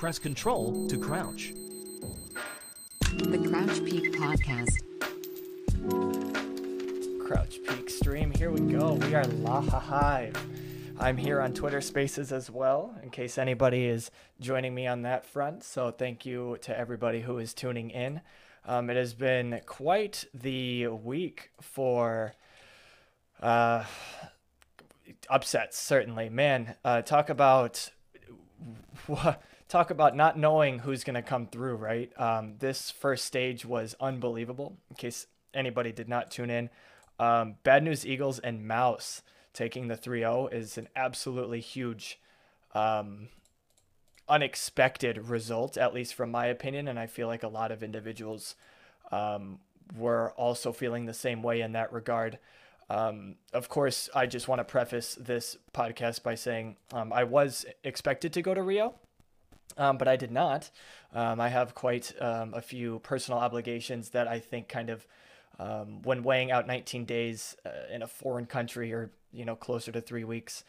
press 0.00 0.18
Control 0.18 0.88
to 0.88 0.96
crouch. 0.96 1.52
The 3.18 3.36
Crouch 3.46 3.84
Peak 3.84 4.14
Podcast. 4.14 4.78
Crouch 7.22 7.58
Peak 7.68 7.90
stream. 7.90 8.30
Here 8.30 8.50
we 8.50 8.60
go. 8.60 8.94
We 8.94 9.14
are 9.14 9.24
live. 9.24 10.34
I'm 10.98 11.18
here 11.18 11.42
on 11.42 11.52
Twitter 11.52 11.82
Spaces 11.82 12.32
as 12.32 12.50
well, 12.50 12.94
in 13.02 13.10
case 13.10 13.36
anybody 13.36 13.84
is 13.84 14.10
joining 14.40 14.74
me 14.74 14.86
on 14.86 15.02
that 15.02 15.26
front. 15.26 15.64
So 15.64 15.90
thank 15.90 16.24
you 16.24 16.56
to 16.62 16.74
everybody 16.74 17.20
who 17.20 17.36
is 17.36 17.52
tuning 17.52 17.90
in. 17.90 18.22
Um, 18.64 18.88
it 18.88 18.96
has 18.96 19.12
been 19.12 19.60
quite 19.66 20.24
the 20.32 20.86
week 20.86 21.50
for 21.60 22.32
uh, 23.42 23.84
upsets, 25.28 25.78
certainly. 25.78 26.30
Man, 26.30 26.74
uh, 26.86 27.02
talk 27.02 27.28
about 27.28 27.90
talk 29.70 29.90
about 29.90 30.16
not 30.16 30.36
knowing 30.36 30.80
who's 30.80 31.04
going 31.04 31.14
to 31.14 31.22
come 31.22 31.46
through, 31.46 31.76
right? 31.76 32.12
Um, 32.20 32.54
this 32.58 32.90
first 32.90 33.24
stage 33.24 33.64
was 33.64 33.94
unbelievable. 34.00 34.76
In 34.90 34.96
case 34.96 35.26
anybody 35.54 35.92
did 35.92 36.08
not 36.08 36.30
tune 36.30 36.50
in, 36.50 36.70
um, 37.18 37.54
Bad 37.62 37.84
News 37.84 38.04
Eagles 38.04 38.40
and 38.40 38.66
MOUZ 38.66 39.22
taking 39.54 39.88
the 39.88 39.96
3-0 39.96 40.52
is 40.52 40.76
an 40.76 40.88
absolutely 40.96 41.60
huge, 41.60 42.18
um, 42.74 43.28
unexpected 44.28 45.28
result, 45.28 45.76
at 45.76 45.94
least 45.94 46.14
from 46.14 46.30
my 46.30 46.46
opinion, 46.46 46.88
and 46.88 46.98
I 46.98 47.06
feel 47.06 47.28
like 47.28 47.42
a 47.42 47.48
lot 47.48 47.70
of 47.70 47.82
individuals 47.82 48.56
um, 49.12 49.60
were 49.96 50.32
also 50.32 50.72
feeling 50.72 51.06
the 51.06 51.14
same 51.14 51.42
way 51.42 51.60
in 51.60 51.72
that 51.72 51.92
regard. 51.92 52.38
Um, 52.88 53.36
of 53.52 53.68
course, 53.68 54.08
I 54.14 54.26
just 54.26 54.48
want 54.48 54.58
to 54.58 54.64
preface 54.64 55.14
this 55.14 55.56
podcast 55.72 56.24
by 56.24 56.34
saying 56.34 56.76
um, 56.92 57.12
I 57.12 57.22
was 57.22 57.64
expected 57.84 58.32
to 58.32 58.42
go 58.42 58.52
to 58.52 58.62
Rio, 58.62 58.94
um, 59.76 59.98
but 59.98 60.08
I 60.08 60.16
did 60.16 60.30
not. 60.30 60.70
Um, 61.14 61.40
I 61.40 61.48
have 61.48 61.74
quite 61.74 62.12
um, 62.20 62.54
a 62.54 62.62
few 62.62 62.98
personal 63.00 63.40
obligations 63.40 64.10
that 64.10 64.28
I 64.28 64.38
think 64.38 64.68
kind 64.68 64.90
of, 64.90 65.06
um, 65.58 66.02
when 66.02 66.22
weighing 66.22 66.50
out 66.50 66.66
19 66.66 67.04
days 67.04 67.56
uh, 67.66 67.92
in 67.92 68.02
a 68.02 68.06
foreign 68.06 68.46
country 68.46 68.92
or 68.92 69.10
you 69.32 69.44
know 69.44 69.56
closer 69.56 69.92
to 69.92 70.00
three 70.00 70.24
weeks, 70.24 70.64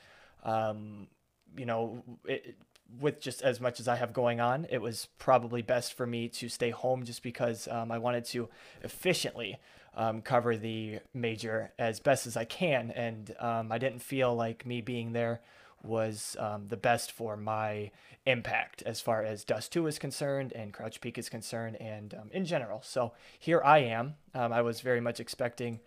you 1.58 1.66
know, 1.66 2.04
it, 2.26 2.56
with 3.00 3.22
just 3.22 3.42
as 3.42 3.62
much 3.62 3.80
as 3.80 3.88
I 3.88 3.96
have 3.96 4.14
going 4.14 4.40
on, 4.42 4.68
it 4.70 4.82
was 4.82 5.08
probably 5.18 5.62
best 5.62 5.94
for 5.94 6.06
me 6.06 6.28
to 6.30 6.50
stay 6.50 6.72
home 6.72 7.04
just 7.04 7.24
because 7.24 7.68
um, 7.68 7.92
I 7.92 7.98
wanted 7.98 8.26
to 8.26 8.50
efficiently 8.84 9.58
um, 9.96 10.22
cover 10.22 10.58
the 10.58 11.00
major 11.14 11.72
as 11.80 12.00
best 12.00 12.28
as 12.28 12.36
I 12.36 12.46
can. 12.46 12.92
And 12.92 13.34
um, 13.40 13.72
I 13.72 13.78
didn't 13.78 14.02
feel 14.02 14.36
like 14.36 14.66
me 14.66 14.82
being 14.82 15.14
there 15.14 15.42
was 15.84 16.36
um, 16.40 16.68
the 16.68 16.78
best 16.78 17.12
for 17.12 17.36
my 17.36 17.92
impact 18.26 18.84
as 18.84 19.02
far 19.02 19.24
as 19.24 19.44
Dust 19.44 19.72
2 19.74 19.88
is 19.88 19.98
concerned 19.98 20.54
and 20.54 20.74
Crouch 20.74 21.02
Peak 21.02 21.18
is 21.18 21.30
concerned 21.30 21.76
and 21.82 22.14
um, 22.14 22.30
in 22.32 22.46
general. 22.46 22.82
So 22.84 23.14
here 23.40 23.62
I 23.64 23.80
am. 23.80 24.16
Um, 24.36 24.54
I 24.54 24.62
was 24.62 24.82
very 24.82 25.02
much 25.02 25.20
expecting 25.20 25.80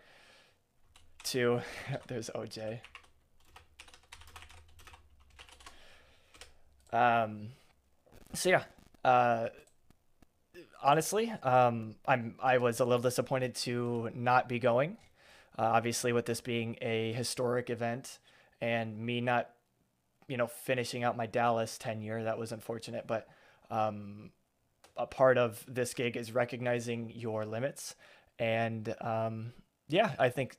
to. 1.25 1.61
There's 2.09 2.31
OJ. 2.35 2.81
Um, 6.93 7.49
so 8.35 8.51
yeah, 8.51 8.65
uh, 9.05 9.49
honestly, 10.83 11.33
um, 11.43 11.97
I'm 12.07 12.37
I 12.41 12.59
was 12.59 12.79
a 12.81 12.85
little 12.85 13.03
disappointed 13.03 13.57
to 13.57 14.11
not 14.15 14.49
be 14.49 14.59
going. 14.59 14.97
Uh, 15.59 15.63
obviously, 15.63 16.13
with 16.13 16.27
this 16.27 16.41
being 16.41 16.77
a 16.81 17.13
historic 17.13 17.71
event 17.71 18.19
and 18.61 18.99
me 18.99 19.21
not, 19.21 19.51
you 20.29 20.37
know, 20.37 20.47
finishing 20.47 21.05
out 21.05 21.17
my 21.17 21.27
Dallas 21.27 21.79
tenure, 21.79 22.25
that 22.25 22.39
was 22.39 22.53
unfortunate. 22.53 23.07
But 23.07 23.27
um, 23.71 24.31
a 24.97 25.07
part 25.07 25.39
of 25.39 25.65
this 25.69 25.95
gig 25.95 26.17
is 26.17 26.33
recognizing 26.33 27.13
your 27.15 27.45
limits 27.45 27.95
and 28.39 28.95
um, 29.01 29.53
yeah, 29.89 30.15
I 30.19 30.31
think 30.31 30.57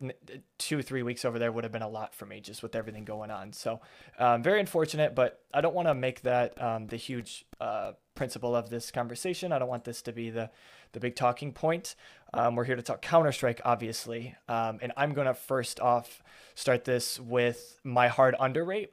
two, 0.59 0.83
three 0.83 1.01
weeks 1.01 1.25
over 1.25 1.39
there 1.39 1.51
would 1.51 1.63
have 1.63 1.73
been 1.73 1.81
a 1.81 1.89
lot 1.89 2.13
for 2.13 2.27
me 2.27 2.41
just 2.41 2.61
with 2.61 2.75
everything 2.75 3.05
going 3.05 3.31
on. 3.31 3.53
So, 3.53 3.81
um, 4.19 4.43
very 4.43 4.59
unfortunate, 4.59 5.15
but 5.15 5.41
I 5.51 5.61
don't 5.61 5.73
want 5.73 5.87
to 5.87 5.95
make 5.95 6.21
that 6.21 6.61
um, 6.61 6.87
the 6.87 6.95
huge 6.95 7.45
uh, 7.59 7.93
principle 8.13 8.55
of 8.55 8.69
this 8.69 8.91
conversation. 8.91 9.51
I 9.51 9.57
don't 9.57 9.67
want 9.67 9.83
this 9.83 10.03
to 10.03 10.11
be 10.11 10.29
the, 10.29 10.51
the 10.91 10.99
big 10.99 11.15
talking 11.15 11.53
point. 11.53 11.95
Um, 12.35 12.55
we're 12.55 12.65
here 12.65 12.75
to 12.75 12.83
talk 12.83 13.01
Counter 13.01 13.31
Strike, 13.31 13.61
obviously. 13.65 14.35
Um, 14.47 14.77
and 14.81 14.91
I'm 14.95 15.13
going 15.13 15.27
to 15.27 15.33
first 15.33 15.79
off 15.79 16.21
start 16.53 16.85
this 16.85 17.19
with 17.19 17.79
my 17.83 18.07
hard 18.07 18.35
underrate, 18.39 18.91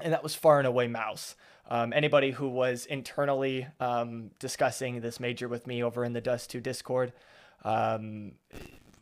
and 0.00 0.12
that 0.12 0.22
was 0.22 0.34
far 0.34 0.58
and 0.58 0.66
away 0.66 0.88
MOUZ. 0.88 1.36
Um, 1.68 1.92
anybody 1.92 2.30
who 2.30 2.48
was 2.48 2.86
internally 2.86 3.66
um, 3.80 4.30
discussing 4.38 5.00
this 5.00 5.18
major 5.18 5.48
with 5.48 5.66
me 5.66 5.82
over 5.82 6.04
in 6.04 6.12
the 6.12 6.20
Dust 6.20 6.50
2 6.50 6.60
Discord, 6.60 7.12
um, 7.64 8.32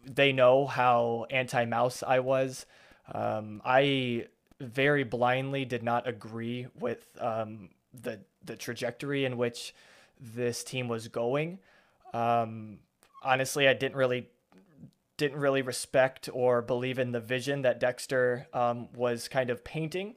they 0.07 0.33
know 0.33 0.67
how 0.67 1.27
anti 1.31 1.65
MOUZ 1.65 2.03
I 2.07 2.21
was. 2.21 2.67
Um, 3.13 3.61
I 3.65 4.27
very 4.61 5.05
blindly 5.05 5.65
did 5.65 5.83
not 5.83 6.07
agree 6.07 6.69
with 6.79 7.07
um, 7.21 7.71
the 7.93 8.21
the 8.45 8.57
trajectory 8.57 9.25
in 9.25 9.37
which 9.37 9.75
this 10.21 10.63
team 10.65 10.89
was 10.89 11.09
going. 11.09 11.59
Um, 12.13 12.79
honestly, 13.23 13.67
I 13.69 13.75
didn't 13.75 13.97
really 13.97 14.29
didn't 15.17 15.39
really 15.39 15.63
respect 15.63 16.29
or 16.33 16.63
believe 16.63 16.99
in 16.99 17.13
the 17.13 17.21
vision 17.21 17.63
that 17.63 17.79
Dexter 17.79 18.47
was 18.95 19.29
kind 19.29 19.51
of 19.51 19.65
painting 19.65 20.15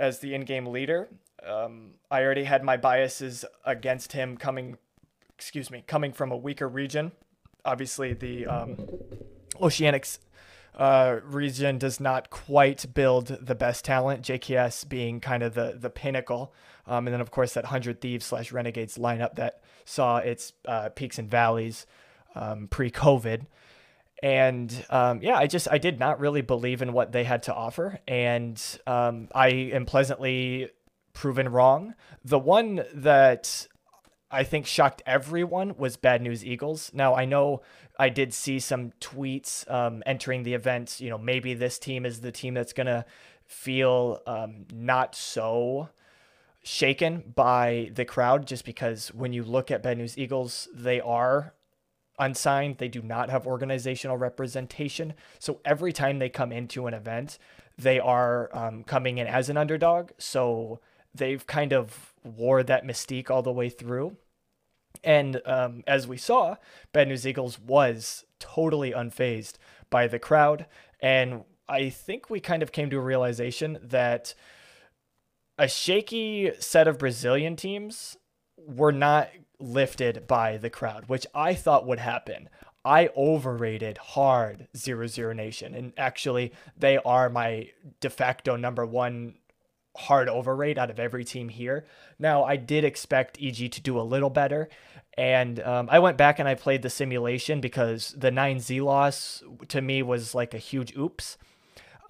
as 0.00 0.18
the 0.18 0.34
in-game 0.34 0.66
leader. 0.66 1.08
Um, 1.46 1.92
I 2.10 2.22
already 2.22 2.44
had 2.44 2.64
my 2.64 2.76
biases 2.76 3.44
against 3.64 4.12
him 4.12 4.36
coming, 4.36 4.78
excuse 5.34 5.70
me, 5.70 5.84
coming 5.86 6.12
from 6.12 6.32
a 6.32 6.36
weaker 6.36 6.68
region 6.68 7.12
obviously 7.64 8.12
the 8.12 8.46
um, 8.46 8.76
Oceanics 9.56 10.18
uh, 10.76 11.20
region 11.24 11.78
does 11.78 12.00
not 12.00 12.30
quite 12.30 12.94
build 12.94 13.26
the 13.26 13.54
best 13.54 13.84
talent. 13.84 14.22
JKS 14.22 14.88
being 14.88 15.20
kind 15.20 15.42
of 15.42 15.54
the 15.54 15.76
the 15.78 15.90
pinnacle, 15.90 16.54
um, 16.86 17.06
and 17.06 17.14
then 17.14 17.20
of 17.20 17.30
course 17.30 17.54
that 17.54 17.66
Hundred 17.66 18.00
Thieves 18.00 18.24
slash 18.24 18.52
Renegades 18.52 18.96
lineup 18.96 19.34
that 19.36 19.62
saw 19.84 20.18
its 20.18 20.52
uh, 20.66 20.88
peaks 20.90 21.18
and 21.18 21.30
valleys 21.30 21.86
um, 22.34 22.68
pre-COVID. 22.68 23.46
And 24.22 24.84
um, 24.90 25.20
yeah, 25.22 25.36
I 25.36 25.46
just 25.46 25.68
I 25.70 25.78
did 25.78 25.98
not 25.98 26.20
really 26.20 26.42
believe 26.42 26.82
in 26.82 26.92
what 26.92 27.12
they 27.12 27.24
had 27.24 27.44
to 27.44 27.54
offer, 27.54 28.00
and 28.06 28.62
um, 28.86 29.28
I 29.34 29.48
am 29.48 29.86
pleasantly 29.86 30.70
proven 31.12 31.48
wrong. 31.48 31.94
The 32.24 32.38
one 32.38 32.84
that 32.94 33.66
I 34.30 34.44
think 34.44 34.66
shocked 34.66 35.02
everyone 35.06 35.74
was 35.78 35.96
Bad 35.96 36.20
News 36.20 36.44
Eagles. 36.44 36.90
Now 36.92 37.14
I 37.14 37.24
know 37.24 37.62
I 37.98 38.10
did 38.10 38.34
see 38.34 38.58
some 38.60 38.92
tweets 39.00 39.70
um, 39.70 40.02
entering 40.04 40.42
the 40.42 40.54
event. 40.54 41.00
You 41.00 41.10
know, 41.10 41.18
maybe 41.18 41.54
this 41.54 41.78
team 41.78 42.04
is 42.04 42.20
the 42.20 42.32
team 42.32 42.54
that's 42.54 42.74
gonna 42.74 43.06
feel 43.46 44.20
um, 44.26 44.66
not 44.72 45.14
so 45.14 45.88
shaken 46.62 47.32
by 47.34 47.90
the 47.94 48.04
crowd, 48.04 48.46
just 48.46 48.64
because 48.64 49.08
when 49.14 49.32
you 49.32 49.42
look 49.42 49.70
at 49.70 49.82
Bad 49.82 49.96
News 49.98 50.18
Eagles, 50.18 50.68
they 50.74 51.00
are 51.00 51.54
unsigned. 52.20 52.78
They 52.78 52.88
do 52.88 53.02
not 53.02 53.30
have 53.30 53.46
organizational 53.46 54.16
representation. 54.16 55.14
So 55.40 55.60
every 55.64 55.92
time 55.92 56.18
they 56.18 56.28
come 56.28 56.52
into 56.52 56.86
an 56.86 56.94
event, 56.94 57.38
they 57.76 57.98
are 57.98 58.54
um, 58.56 58.84
coming 58.84 59.18
in 59.18 59.26
as 59.26 59.48
an 59.48 59.56
underdog. 59.56 60.10
So 60.18 60.78
they've 61.14 61.44
kind 61.46 61.72
of 61.72 62.14
wore 62.22 62.62
that 62.62 62.84
mystique 62.84 63.30
all 63.30 63.42
the 63.42 63.50
way 63.50 63.68
through. 63.68 64.16
And 65.02 65.40
um, 65.46 65.82
as 65.86 66.06
we 66.06 66.16
saw, 66.16 66.56
Bad 66.92 67.08
News 67.08 67.26
Eagles 67.26 67.58
was 67.58 68.24
totally 68.38 68.92
unfazed 68.92 69.54
by 69.88 70.06
the 70.06 70.18
crowd. 70.18 70.66
And 71.00 71.44
I 71.68 71.88
think 71.88 72.28
we 72.28 72.40
kind 72.40 72.62
of 72.62 72.72
came 72.72 72.90
to 72.90 72.96
a 72.98 73.00
realization 73.00 73.78
that 73.82 74.34
a 75.56 75.68
shaky 75.68 76.52
set 76.58 76.88
of 76.88 76.98
Brazilian 76.98 77.56
teams 77.56 78.16
were 78.56 78.92
not 78.92 79.28
lifted 79.60 80.26
by 80.26 80.56
the 80.56 80.70
crowd, 80.70 81.04
which 81.08 81.26
I 81.34 81.54
thought 81.54 81.86
would 81.86 81.98
happen. 81.98 82.48
I 82.84 83.10
overrated 83.16 83.98
hard 83.98 84.68
Zero 84.76 85.06
Zero 85.06 85.34
Nation, 85.34 85.74
and 85.74 85.92
actually, 85.98 86.52
they 86.76 86.96
are 86.98 87.28
my 87.28 87.70
de 88.00 88.08
facto 88.08 88.56
number 88.56 88.86
one 88.86 89.34
hard 89.96 90.28
overrate 90.28 90.78
out 90.78 90.90
of 90.90 90.98
every 90.98 91.24
team 91.24 91.48
here. 91.48 91.84
Now, 92.18 92.44
I 92.44 92.56
did 92.56 92.84
expect 92.84 93.38
EG 93.40 93.72
to 93.72 93.80
do 93.80 93.98
a 93.98 94.02
little 94.02 94.30
better. 94.30 94.68
And 95.18 95.60
um, 95.60 95.88
I 95.90 95.98
went 95.98 96.16
back 96.16 96.38
and 96.38 96.48
I 96.48 96.54
played 96.54 96.82
the 96.82 96.90
simulation 96.90 97.60
because 97.60 98.14
the 98.16 98.30
9Z 98.30 98.82
loss 98.82 99.42
to 99.68 99.80
me 99.80 100.02
was 100.02 100.34
like 100.34 100.54
a 100.54 100.58
huge 100.58 100.96
oops. 100.96 101.36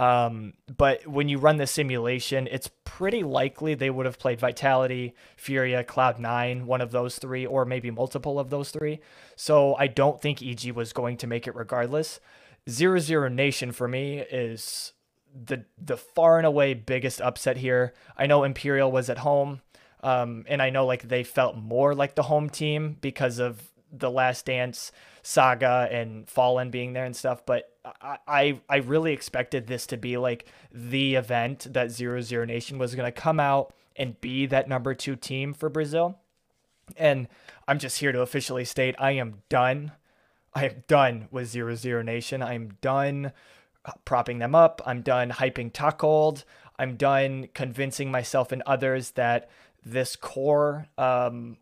Um, 0.01 0.55
but 0.79 1.07
when 1.07 1.29
you 1.29 1.37
run 1.37 1.59
the 1.59 1.67
simulation, 1.67 2.49
it's 2.51 2.71
pretty 2.85 3.23
likely 3.23 3.75
they 3.75 3.91
would 3.91 4.07
have 4.07 4.19
played 4.19 4.41
Vitality, 4.41 5.15
Furia, 5.37 5.85
Cloud9, 5.85 6.65
one 6.65 6.81
of 6.81 6.91
those 6.91 7.19
three, 7.19 7.45
or 7.45 7.67
maybe 7.67 7.91
multiple 7.91 8.41
of 8.41 8.49
those 8.49 8.71
three. 8.71 9.01
So 9.37 9.75
I 9.75 9.89
don't 9.89 10.19
think 10.19 10.43
EG 10.43 10.73
was 10.73 10.95
going 10.95 11.19
to 11.19 11.27
make 11.27 11.47
it 11.47 11.55
regardless. 11.55 12.19
Zero 12.67 12.99
Zero 12.99 13.29
Nation 13.29 13.73
for 13.73 13.89
me 13.89 14.21
is 14.21 14.95
the 15.35 15.67
the 15.77 15.99
far 15.99 16.39
and 16.39 16.47
away 16.47 16.73
biggest 16.73 17.21
upset 17.21 17.59
here. 17.59 17.93
I 18.17 18.27
know 18.27 18.43
Imperial 18.45 18.91
was 18.91 19.11
at 19.11 19.19
home. 19.19 19.61
Um, 20.03 20.47
and 20.49 20.63
I 20.63 20.71
know 20.71 20.87
like 20.87 21.09
they 21.09 21.25
felt 21.25 21.59
more 21.59 21.95
like 21.95 22.15
the 22.15 22.23
home 22.23 22.49
team 22.49 22.97
because 23.03 23.39
of 23.39 23.71
the 23.93 24.11
Last 24.11 24.47
Dance 24.47 24.93
saga 25.23 25.89
and 25.91 26.29
Fallen 26.29 26.71
being 26.71 26.93
there 26.93 27.05
and 27.05 27.15
stuff. 27.15 27.45
But 27.45 27.71
I 28.01 28.61
I, 28.69 28.77
really 28.79 29.13
expected 29.13 29.67
this 29.67 29.87
to 29.89 29.97
be 29.97 30.17
like 30.17 30.47
the 30.73 31.15
event 31.15 31.67
that 31.73 31.91
Zero 31.91 32.21
Zero 32.21 32.45
Nation 32.45 32.79
was 32.79 32.95
gonna 32.95 33.13
come 33.13 33.41
out 33.41 33.73
and 33.97 34.21
be 34.21 34.47
that 34.47 34.69
number 34.69 34.95
two 34.95 35.17
team 35.17 35.53
for 35.53 35.69
Brazil. 35.69 36.19
And 36.97 37.29
I'm 37.69 37.79
just 37.79 38.01
here 38.01 38.13
to 38.13 38.21
officially 38.21 38.65
state 38.65 38.95
I 38.99 39.13
am 39.13 39.43
done. 39.49 39.93
I 40.55 40.67
am 40.67 40.85
done 40.89 41.29
with 41.31 41.49
Zero 41.49 41.75
Zero 41.75 42.03
Nation. 42.03 42.43
I'm 42.43 42.77
done 42.81 43.33
propping 44.05 44.39
them 44.39 44.55
up. 44.55 44.83
I'm 44.85 45.03
done 45.03 45.31
hyping 45.31 45.73
Tuckold. 45.73 46.45
I'm 46.79 46.97
done 46.97 47.49
convincing 47.55 48.11
myself 48.11 48.53
and 48.53 48.63
others 48.67 49.13
that 49.13 49.49
this 49.85 50.17
core 50.17 50.89
um, 50.99 51.57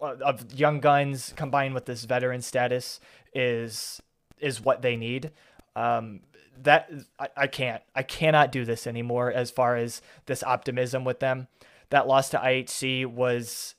of 0.00 0.52
young 0.52 0.80
guns 0.80 1.32
combined 1.36 1.74
with 1.74 1.86
this 1.86 2.04
veteran 2.04 2.42
status 2.42 3.00
is 3.34 4.00
is 4.38 4.60
what 4.60 4.82
they 4.82 4.96
need. 4.96 5.30
Um, 5.76 6.20
that 6.62 6.90
I, 7.18 7.28
I 7.36 7.46
can't 7.46 7.82
I 7.94 8.02
cannot 8.02 8.52
do 8.52 8.64
this 8.64 8.86
anymore 8.86 9.32
as 9.32 9.50
far 9.50 9.76
as 9.76 10.02
this 10.26 10.42
optimism 10.42 11.04
with 11.04 11.20
them. 11.20 11.48
That 11.90 12.06
loss 12.06 12.30
to 12.30 12.38
IHC 12.38 13.06
was 13.06 13.74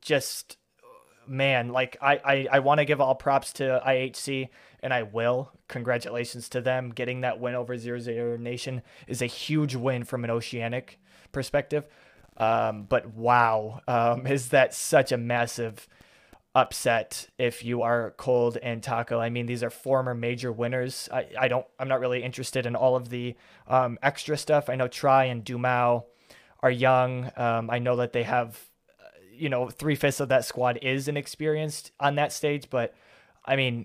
just 0.00 0.56
man, 1.26 1.68
like 1.68 1.96
I 2.00 2.20
I, 2.24 2.48
I 2.52 2.58
want 2.60 2.78
to 2.78 2.84
give 2.84 3.00
all 3.00 3.14
props 3.14 3.52
to 3.54 3.82
IHC 3.86 4.48
and 4.80 4.92
I 4.94 5.02
will. 5.02 5.52
Congratulations 5.68 6.48
to 6.50 6.60
them. 6.60 6.90
Getting 6.90 7.22
that 7.22 7.40
win 7.40 7.54
over 7.54 7.76
Zero 7.76 7.98
Zero 7.98 8.36
Nation 8.36 8.82
is 9.06 9.20
a 9.20 9.26
huge 9.26 9.74
win 9.74 10.04
from 10.04 10.24
an 10.24 10.30
oceanic 10.30 10.98
perspective. 11.32 11.86
Um, 12.36 12.84
but 12.84 13.14
wow, 13.14 13.80
um, 13.88 14.26
is 14.26 14.50
that 14.50 14.74
such 14.74 15.12
a 15.12 15.16
massive 15.16 15.88
upset 16.56 17.28
if 17.38 17.62
you 17.62 17.82
are 17.82 18.14
cold 18.16 18.56
and 18.62 18.82
taco. 18.82 19.20
I 19.20 19.28
mean 19.28 19.44
these 19.44 19.62
are 19.62 19.68
former 19.68 20.14
major 20.14 20.50
winners. 20.50 21.06
I, 21.12 21.26
I 21.38 21.48
don't 21.48 21.66
i'm 21.78 21.86
not 21.86 22.00
really 22.00 22.22
interested 22.22 22.64
in 22.64 22.74
all 22.74 22.96
of 22.96 23.10
the 23.10 23.36
um, 23.68 23.98
extra 24.02 24.38
stuff. 24.38 24.70
I 24.70 24.74
know 24.74 24.88
try 24.88 25.24
and 25.26 25.44
dumau 25.44 26.04
are 26.60 26.70
young. 26.70 27.30
Um, 27.36 27.68
i 27.68 27.78
know 27.78 27.96
that 27.96 28.14
they 28.14 28.22
have 28.22 28.58
uh, 28.98 29.04
you 29.34 29.50
know 29.50 29.68
three-fifths 29.68 30.18
of 30.18 30.30
that 30.30 30.46
squad 30.46 30.78
is 30.80 31.08
inexperienced 31.08 31.92
on 32.00 32.14
that 32.14 32.32
stage 32.32 32.70
but 32.70 32.94
i 33.44 33.54
mean 33.54 33.84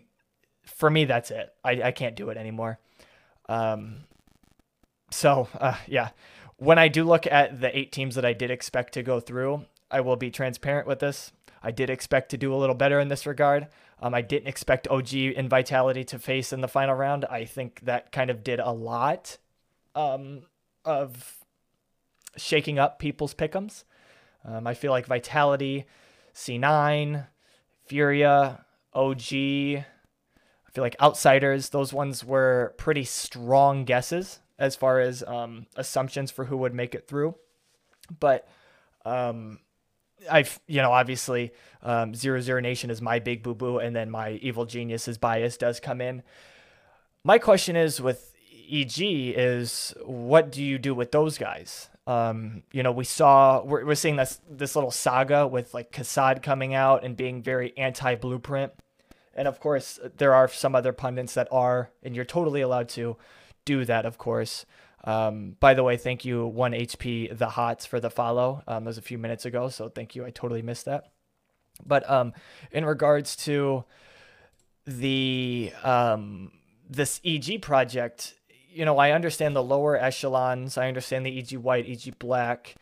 for 0.63 0.89
me 0.89 1.03
that's 1.03 1.29
it. 1.29 1.53
I, 1.65 1.81
I 1.83 1.91
can't 1.91 2.15
do 2.15 2.29
it 2.29 2.37
anymore. 2.37 2.79
Um, 3.49 4.05
so 5.11 5.49
uh, 5.59 5.75
yeah 5.87 6.11
when 6.61 6.77
i 6.79 6.87
do 6.87 7.03
look 7.03 7.25
at 7.27 7.59
the 7.59 7.77
eight 7.77 7.91
teams 7.91 8.15
that 8.15 8.25
i 8.25 8.33
did 8.33 8.51
expect 8.51 8.93
to 8.93 9.03
go 9.03 9.19
through 9.19 9.65
i 9.89 9.99
will 9.99 10.15
be 10.15 10.31
transparent 10.31 10.87
with 10.87 10.99
this 10.99 11.31
I 11.63 11.71
did 11.71 11.89
expect 11.89 12.29
to 12.31 12.37
do 12.37 12.53
a 12.53 12.57
little 12.57 12.75
better 12.75 12.99
in 12.99 13.07
this 13.07 13.25
regard. 13.25 13.67
Um, 14.01 14.13
I 14.13 14.21
didn't 14.21 14.47
expect 14.47 14.87
OG 14.87 15.13
and 15.13 15.49
Vitality 15.49 16.03
to 16.05 16.17
face 16.17 16.51
in 16.51 16.61
the 16.61 16.67
final 16.67 16.95
round. 16.95 17.25
I 17.25 17.45
think 17.45 17.81
that 17.81 18.11
kind 18.11 18.29
of 18.29 18.43
did 18.43 18.59
a 18.59 18.71
lot 18.71 19.37
um, 19.93 20.43
of 20.83 21.37
shaking 22.35 22.79
up 22.79 22.97
people's 22.97 23.35
pickums. 23.35 23.83
Um, 24.43 24.65
I 24.65 24.73
feel 24.73 24.91
like 24.91 25.05
Vitality, 25.05 25.85
C9, 26.33 27.27
Furia, 27.85 28.65
OG, 28.93 29.21
I 29.21 30.73
feel 30.73 30.83
like 30.83 30.95
Outsiders, 30.99 31.69
those 31.69 31.93
ones 31.93 32.25
were 32.25 32.73
pretty 32.77 33.03
strong 33.03 33.85
guesses 33.85 34.39
as 34.61 34.75
far 34.75 34.99
as 34.99 35.23
um, 35.23 35.65
assumptions 35.75 36.29
for 36.29 36.45
who 36.45 36.55
would 36.55 36.73
make 36.73 36.93
it 36.93 37.07
through. 37.07 37.33
But 38.19 38.47
um, 39.03 39.59
I've 40.29 40.59
you 40.67 40.81
know 40.81 40.91
obviously 40.91 41.51
um, 41.81 42.13
Zero 42.13 42.39
Zero 42.39 42.61
Nation 42.61 42.91
is 42.91 43.01
my 43.01 43.19
big 43.19 43.41
boo 43.41 43.55
boo, 43.55 43.79
and 43.79 43.95
then 43.95 44.09
my 44.11 44.33
evil 44.33 44.65
genius's 44.65 45.17
bias 45.17 45.57
does 45.57 45.79
come 45.79 45.99
in. 45.99 46.21
My 47.23 47.39
question 47.39 47.75
is 47.75 47.99
with 47.99 48.33
EG 48.71 48.99
is 48.99 49.95
what 50.05 50.51
do 50.51 50.63
you 50.63 50.77
do 50.77 50.93
with 50.93 51.11
those 51.11 51.39
guys? 51.39 51.89
Um, 52.05 52.61
you 52.71 52.83
know, 52.83 52.91
we 52.91 53.03
saw 53.03 53.63
we're, 53.63 53.83
we're 53.83 53.95
seeing 53.95 54.15
this 54.15 54.39
this 54.47 54.75
little 54.75 54.91
saga 54.91 55.47
with 55.47 55.73
like 55.73 55.91
Kassad 55.91 56.43
coming 56.43 56.75
out 56.75 57.03
and 57.03 57.17
being 57.17 57.41
very 57.41 57.75
anti 57.77 58.13
blueprint, 58.13 58.73
and 59.33 59.47
of 59.47 59.59
course 59.59 59.99
there 60.17 60.35
are 60.35 60.47
some 60.47 60.75
other 60.75 60.93
pundits 60.93 61.33
that 61.33 61.47
are, 61.51 61.89
and 62.03 62.15
you're 62.15 62.25
totally 62.25 62.61
allowed 62.61 62.89
to 62.89 63.17
do 63.65 63.85
that, 63.85 64.05
of 64.05 64.17
course. 64.17 64.65
Um, 65.03 65.55
by 65.59 65.73
the 65.73 65.83
way, 65.83 65.97
thank 65.97 66.25
you, 66.25 66.51
1HP 66.55 67.37
The 67.37 67.49
Hots, 67.49 67.85
for 67.85 67.99
the 67.99 68.09
follow. 68.09 68.63
Um, 68.67 68.83
that 68.83 68.89
was 68.89 68.97
a 68.97 69.01
few 69.01 69.17
minutes 69.17 69.45
ago, 69.45 69.69
so 69.69 69.89
thank 69.89 70.15
you. 70.15 70.25
I 70.25 70.29
totally 70.29 70.61
missed 70.61 70.85
that. 70.85 71.11
But 71.85 72.07
um, 72.09 72.33
in 72.71 72.85
regards 72.85 73.35
to 73.37 73.85
the 74.85 75.71
um, 75.83 76.51
this 76.89 77.21
EG 77.25 77.61
project, 77.61 78.35
you 78.69 78.85
know, 78.85 78.97
I 78.97 79.11
understand 79.11 79.55
the 79.55 79.63
lower 79.63 79.97
echelons. 79.97 80.77
I 80.77 80.87
understand 80.87 81.25
the 81.25 81.37
EG 81.37 81.57
White, 81.57 81.87
EG 81.87 82.17
Black. 82.19 82.75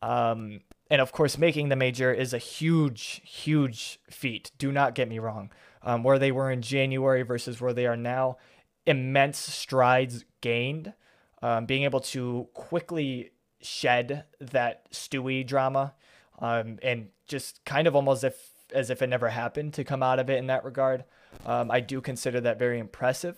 Um, 0.00 0.60
and 0.90 1.00
of 1.00 1.12
course, 1.12 1.36
making 1.36 1.68
the 1.68 1.76
major 1.76 2.12
is 2.12 2.32
a 2.32 2.38
huge, 2.38 3.20
huge 3.24 3.98
feat. 4.10 4.52
Do 4.58 4.72
not 4.72 4.94
get 4.94 5.08
me 5.08 5.18
wrong. 5.18 5.50
Um, 5.82 6.02
where 6.02 6.18
they 6.18 6.32
were 6.32 6.50
in 6.50 6.62
January 6.62 7.22
versus 7.22 7.60
where 7.60 7.72
they 7.72 7.86
are 7.86 7.96
now, 7.96 8.38
immense 8.88 9.38
strides 9.38 10.24
gained 10.40 10.94
um, 11.42 11.66
being 11.66 11.84
able 11.84 12.00
to 12.00 12.48
quickly 12.54 13.30
shed 13.60 14.24
that 14.40 14.90
Stewie 14.92 15.46
drama 15.46 15.94
um, 16.38 16.78
and 16.82 17.08
just 17.26 17.64
kind 17.64 17.86
of 17.86 17.94
almost 17.94 18.24
if 18.24 18.50
as 18.74 18.90
if 18.90 19.00
it 19.00 19.06
never 19.06 19.28
happened 19.28 19.72
to 19.74 19.84
come 19.84 20.02
out 20.02 20.18
of 20.18 20.28
it 20.28 20.38
in 20.38 20.46
that 20.48 20.64
regard. 20.64 21.04
Um, 21.46 21.70
I 21.70 21.80
do 21.80 22.00
consider 22.00 22.40
that 22.42 22.58
very 22.58 22.78
impressive. 22.78 23.36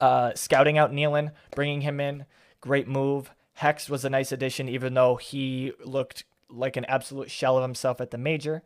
Uh, 0.00 0.32
scouting 0.34 0.78
out 0.78 0.92
neaLaN, 0.92 1.32
bringing 1.54 1.80
him 1.80 1.98
in, 2.00 2.24
great 2.60 2.86
move. 2.86 3.32
Hex 3.54 3.90
was 3.90 4.04
a 4.04 4.10
nice 4.10 4.30
addition, 4.30 4.68
even 4.68 4.94
though 4.94 5.16
he 5.16 5.72
looked 5.84 6.24
like 6.48 6.76
an 6.76 6.84
absolute 6.84 7.30
shell 7.30 7.56
of 7.56 7.62
himself 7.62 8.00
at 8.00 8.10
the 8.10 8.18
major. 8.18 8.62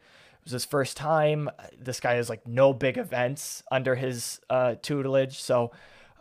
Was 0.46 0.52
his 0.52 0.64
first 0.64 0.96
time. 0.96 1.50
This 1.76 1.98
guy 1.98 2.14
has 2.14 2.30
like 2.30 2.46
no 2.46 2.72
big 2.72 2.98
events 2.98 3.64
under 3.68 3.96
his 3.96 4.40
uh, 4.48 4.76
tutelage, 4.80 5.40
so 5.40 5.72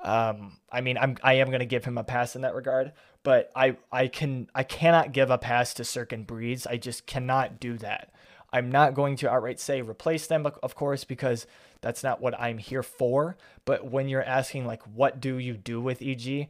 um, 0.04 0.58
I 0.72 0.82
mean, 0.82 0.98
I'm 0.98 1.16
I 1.24 1.34
am 1.34 1.52
gonna 1.52 1.66
give 1.66 1.86
him 1.86 2.00
a 2.00 2.04
pass 2.04 2.36
in 2.36 2.42
that 2.42 2.56
regard, 2.56 2.94
but 3.22 3.52
I 3.56 3.78
I 3.92 4.08
can 4.08 4.50
I 4.56 4.64
cannot 4.64 5.12
give 5.12 5.30
a 5.30 5.38
pass 5.38 5.76
to 5.76 5.84
CeRq 5.84 6.12
and. 6.12 6.68
I 6.68 6.78
just 6.78 7.06
cannot 7.06 7.60
do 7.60 7.78
that. 7.78 8.14
I'm 8.52 8.72
not 8.72 8.94
going 8.94 9.16
to 9.18 9.30
outright 9.30 9.60
say 9.60 9.82
replace 9.82 10.28
them, 10.28 10.48
of 10.64 10.76
course, 10.76 11.04
because 11.04 11.46
that's 11.82 12.04
not 12.04 12.22
what 12.22 12.40
I'm 12.40 12.58
here 12.58 12.84
for. 12.84 13.38
But 13.66 13.92
when 13.92 14.08
you're 14.08 14.24
asking 14.24 14.66
like, 14.66 14.82
what 14.84 15.20
do 15.20 15.38
you 15.38 15.56
do 15.56 15.82
with 15.82 16.02
EG? 16.02 16.48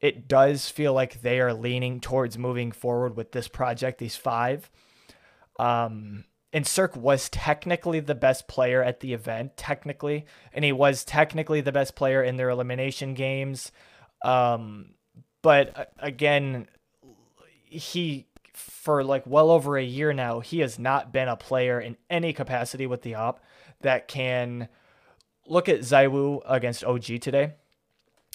It 0.00 0.28
does 0.28 0.68
feel 0.68 0.92
like 0.92 1.20
they 1.20 1.40
are 1.40 1.52
leaning 1.52 2.00
towards 2.00 2.38
moving 2.38 2.72
forward 2.72 3.16
with 3.16 3.32
this 3.32 3.48
project, 3.48 3.98
these 3.98 4.16
five. 4.16 4.70
Um, 5.58 6.24
and 6.52 6.64
CeRq 6.64 6.96
was 6.96 7.28
technically 7.30 8.00
the 8.00 8.14
best 8.14 8.46
player 8.46 8.82
at 8.82 9.00
the 9.00 9.14
event, 9.14 9.56
technically, 9.56 10.26
and 10.52 10.64
he 10.64 10.72
was 10.72 11.04
technically 11.04 11.60
the 11.60 11.72
best 11.72 11.94
player 11.94 12.22
in 12.22 12.36
their 12.36 12.50
elimination 12.50 13.14
games. 13.14 13.72
Um, 14.22 14.94
but 15.40 15.76
uh, 15.76 15.84
again, 15.98 16.68
he 17.64 18.26
for 18.52 19.02
like 19.02 19.26
well 19.26 19.50
over 19.50 19.76
a 19.76 19.82
year 19.82 20.12
now, 20.12 20.40
he 20.40 20.60
has 20.60 20.78
not 20.78 21.12
been 21.12 21.28
a 21.28 21.36
player 21.36 21.80
in 21.80 21.96
any 22.10 22.32
capacity 22.32 22.86
with 22.86 23.02
the 23.02 23.14
op 23.14 23.42
that 23.80 24.06
can 24.06 24.68
look 25.46 25.68
at 25.68 25.80
ZywOo 25.80 26.42
against 26.46 26.84
OG 26.84 27.20
today 27.20 27.54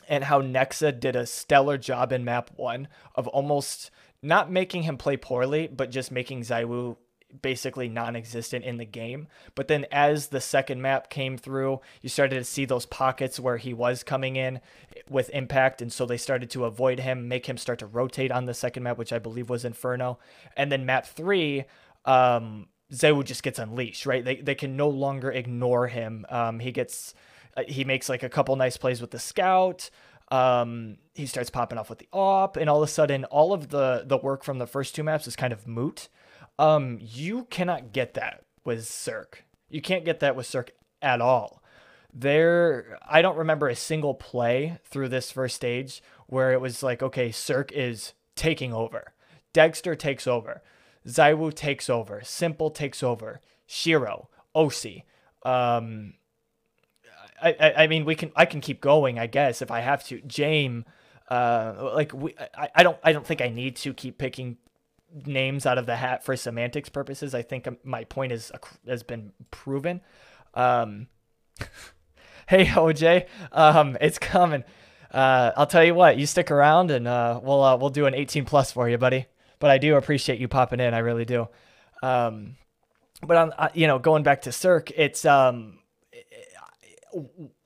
and 0.07 0.23
how 0.23 0.41
Nexa 0.41 0.99
did 0.99 1.15
a 1.15 1.25
stellar 1.25 1.77
job 1.77 2.11
in 2.11 2.23
map 2.23 2.49
one 2.55 2.87
of 3.15 3.27
almost 3.27 3.91
not 4.21 4.51
making 4.51 4.83
him 4.83 4.97
play 4.97 5.17
poorly, 5.17 5.67
but 5.67 5.91
just 5.91 6.11
making 6.11 6.41
ZywOo 6.41 6.97
basically 7.41 7.89
non-existent 7.89 8.65
in 8.65 8.77
the 8.77 8.85
game. 8.85 9.27
But 9.55 9.67
then 9.67 9.85
as 9.91 10.27
the 10.27 10.41
second 10.41 10.81
map 10.81 11.09
came 11.09 11.37
through, 11.37 11.81
you 12.01 12.09
started 12.09 12.35
to 12.35 12.43
see 12.43 12.65
those 12.65 12.85
pockets 12.85 13.39
where 13.39 13.57
he 13.57 13.73
was 13.73 14.03
coming 14.03 14.35
in 14.35 14.61
with 15.09 15.29
impact, 15.31 15.81
and 15.81 15.91
so 15.91 16.05
they 16.05 16.17
started 16.17 16.49
to 16.51 16.65
avoid 16.65 16.99
him, 16.99 17.27
make 17.27 17.47
him 17.47 17.57
start 17.57 17.79
to 17.79 17.85
rotate 17.87 18.31
on 18.31 18.45
the 18.45 18.53
second 18.53 18.83
map, 18.83 18.97
which 18.97 19.13
I 19.13 19.19
believe 19.19 19.49
was 19.49 19.65
Inferno. 19.65 20.19
And 20.55 20.71
then 20.71 20.85
map 20.85 21.05
three, 21.05 21.65
um, 22.05 22.67
ZywOo 22.91 23.23
just 23.23 23.43
gets 23.43 23.59
unleashed, 23.59 24.05
right? 24.05 24.23
They 24.23 24.37
they 24.37 24.55
can 24.55 24.77
no 24.77 24.87
longer 24.87 25.31
ignore 25.31 25.87
him. 25.87 26.25
Um, 26.29 26.59
he 26.59 26.71
gets 26.71 27.13
uh, 27.55 27.63
he 27.67 27.83
makes 27.83 28.07
like 28.07 28.23
a 28.23 28.29
couple 28.29 28.55
nice 28.55 28.77
plays 28.77 29.01
with 29.01 29.11
the 29.11 29.19
scout. 29.19 29.89
Um, 30.29 30.97
he 31.13 31.25
starts 31.25 31.49
popping 31.49 31.77
off 31.77 31.89
with 31.89 31.99
the 31.99 32.07
op, 32.11 32.57
and 32.57 32.69
all 32.69 32.83
of 32.83 32.89
a 32.89 32.91
sudden, 32.91 33.25
all 33.25 33.53
of 33.53 33.69
the 33.69 34.03
the 34.05 34.17
work 34.17 34.43
from 34.43 34.57
the 34.57 34.67
first 34.67 34.95
two 34.95 35.03
maps 35.03 35.27
is 35.27 35.35
kind 35.35 35.51
of 35.51 35.67
moot 35.67 36.07
um, 36.59 36.97
you 37.01 37.45
cannot 37.45 37.93
get 37.93 38.13
that 38.15 38.43
with 38.63 38.79
CeRq. 38.81 39.41
You 39.69 39.81
can't 39.81 40.05
get 40.05 40.19
that 40.21 40.35
with 40.35 40.47
CeRq 40.47 40.69
at 41.01 41.21
all. 41.21 41.61
There, 42.13 42.97
I 43.07 43.21
don't 43.21 43.37
remember 43.37 43.67
a 43.67 43.75
single 43.75 44.13
play 44.13 44.79
through 44.85 45.09
this 45.09 45.31
first 45.31 45.55
stage 45.55 46.01
where 46.25 46.51
it 46.51 46.61
was 46.61 46.81
like, 46.81 47.03
okay, 47.03 47.29
CeRq 47.29 47.71
is 47.71 48.13
taking 48.35 48.73
over. 48.73 49.13
degster 49.53 49.97
takes 49.97 50.25
over. 50.27 50.61
ZywOo 51.07 51.53
takes 51.53 51.89
over. 51.89 52.21
s1mple 52.21 52.73
takes 52.73 53.03
over. 53.03 53.39
sh1ro, 53.67 54.27
oSee. 54.55 55.03
Um, 55.43 56.13
I, 57.41 57.55
I, 57.59 57.73
I 57.83 57.87
mean, 57.87 58.05
we 58.05 58.15
can 58.15 58.31
I 58.35 58.45
can 58.45 58.61
keep 58.61 58.81
going, 58.81 59.19
I 59.19 59.27
guess, 59.27 59.61
if 59.61 59.71
I 59.71 59.81
have 59.81 60.03
to. 60.05 60.19
Jame, 60.21 60.83
uh, 61.29 61.91
like 61.93 62.13
we, 62.13 62.35
I, 62.57 62.69
I 62.75 62.83
don't 62.83 62.97
I 63.03 63.11
don't 63.13 63.25
think 63.25 63.41
I 63.41 63.49
need 63.49 63.75
to 63.77 63.93
keep 63.93 64.17
picking 64.17 64.57
names 65.25 65.65
out 65.65 65.77
of 65.77 65.85
the 65.85 65.95
hat 65.95 66.23
for 66.23 66.35
semantics 66.35 66.89
purposes. 66.89 67.33
I 67.33 67.41
think 67.41 67.67
um, 67.67 67.77
my 67.83 68.03
point 68.03 68.31
is 68.31 68.51
has 68.87 69.03
been 69.03 69.31
proven. 69.51 70.01
Um, 70.53 71.07
hey 72.47 72.65
OJ, 72.65 73.27
um, 73.51 73.97
it's 74.01 74.19
coming. 74.19 74.63
Uh, 75.11 75.51
I'll 75.55 75.67
tell 75.67 75.83
you 75.83 75.95
what, 75.95 76.17
you 76.17 76.25
stick 76.25 76.51
around 76.51 76.91
and 76.91 77.07
uh, 77.07 77.39
we'll 77.41 77.63
uh, 77.63 77.77
we'll 77.77 77.89
do 77.89 78.05
an 78.05 78.13
18 78.13 78.45
plus 78.45 78.71
for 78.71 78.89
you, 78.89 78.97
buddy. 78.97 79.25
But 79.59 79.71
I 79.71 79.77
do 79.77 79.95
appreciate 79.95 80.39
you 80.39 80.47
popping 80.47 80.79
in. 80.79 80.93
I 80.93 80.99
really 80.99 81.25
do. 81.25 81.47
Um, 82.03 82.57
but 83.25 83.37
on 83.37 83.53
uh, 83.53 83.69
you 83.73 83.87
know 83.87 83.99
going 83.99 84.23
back 84.23 84.43
to 84.43 84.51
CeRq, 84.51 84.91
it's 84.95 85.25
um, 85.25 85.79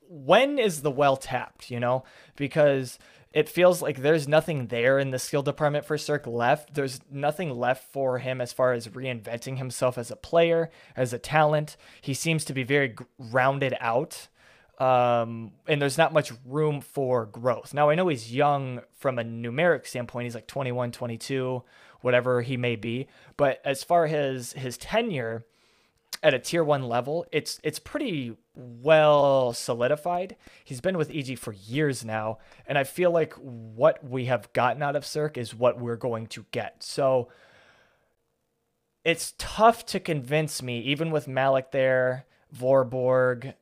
when 0.08 0.58
is 0.58 0.82
the 0.82 0.90
well 0.90 1.16
tapped? 1.16 1.70
You 1.70 1.80
know 1.80 2.04
because 2.36 2.98
it 3.32 3.48
feels 3.48 3.80
like 3.80 3.98
there's 3.98 4.28
nothing 4.28 4.66
there 4.66 4.98
in 4.98 5.10
the 5.10 5.18
skill 5.18 5.42
department 5.42 5.84
for 5.84 5.96
CeRq 5.96 6.26
left. 6.26 6.74
There's 6.74 7.00
nothing 7.10 7.50
left 7.50 7.90
for 7.92 8.18
him 8.18 8.40
as 8.40 8.52
far 8.52 8.72
as 8.72 8.88
reinventing 8.88 9.58
himself 9.58 9.96
as 9.96 10.10
a 10.10 10.16
player, 10.16 10.70
as 10.96 11.12
a 11.12 11.18
talent. 11.18 11.76
He 12.00 12.14
seems 12.14 12.44
to 12.44 12.52
be 12.52 12.62
very 12.62 12.94
rounded 13.18 13.74
out. 13.80 14.28
Um, 14.78 15.52
and 15.68 15.80
there's 15.80 15.98
not 15.98 16.12
much 16.12 16.32
room 16.44 16.80
for 16.80 17.26
growth. 17.26 17.72
Now, 17.72 17.88
I 17.88 17.94
know 17.94 18.08
he's 18.08 18.34
young 18.34 18.80
from 18.98 19.18
a 19.18 19.24
numeric 19.24 19.86
standpoint. 19.86 20.24
He's 20.24 20.34
like 20.34 20.46
21, 20.46 20.92
22, 20.92 21.62
whatever 22.00 22.42
he 22.42 22.56
may 22.56 22.76
be. 22.76 23.06
But 23.36 23.60
as 23.64 23.84
far 23.84 24.06
as 24.06 24.52
his 24.52 24.76
tenure, 24.76 25.46
at 26.22 26.34
a 26.34 26.38
tier 26.38 26.62
one 26.62 26.84
level, 26.84 27.26
it's 27.32 27.60
it's 27.64 27.78
pretty 27.78 28.36
well 28.54 29.52
solidified. 29.52 30.36
He's 30.64 30.80
been 30.80 30.96
with 30.96 31.10
EG 31.10 31.38
for 31.38 31.52
years 31.52 32.04
now, 32.04 32.38
and 32.66 32.78
I 32.78 32.84
feel 32.84 33.10
like 33.10 33.34
what 33.34 34.04
we 34.08 34.26
have 34.26 34.52
gotten 34.52 34.82
out 34.82 34.96
of 34.96 35.04
CeRq 35.04 35.36
is 35.36 35.54
what 35.54 35.80
we're 35.80 35.96
going 35.96 36.28
to 36.28 36.46
get. 36.52 36.82
So 36.82 37.28
it's 39.04 39.34
tough 39.36 39.84
to 39.86 40.00
convince 40.00 40.62
me, 40.62 40.80
even 40.80 41.10
with 41.10 41.26
Malik 41.26 41.72
there, 41.72 42.26
Vorborg, 42.56 43.54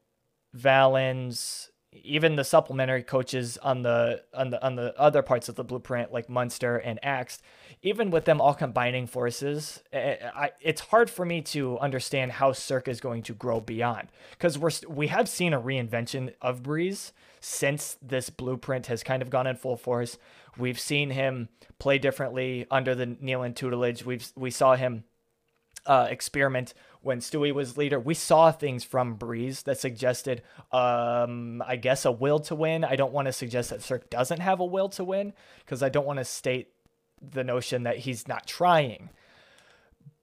Valens, 0.53 1.70
even 1.93 2.37
the 2.37 2.45
supplementary 2.45 3.03
coaches 3.03 3.59
on 3.59 3.83
the 3.83 4.23
on 4.33 4.51
the 4.51 4.65
on 4.65 4.77
the 4.77 4.99
other 4.99 5.23
parts 5.23 5.49
of 5.49 5.57
the 5.57 5.65
blueprint 5.65 6.13
like 6.13 6.29
Munster 6.29 6.77
and 6.77 7.01
Axe, 7.03 7.41
even 7.83 8.11
with 8.11 8.27
them 8.27 8.41
all 8.41 8.55
combining 8.55 9.07
forces, 9.07 9.83
eh, 9.93 10.17
eh, 10.21 10.31
I, 10.35 10.51
it's 10.61 10.81
hard 10.81 11.11
for 11.11 11.25
me 11.25 11.41
to 11.43 11.79
understand 11.79 12.33
how 12.33 12.53
CeRq 12.53 12.87
is 12.87 13.01
going 13.01 13.23
to 13.25 13.35
grow 13.35 13.61
beyond 13.61 14.09
because 14.31 14.57
we're 14.57 14.71
we 14.89 15.09
have 15.09 15.29
seen 15.29 15.53
a 15.53 15.61
reinvention 15.61 16.33
of 16.41 16.63
Brehze 16.63 17.11
since 17.41 17.97
this 18.01 18.31
blueprint 18.31 18.87
has 18.87 19.03
kind 19.03 19.23
of 19.23 19.31
gone 19.31 19.47
in 19.47 19.57
full 19.57 19.77
force. 19.77 20.17
We've 20.57 20.79
seen 20.81 21.11
him 21.11 21.49
play 21.79 21.99
differently 21.99 22.67
under 22.71 22.95
the 22.95 23.07
neaLaN 23.07 23.57
tutelage. 23.57 24.05
We've 24.05 24.31
we 24.37 24.53
saw 24.53 24.77
him 24.77 25.05
uh, 25.87 26.07
experiment 26.09 26.75
when 27.03 27.21
Stewie 27.21 27.55
was 27.55 27.79
leader, 27.79 27.99
we 27.99 28.15
saw 28.15 28.53
things 28.53 28.85
from 28.85 29.17
Brehze 29.17 29.65
that 29.65 29.81
suggested, 29.81 30.43
um, 30.71 31.63
I 31.67 31.77
guess, 31.77 32.05
a 32.05 32.13
will 32.13 32.41
to 32.41 32.55
win. 32.55 32.85
I 32.85 32.97
don't 32.97 33.13
want 33.13 33.27
to 33.27 33.33
suggest 33.33 33.71
that 33.71 33.81
CeRq 33.81 34.11
doesn't 34.11 34.41
have 34.41 34.61
a 34.61 34.65
will 34.65 34.91
to 34.91 35.05
win 35.05 35.33
because 35.61 35.83
I 35.83 35.89
don't 35.89 36.07
want 36.07 36.19
to 36.19 36.25
state 36.25 36.69
the 37.23 37.45
notion 37.45 37.85
that 37.85 37.99
he's 37.99 38.29
not 38.29 38.47
trying. 38.47 39.11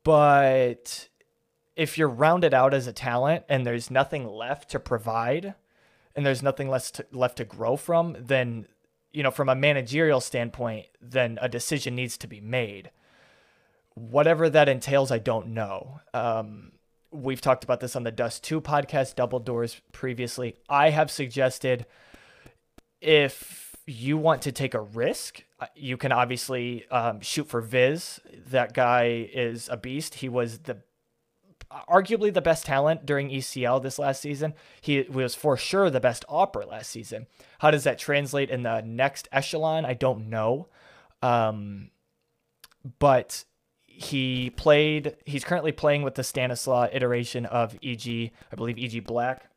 But 0.03 1.09
if 1.75 1.97
you're 1.97 2.07
rounded 2.07 2.53
out 2.53 2.73
as 2.73 2.87
a 2.87 2.93
talent 2.93 3.43
and 3.49 3.65
there's 3.65 3.89
nothing 3.89 4.27
left 4.27 4.69
to 4.71 4.79
provide 4.79 5.55
and 6.15 6.25
there's 6.25 6.43
nothing 6.43 6.69
less 6.69 6.91
to, 6.91 7.05
left 7.11 7.37
to 7.37 7.45
grow 7.45 7.75
from, 7.75 8.15
then, 8.19 8.67
you 9.11 9.23
know, 9.23 9.31
from 9.31 9.49
a 9.49 9.55
managerial 9.55 10.21
standpoint, 10.21 10.85
then 11.01 11.39
a 11.41 11.49
decision 11.49 11.95
needs 11.95 12.17
to 12.17 12.27
be 12.27 12.39
made 12.39 12.91
whatever 13.97 14.49
that 14.49 14.69
entails, 14.69 15.11
I 15.11 15.19
don't 15.19 15.47
know. 15.47 16.01
Um, 16.13 16.73
we've 17.11 17.41
talked 17.41 17.63
about 17.63 17.79
this 17.79 17.95
on 17.95 18.03
the 18.03 18.11
Dust 18.11 18.43
2 18.43 18.61
podcast, 18.61 19.15
Double 19.15 19.39
Doors, 19.39 19.81
previously. 19.91 20.55
I 20.69 20.91
have 20.91 21.09
suggested 21.09 21.85
if 23.01 23.75
you 23.85 24.17
want 24.17 24.43
to 24.43 24.51
take 24.51 24.73
a 24.73 24.81
risk, 24.81 25.43
uh, 25.59 25.67
you 25.75 25.97
can 25.97 26.11
obviously 26.11 26.87
um, 26.89 27.21
shoot 27.21 27.47
for 27.47 27.61
Viz. 27.61 28.19
That 28.49 28.73
guy 28.73 29.29
is 29.33 29.69
a 29.69 29.77
beast. 29.77 30.15
He 30.15 30.29
was 30.29 30.59
the 30.59 30.77
arguably 31.89 32.33
the 32.33 32.41
best 32.41 32.65
talent 32.65 33.05
during 33.05 33.29
ECL 33.29 33.81
this 33.81 33.99
last 33.99 34.21
season. 34.21 34.53
He 34.79 35.01
was 35.01 35.35
for 35.35 35.57
sure 35.57 35.89
the 35.89 35.99
best 35.99 36.23
opper 36.29 36.65
last 36.65 36.89
season. 36.89 37.27
How 37.59 37.71
does 37.71 37.83
that 37.83 37.99
translate 37.99 38.49
in 38.49 38.63
the 38.63 38.81
next 38.81 39.27
echelon? 39.31 39.85
I 39.85 39.93
don't 39.93 40.29
know. 40.29 40.69
Um, 41.21 41.89
but 42.99 43.43
he 43.97 44.51
played 44.51 45.15
he's 45.25 45.43
currently 45.43 45.71
playing 45.71 46.03
with 46.03 46.13
the 46.13 46.23
Stanislaw 46.23 46.87
iteration 46.93 47.47
of 47.47 47.75
EG, 47.83 48.31
I 48.51 48.55
believe 48.55 48.77
EG 48.77 49.03
Black. 49.03 49.49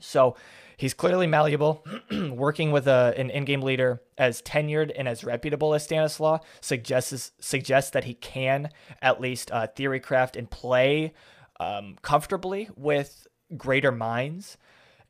So 0.00 0.36
he's 0.78 0.94
clearly 0.94 1.26
malleable. 1.26 1.84
Working 2.30 2.72
with 2.72 2.88
a, 2.88 3.12
an 3.18 3.28
in-game 3.28 3.60
leader 3.60 4.00
as 4.16 4.40
tenured 4.40 4.90
and 4.96 5.06
as 5.06 5.22
reputable 5.22 5.74
as 5.74 5.84
Stanislaw 5.84 6.38
suggests 6.62 7.32
suggests 7.40 7.90
that 7.90 8.04
he 8.04 8.14
can 8.14 8.70
at 9.02 9.20
least 9.20 9.50
uh, 9.50 9.66
theory 9.66 10.00
craft 10.00 10.34
and 10.34 10.50
play 10.50 11.12
um, 11.60 11.96
comfortably 12.00 12.70
with 12.74 13.26
greater 13.54 13.92
minds, 13.92 14.56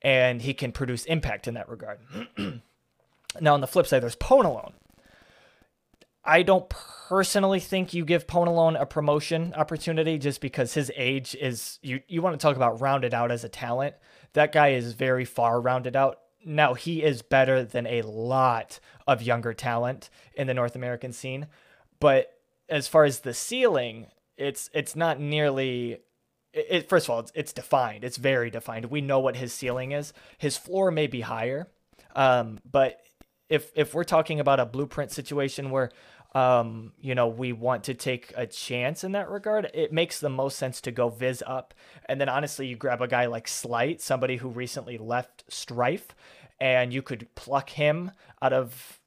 and 0.03 0.43
he 0.43 0.53
can 0.53 0.73
produce 0.73 1.05
impact 1.05 1.47
in 1.47 1.55
that 1.55 1.69
regard. 1.69 2.01
now 3.41 3.55
on 3.55 3.61
the 3.61 3.69
flip 3.69 3.87
side, 3.87 4.03
there's 4.03 4.17
Ponalone. 4.17 4.73
I 6.29 6.43
don't 6.43 6.69
personally 7.09 7.59
think 7.59 7.95
you 7.95 8.05
give 8.05 8.27
Ponalone 8.27 8.79
a 8.79 8.85
promotion 8.85 9.55
opportunity 9.57 10.19
just 10.19 10.43
because 10.43 10.75
his 10.75 10.93
age 10.95 11.35
is 11.35 11.79
you 11.83 12.03
you 12.07 12.21
want 12.21 12.39
to 12.39 12.43
talk 12.43 12.55
about 12.55 12.83
rounded 12.83 13.15
out 13.15 13.33
as 13.33 13.45
a 13.45 13.49
talent. 13.49 13.95
That 14.35 14.53
guy 14.53 14.69
is 14.69 14.93
very 14.93 15.25
far 15.25 15.59
rounded 15.59 15.97
out. 15.97 16.19
Now 16.45 16.75
he 16.75 17.03
is 17.03 17.23
better 17.23 17.65
than 17.65 17.87
a 17.87 18.03
lot 18.03 18.79
of 19.07 19.23
younger 19.23 19.55
talent 19.55 20.11
in 20.35 20.47
the 20.47 20.55
North 20.55 20.77
American 20.77 21.15
scene, 21.15 21.47
but 21.99 22.35
as 22.69 22.87
far 22.87 23.05
as 23.05 23.21
the 23.21 23.33
ceiling, 23.33 24.09
it's 24.37 24.69
it's 24.75 24.95
not 24.95 25.19
nearly 25.19 26.01
it, 26.53 26.91
first 26.91 27.07
of 27.07 27.11
all, 27.11 27.21
it's, 27.21 27.33
it's 27.35 27.53
defined. 27.55 28.05
It's 28.05 28.19
very 28.19 28.51
defined. 28.51 28.87
We 28.87 29.01
know 29.01 29.21
what 29.21 29.37
his 29.37 29.53
ceiling 29.55 29.93
is. 29.93 30.13
His 30.37 30.59
floor 30.59 30.91
may 30.91 31.07
be 31.07 31.23
higher, 31.23 31.69
um, 32.15 32.59
but 32.71 33.01
if 33.49 33.73
if 33.75 33.95
we're 33.95 34.05
talking 34.05 34.41
about 34.41 34.61
a 34.61 34.67
blueprint 34.67 35.11
situation 35.11 35.71
where 35.71 35.91
um, 36.35 36.93
you 37.01 37.15
know, 37.15 37.29
we 37.29 37.53
want 37.53 37.85
to 37.85 37.95
take 37.95 38.33
a 38.37 38.47
chance 38.47 39.03
in 39.03 39.13
that 39.13 39.31
regard, 39.31 39.71
it 39.73 39.93
makes 39.93 40.21
the 40.21 40.29
most 40.29 40.59
sense 40.59 40.81
to 40.83 40.91
go 40.91 41.09
Viz 41.09 41.43
up. 41.47 41.73
And 42.07 42.21
then 42.21 42.29
honestly, 42.29 42.67
you 42.67 42.77
grab 42.77 43.01
a 43.01 43.09
guy 43.09 43.27
like 43.27 43.49
Slight, 43.49 44.01
somebody 44.01 44.37
who 44.37 44.49
recently 44.49 44.99
left 44.99 45.45
Strife, 45.49 46.15
and 46.61 46.93
you 46.93 47.03
could 47.03 47.35
pluck 47.35 47.71
him 47.71 48.11
out 48.43 48.53
of, 48.53 49.01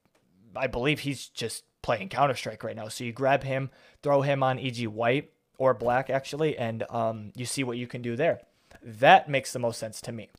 I 0.56 0.66
believe 0.66 1.00
he's 1.00 1.28
just 1.28 1.64
playing 1.82 2.08
Counter 2.08 2.34
Strike 2.34 2.64
right 2.64 2.76
now. 2.76 2.88
So 2.88 3.04
you 3.04 3.12
grab 3.12 3.44
him, 3.44 3.70
throw 4.02 4.22
him 4.22 4.42
on 4.42 4.58
EG 4.58 4.86
White 4.86 5.32
or 5.58 5.74
Black 5.74 6.10
actually, 6.10 6.56
and 6.58 6.84
um, 6.90 7.32
you 7.36 7.44
see 7.44 7.62
what 7.62 7.76
you 7.76 7.86
can 7.86 8.02
do 8.02 8.16
there. 8.16 8.40
That 8.82 9.28
makes 9.28 9.52
the 9.52 9.58
most 9.58 9.78
sense 9.78 10.00
to 10.02 10.12
me. 10.12 10.30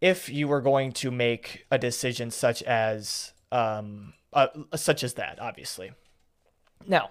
If 0.00 0.28
you 0.28 0.48
were 0.48 0.60
going 0.60 0.92
to 0.92 1.10
make 1.10 1.66
a 1.70 1.78
decision 1.78 2.30
such 2.30 2.62
as, 2.62 3.32
um, 3.52 4.14
uh, 4.34 4.48
such 4.74 5.02
as 5.02 5.14
that, 5.14 5.38
obviously. 5.40 5.92
Now, 6.86 7.10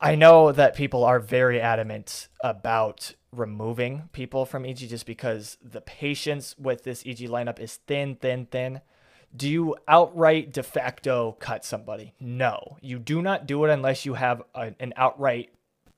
I 0.00 0.14
know 0.14 0.52
that 0.52 0.74
people 0.74 1.04
are 1.04 1.20
very 1.20 1.60
adamant 1.60 2.28
about 2.42 3.14
removing 3.30 4.08
people 4.12 4.44
from 4.44 4.64
EG 4.64 4.76
just 4.76 5.06
because 5.06 5.58
the 5.62 5.80
patience 5.80 6.56
with 6.58 6.84
this 6.84 7.02
EG 7.06 7.18
lineup 7.18 7.58
is 7.60 7.76
thin, 7.86 8.16
thin, 8.16 8.46
thin. 8.46 8.80
Do 9.34 9.48
you 9.48 9.76
outright 9.88 10.52
de 10.52 10.62
facto 10.62 11.36
cut 11.40 11.64
somebody? 11.64 12.14
No, 12.20 12.78
you 12.80 12.98
do 12.98 13.22
not 13.22 13.46
do 13.46 13.64
it 13.64 13.70
unless 13.70 14.04
you 14.04 14.14
have 14.14 14.42
a, 14.54 14.74
an 14.78 14.92
outright 14.96 15.50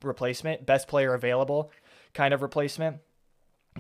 replacement, 0.02 0.66
best 0.66 0.86
player 0.86 1.14
available 1.14 1.70
kind 2.14 2.32
of 2.32 2.40
replacement. 2.42 2.98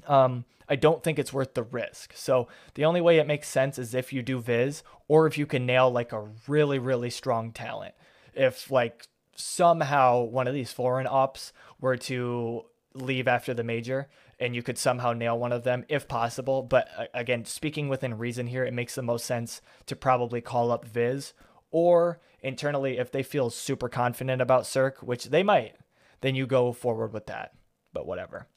Um, 0.06 0.44
I 0.68 0.76
don't 0.76 1.02
think 1.02 1.18
it's 1.18 1.32
worth 1.32 1.54
the 1.54 1.62
risk. 1.62 2.12
So 2.14 2.48
the 2.74 2.84
only 2.84 3.00
way 3.00 3.18
it 3.18 3.26
makes 3.26 3.48
sense 3.48 3.78
is 3.78 3.94
if 3.94 4.12
you 4.12 4.22
do 4.22 4.40
Viz 4.40 4.82
or 5.08 5.26
if 5.26 5.36
you 5.36 5.46
can 5.46 5.66
nail 5.66 5.90
like 5.90 6.12
a 6.12 6.28
really, 6.48 6.78
really 6.78 7.10
strong 7.10 7.52
talent. 7.52 7.94
If 8.34 8.70
like 8.70 9.06
somehow 9.36 10.22
one 10.22 10.48
of 10.48 10.54
these 10.54 10.72
foreign 10.72 11.06
ops 11.06 11.52
were 11.80 11.96
to 11.96 12.64
leave 12.94 13.28
after 13.28 13.52
the 13.52 13.64
major 13.64 14.08
and 14.38 14.54
you 14.54 14.62
could 14.62 14.78
somehow 14.78 15.12
nail 15.12 15.38
one 15.38 15.52
of 15.52 15.64
them 15.64 15.84
if 15.88 16.08
possible. 16.08 16.62
But 16.62 16.88
again, 17.12 17.44
speaking 17.44 17.88
within 17.88 18.18
reason 18.18 18.46
here, 18.46 18.64
it 18.64 18.74
makes 18.74 18.94
the 18.94 19.02
most 19.02 19.26
sense 19.26 19.60
to 19.86 19.96
probably 19.96 20.40
call 20.40 20.72
up 20.72 20.86
Viz 20.86 21.34
Or 21.70 22.20
internally, 22.40 22.98
if 22.98 23.10
they 23.10 23.22
feel 23.22 23.50
super 23.50 23.88
confident 23.88 24.40
about 24.40 24.64
CeRq, 24.64 25.02
which 25.02 25.26
they 25.26 25.42
might, 25.42 25.76
then 26.20 26.34
you 26.34 26.46
go 26.46 26.72
forward 26.72 27.12
with 27.12 27.26
that. 27.26 27.52
But 27.92 28.06
whatever. 28.06 28.48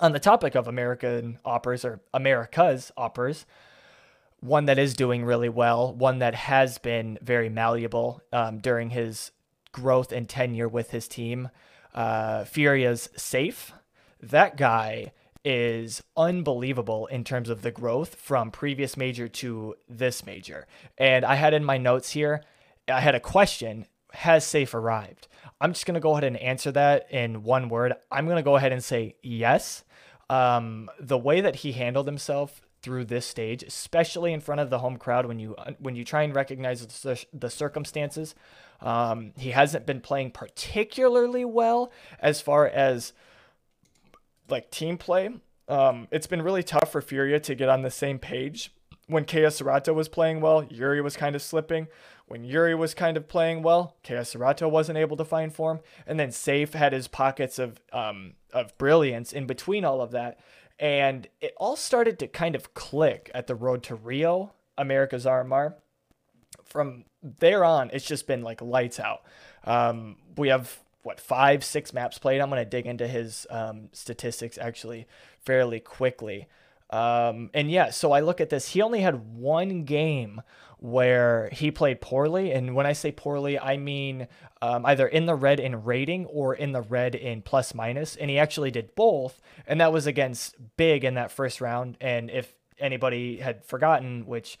On 0.00 0.12
the 0.12 0.18
topic 0.18 0.54
of 0.54 0.66
American 0.66 1.38
oppers 1.44 1.84
or 1.84 2.00
America's 2.14 2.90
oppers, 2.96 3.44
one 4.40 4.64
that 4.66 4.78
is 4.78 4.94
doing 4.94 5.24
really 5.24 5.48
well, 5.48 5.94
one 5.94 6.18
that 6.18 6.34
has 6.34 6.78
been 6.78 7.18
very 7.22 7.48
malleable 7.48 8.20
um, 8.32 8.58
during 8.58 8.90
his 8.90 9.30
growth 9.70 10.12
and 10.12 10.28
tenure 10.28 10.68
with 10.68 10.90
his 10.90 11.06
team. 11.06 11.48
Uh, 11.94 12.44
Furia's 12.44 13.08
safe. 13.16 13.72
That 14.20 14.56
guy 14.56 15.12
is 15.44 16.02
unbelievable 16.16 17.06
in 17.06 17.24
terms 17.24 17.48
of 17.48 17.62
the 17.62 17.70
growth 17.70 18.14
from 18.14 18.50
previous 18.50 18.96
major 18.96 19.28
to 19.28 19.74
this 19.88 20.24
major. 20.24 20.66
And 20.98 21.24
I 21.24 21.34
had 21.34 21.54
in 21.54 21.64
my 21.64 21.78
notes 21.78 22.10
here, 22.10 22.42
I 22.88 23.00
had 23.00 23.14
a 23.14 23.20
question 23.20 23.86
Has 24.12 24.44
safe 24.44 24.74
arrived? 24.74 25.28
I'm 25.62 25.72
just 25.72 25.86
going 25.86 25.94
to 25.94 26.00
go 26.00 26.10
ahead 26.10 26.24
and 26.24 26.36
answer 26.38 26.72
that 26.72 27.06
in 27.08 27.44
one 27.44 27.68
word. 27.68 27.94
I'm 28.10 28.26
going 28.26 28.36
to 28.36 28.42
go 28.42 28.56
ahead 28.56 28.72
and 28.72 28.82
say 28.82 29.14
yes. 29.22 29.84
Um, 30.28 30.90
the 30.98 31.16
way 31.16 31.40
that 31.40 31.56
he 31.56 31.70
handled 31.70 32.08
himself 32.08 32.62
through 32.82 33.04
this 33.04 33.24
stage, 33.24 33.62
especially 33.62 34.32
in 34.32 34.40
front 34.40 34.60
of 34.60 34.70
the 34.70 34.80
home 34.80 34.96
crowd, 34.96 35.24
when 35.24 35.38
you 35.38 35.54
when 35.78 35.94
you 35.94 36.04
try 36.04 36.22
and 36.22 36.34
recognize 36.34 36.84
the, 37.32 37.48
circumstances, 37.48 38.34
um, 38.80 39.34
he 39.36 39.52
hasn't 39.52 39.86
been 39.86 40.00
playing 40.00 40.32
particularly 40.32 41.44
well 41.44 41.92
as 42.18 42.40
far 42.40 42.66
as 42.66 43.12
like 44.48 44.68
team 44.72 44.98
play. 44.98 45.30
Um, 45.68 46.08
it's 46.10 46.26
been 46.26 46.42
really 46.42 46.64
tough 46.64 46.90
for 46.90 47.00
Furia 47.00 47.38
to 47.38 47.54
get 47.54 47.68
on 47.68 47.82
the 47.82 47.90
same 47.90 48.18
page. 48.18 48.74
When 49.06 49.24
KSCERATO 49.24 49.94
was 49.94 50.08
playing 50.08 50.40
well, 50.40 50.64
yuurih 50.64 51.04
was 51.04 51.16
kind 51.16 51.36
of 51.36 51.42
slipping. 51.42 51.86
When 52.32 52.46
yuurih 52.46 52.78
was 52.78 52.94
kind 52.94 53.18
of 53.18 53.28
playing 53.28 53.62
well, 53.62 53.94
Kaya 54.02 54.24
wasn't 54.62 54.96
able 54.96 55.18
to 55.18 55.24
find 55.24 55.54
form. 55.54 55.80
And 56.06 56.18
then 56.18 56.32
Safe 56.32 56.72
had 56.72 56.94
his 56.94 57.06
pockets 57.06 57.58
of 57.58 57.78
um, 57.92 58.36
of 58.54 58.78
brilliance 58.78 59.34
in 59.34 59.46
between 59.46 59.84
all 59.84 60.00
of 60.00 60.12
that. 60.12 60.40
And 60.78 61.28
it 61.42 61.52
all 61.58 61.76
started 61.76 62.18
to 62.20 62.26
kind 62.26 62.54
of 62.54 62.72
click 62.72 63.30
at 63.34 63.48
the 63.48 63.54
road 63.54 63.82
to 63.82 63.94
Rio, 63.94 64.54
America's 64.78 65.26
RMR. 65.26 65.74
From 66.64 67.04
there 67.22 67.66
on, 67.66 67.90
it's 67.92 68.06
just 68.06 68.26
been 68.26 68.40
like 68.40 68.62
lights 68.62 68.98
out. 68.98 69.24
Um, 69.64 70.16
we 70.38 70.48
have 70.48 70.80
what 71.02 71.20
five, 71.20 71.62
six 71.62 71.92
maps 71.92 72.16
played. 72.16 72.40
I'm 72.40 72.48
gonna 72.48 72.64
dig 72.64 72.86
into 72.86 73.06
his 73.06 73.46
um, 73.50 73.90
statistics 73.92 74.56
actually 74.56 75.06
fairly 75.38 75.80
quickly. 75.80 76.48
Um, 76.92 77.50
and 77.54 77.70
yeah, 77.70 77.90
so 77.90 78.12
I 78.12 78.20
look 78.20 78.40
at 78.40 78.50
this. 78.50 78.68
He 78.68 78.82
only 78.82 79.00
had 79.00 79.34
one 79.34 79.84
game 79.84 80.42
where 80.78 81.48
he 81.52 81.70
played 81.70 82.00
poorly. 82.00 82.52
And 82.52 82.74
when 82.74 82.86
I 82.86 82.92
say 82.92 83.12
poorly, 83.12 83.58
I 83.58 83.76
mean 83.76 84.26
um, 84.60 84.84
either 84.84 85.06
in 85.06 85.26
the 85.26 85.34
red 85.34 85.58
in 85.60 85.84
rating 85.84 86.26
or 86.26 86.54
in 86.54 86.72
the 86.72 86.82
red 86.82 87.14
in 87.14 87.40
plus 87.40 87.72
minus. 87.72 88.16
And 88.16 88.28
he 88.28 88.38
actually 88.38 88.70
did 88.70 88.94
both. 88.94 89.40
And 89.66 89.80
that 89.80 89.92
was 89.92 90.06
against 90.06 90.56
Big 90.76 91.04
in 91.04 91.14
that 91.14 91.32
first 91.32 91.60
round. 91.60 91.96
And 92.00 92.30
if 92.30 92.52
anybody 92.78 93.36
had 93.36 93.64
forgotten, 93.64 94.26
which, 94.26 94.58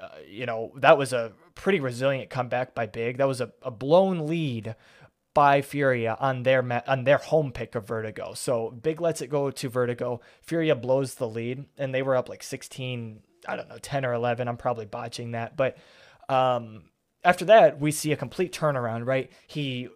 uh, 0.00 0.08
you 0.26 0.46
know, 0.46 0.72
that 0.76 0.96
was 0.96 1.12
a 1.12 1.32
pretty 1.56 1.80
resilient 1.80 2.30
comeback 2.30 2.74
by 2.74 2.86
Big. 2.86 3.18
That 3.18 3.26
was 3.26 3.40
a, 3.40 3.50
a 3.62 3.70
blown 3.70 4.26
lead 4.26 4.76
by 5.34 5.62
Furia 5.62 6.16
on 6.18 6.42
their 6.42 6.62
ma- 6.62 6.82
on 6.86 7.04
their 7.04 7.18
home 7.18 7.52
pick 7.52 7.74
of 7.74 7.86
Vertigo. 7.86 8.34
So 8.34 8.70
Big 8.70 9.00
lets 9.00 9.20
it 9.20 9.28
go 9.28 9.50
to 9.50 9.68
Vertigo. 9.68 10.20
Furia 10.42 10.74
blows 10.74 11.14
the 11.14 11.28
lead, 11.28 11.66
and 11.76 11.94
they 11.94 12.02
were 12.02 12.16
up 12.16 12.28
like 12.28 12.42
16, 12.42 13.20
I 13.46 13.56
don't 13.56 13.68
know, 13.68 13.78
10 13.78 14.04
or 14.04 14.12
11. 14.14 14.48
I'm 14.48 14.56
probably 14.56 14.86
botching 14.86 15.32
that, 15.32 15.56
but 15.56 15.76
um, 16.28 16.84
after 17.24 17.44
that 17.46 17.80
we 17.80 17.90
see 17.90 18.12
a 18.12 18.16
complete 18.16 18.52
turnaround. 18.52 19.06
Right? 19.06 19.30
He 19.46 19.88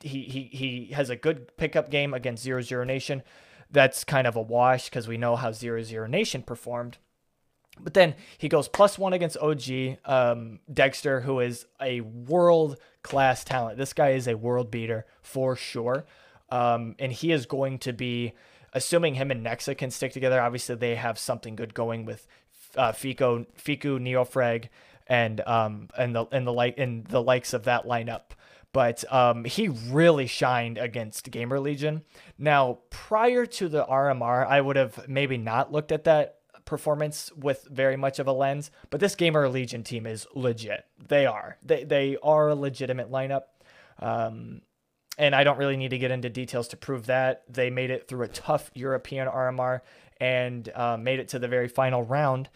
he 0.00 0.22
he 0.22 0.42
he 0.52 0.92
has 0.92 1.10
a 1.10 1.16
good 1.16 1.56
pickup 1.56 1.90
game 1.90 2.14
against 2.14 2.42
Zero 2.42 2.62
Zero 2.62 2.84
Nation. 2.84 3.22
That's 3.70 4.04
kind 4.04 4.26
of 4.26 4.36
a 4.36 4.42
wash 4.42 4.86
because 4.86 5.06
we 5.06 5.18
know 5.18 5.36
how 5.36 5.52
Zero 5.52 5.82
Zero 5.82 6.06
Nation 6.06 6.42
performed. 6.42 6.98
But 7.82 7.94
then 7.94 8.14
he 8.36 8.48
goes 8.48 8.68
plus 8.68 8.98
one 8.98 9.12
against 9.12 9.36
OG 9.38 9.98
um, 10.04 10.60
degster, 10.72 11.22
who 11.22 11.40
is 11.40 11.66
a 11.80 12.00
world 12.00 12.78
class 13.02 13.44
talent. 13.44 13.78
This 13.78 13.92
guy 13.92 14.10
is 14.10 14.28
a 14.28 14.36
world 14.36 14.70
beater 14.70 15.06
for 15.22 15.56
sure. 15.56 16.04
Um, 16.50 16.94
and 16.98 17.12
he 17.12 17.32
is 17.32 17.46
going 17.46 17.78
to 17.80 17.92
be, 17.92 18.32
assuming 18.72 19.14
him 19.14 19.30
and 19.30 19.44
Nexa 19.44 19.76
can 19.76 19.90
stick 19.90 20.12
together. 20.12 20.40
Obviously, 20.40 20.74
they 20.74 20.94
have 20.94 21.18
something 21.18 21.56
good 21.56 21.74
going 21.74 22.04
with 22.04 22.26
uh, 22.76 22.92
Fico, 22.92 23.46
Fiku, 23.56 23.98
Neofrag, 23.98 24.68
and 25.06 25.40
um, 25.42 25.88
and 25.96 26.14
the 26.14 26.26
and 26.26 26.46
the 26.46 26.52
like 26.52 26.78
and 26.78 27.06
the 27.06 27.22
likes 27.22 27.52
of 27.52 27.64
that 27.64 27.86
lineup. 27.86 28.32
But 28.72 29.10
um, 29.12 29.44
he 29.44 29.68
really 29.68 30.26
shined 30.26 30.76
against 30.76 31.30
Gamer 31.30 31.58
Legion. 31.58 32.02
Now, 32.36 32.80
prior 32.90 33.46
to 33.46 33.68
the 33.68 33.84
RMR, 33.86 34.46
I 34.46 34.60
would 34.60 34.76
have 34.76 35.08
maybe 35.08 35.38
not 35.38 35.72
looked 35.72 35.90
at 35.90 36.04
that 36.04 36.37
performance 36.68 37.32
with 37.34 37.66
very 37.70 37.96
much 37.96 38.18
of 38.18 38.26
a 38.26 38.32
lens, 38.32 38.70
but 38.90 39.00
this 39.00 39.14
Gamer 39.14 39.48
Legion 39.48 39.82
team 39.82 40.06
is 40.06 40.26
legit. 40.34 40.84
They 41.08 41.24
are. 41.24 41.56
They 41.64 41.84
they 41.84 42.18
are 42.22 42.48
a 42.48 42.54
legitimate 42.54 43.10
lineup. 43.10 43.44
Um, 43.98 44.60
and 45.16 45.34
I 45.34 45.42
don't 45.42 45.58
really 45.58 45.76
need 45.76 45.90
to 45.90 45.98
get 45.98 46.12
into 46.12 46.28
details 46.28 46.68
to 46.68 46.76
prove 46.76 47.06
that. 47.06 47.42
They 47.48 47.70
made 47.70 47.90
it 47.90 48.06
through 48.06 48.22
a 48.22 48.28
tough 48.28 48.70
European 48.74 49.26
RMR 49.26 49.80
and 50.20 50.70
uh, 50.74 50.96
made 50.96 51.18
it 51.18 51.28
to 51.28 51.38
the 51.38 51.48
very 51.48 51.68
final 51.68 52.02
round 52.02 52.50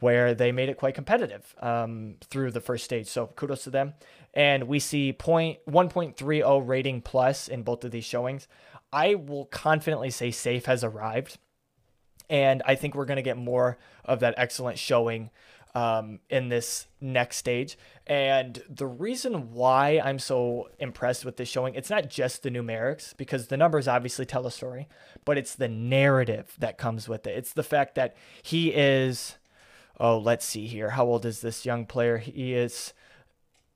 where 0.00 0.34
they 0.34 0.52
made 0.52 0.68
it 0.68 0.76
quite 0.76 0.94
competitive 0.94 1.54
um, 1.60 2.16
through 2.28 2.50
the 2.50 2.60
first 2.60 2.84
stage. 2.84 3.08
So 3.08 3.28
kudos 3.28 3.64
to 3.64 3.70
them. 3.70 3.94
And 4.34 4.64
we 4.64 4.78
see 4.78 5.12
point 5.12 5.58
1.30 5.68 6.68
rating 6.68 7.00
plus 7.00 7.48
in 7.48 7.62
both 7.62 7.84
of 7.84 7.90
these 7.90 8.04
showings. 8.04 8.46
I 8.92 9.14
will 9.14 9.46
confidently 9.46 10.10
say 10.10 10.30
safe 10.30 10.66
has 10.66 10.84
arrived. 10.84 11.38
And 12.30 12.62
I 12.66 12.74
think 12.74 12.94
we're 12.94 13.04
going 13.04 13.16
to 13.16 13.22
get 13.22 13.36
more 13.36 13.78
of 14.04 14.20
that 14.20 14.34
excellent 14.36 14.78
showing 14.78 15.30
um, 15.74 16.20
in 16.30 16.48
this 16.48 16.86
next 17.00 17.36
stage. 17.38 17.76
And 18.06 18.62
the 18.68 18.86
reason 18.86 19.52
why 19.52 20.00
I'm 20.02 20.18
so 20.18 20.68
impressed 20.78 21.24
with 21.24 21.36
this 21.36 21.48
showing, 21.48 21.74
it's 21.74 21.90
not 21.90 22.08
just 22.08 22.42
the 22.42 22.50
numerics, 22.50 23.16
because 23.16 23.48
the 23.48 23.56
numbers 23.56 23.88
obviously 23.88 24.24
tell 24.24 24.46
a 24.46 24.50
story, 24.50 24.88
but 25.24 25.36
it's 25.36 25.54
the 25.54 25.68
narrative 25.68 26.54
that 26.58 26.78
comes 26.78 27.08
with 27.08 27.26
it. 27.26 27.36
It's 27.36 27.52
the 27.52 27.62
fact 27.62 27.96
that 27.96 28.16
he 28.42 28.68
is, 28.68 29.36
oh, 29.98 30.18
let's 30.18 30.44
see 30.44 30.66
here. 30.66 30.90
How 30.90 31.06
old 31.06 31.26
is 31.26 31.40
this 31.40 31.66
young 31.66 31.86
player? 31.86 32.18
He 32.18 32.54
is. 32.54 32.92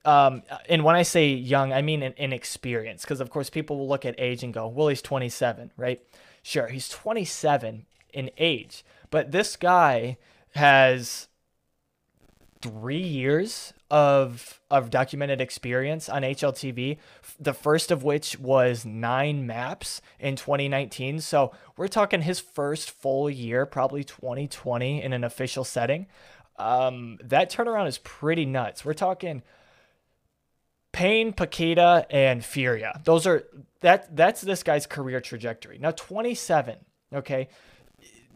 Um, 0.04 0.42
and 0.68 0.84
when 0.84 0.94
I 0.94 1.02
say 1.02 1.30
young, 1.30 1.72
I 1.72 1.82
mean 1.82 2.02
inexperienced, 2.02 3.04
because 3.04 3.20
of 3.20 3.30
course 3.30 3.50
people 3.50 3.76
will 3.76 3.88
look 3.88 4.06
at 4.06 4.14
age 4.18 4.44
and 4.44 4.54
go, 4.54 4.68
well, 4.68 4.88
he's 4.88 5.02
27, 5.02 5.72
right? 5.76 6.00
Sure, 6.42 6.68
he's 6.68 6.88
27, 6.88 7.86
in 8.18 8.30
age. 8.36 8.84
But 9.10 9.30
this 9.30 9.54
guy 9.54 10.18
has 10.54 11.28
three 12.60 12.98
years 12.98 13.72
of 13.90 14.60
of 14.70 14.90
documented 14.90 15.40
experience 15.40 16.08
on 16.08 16.22
HLTV. 16.22 16.98
The 17.38 17.54
first 17.54 17.92
of 17.92 18.02
which 18.02 18.38
was 18.38 18.84
nine 18.84 19.46
maps 19.46 20.02
in 20.18 20.34
2019. 20.34 21.20
So 21.20 21.52
we're 21.76 21.88
talking 21.88 22.22
his 22.22 22.40
first 22.40 22.90
full 22.90 23.30
year, 23.30 23.64
probably 23.64 24.02
2020, 24.02 25.00
in 25.02 25.12
an 25.12 25.22
official 25.22 25.62
setting. 25.62 26.06
Um, 26.56 27.18
that 27.22 27.52
turnaround 27.52 27.86
is 27.86 27.98
pretty 27.98 28.44
nuts. 28.44 28.84
We're 28.84 28.94
talking 28.94 29.42
Pain, 30.90 31.32
Paquetá, 31.32 32.06
and 32.10 32.44
Furia. 32.44 33.00
Those 33.04 33.28
are 33.28 33.44
that 33.80 34.16
that's 34.16 34.40
this 34.40 34.64
guy's 34.64 34.86
career 34.86 35.20
trajectory. 35.20 35.78
Now 35.78 35.92
27. 35.92 36.78
Okay 37.14 37.48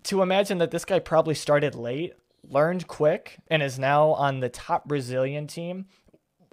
to 0.05 0.23
imagine 0.23 0.59
that 0.59 0.71
this 0.71 0.85
guy 0.85 0.99
probably 0.99 1.35
started 1.35 1.75
late, 1.75 2.15
learned 2.49 2.87
quick, 2.89 3.39
and 3.49 3.63
is 3.63 3.79
now 3.79 4.11
on 4.11 4.41
the 4.41 4.49
top 4.49 4.87
Brazilian 4.87 5.47
team 5.47 5.87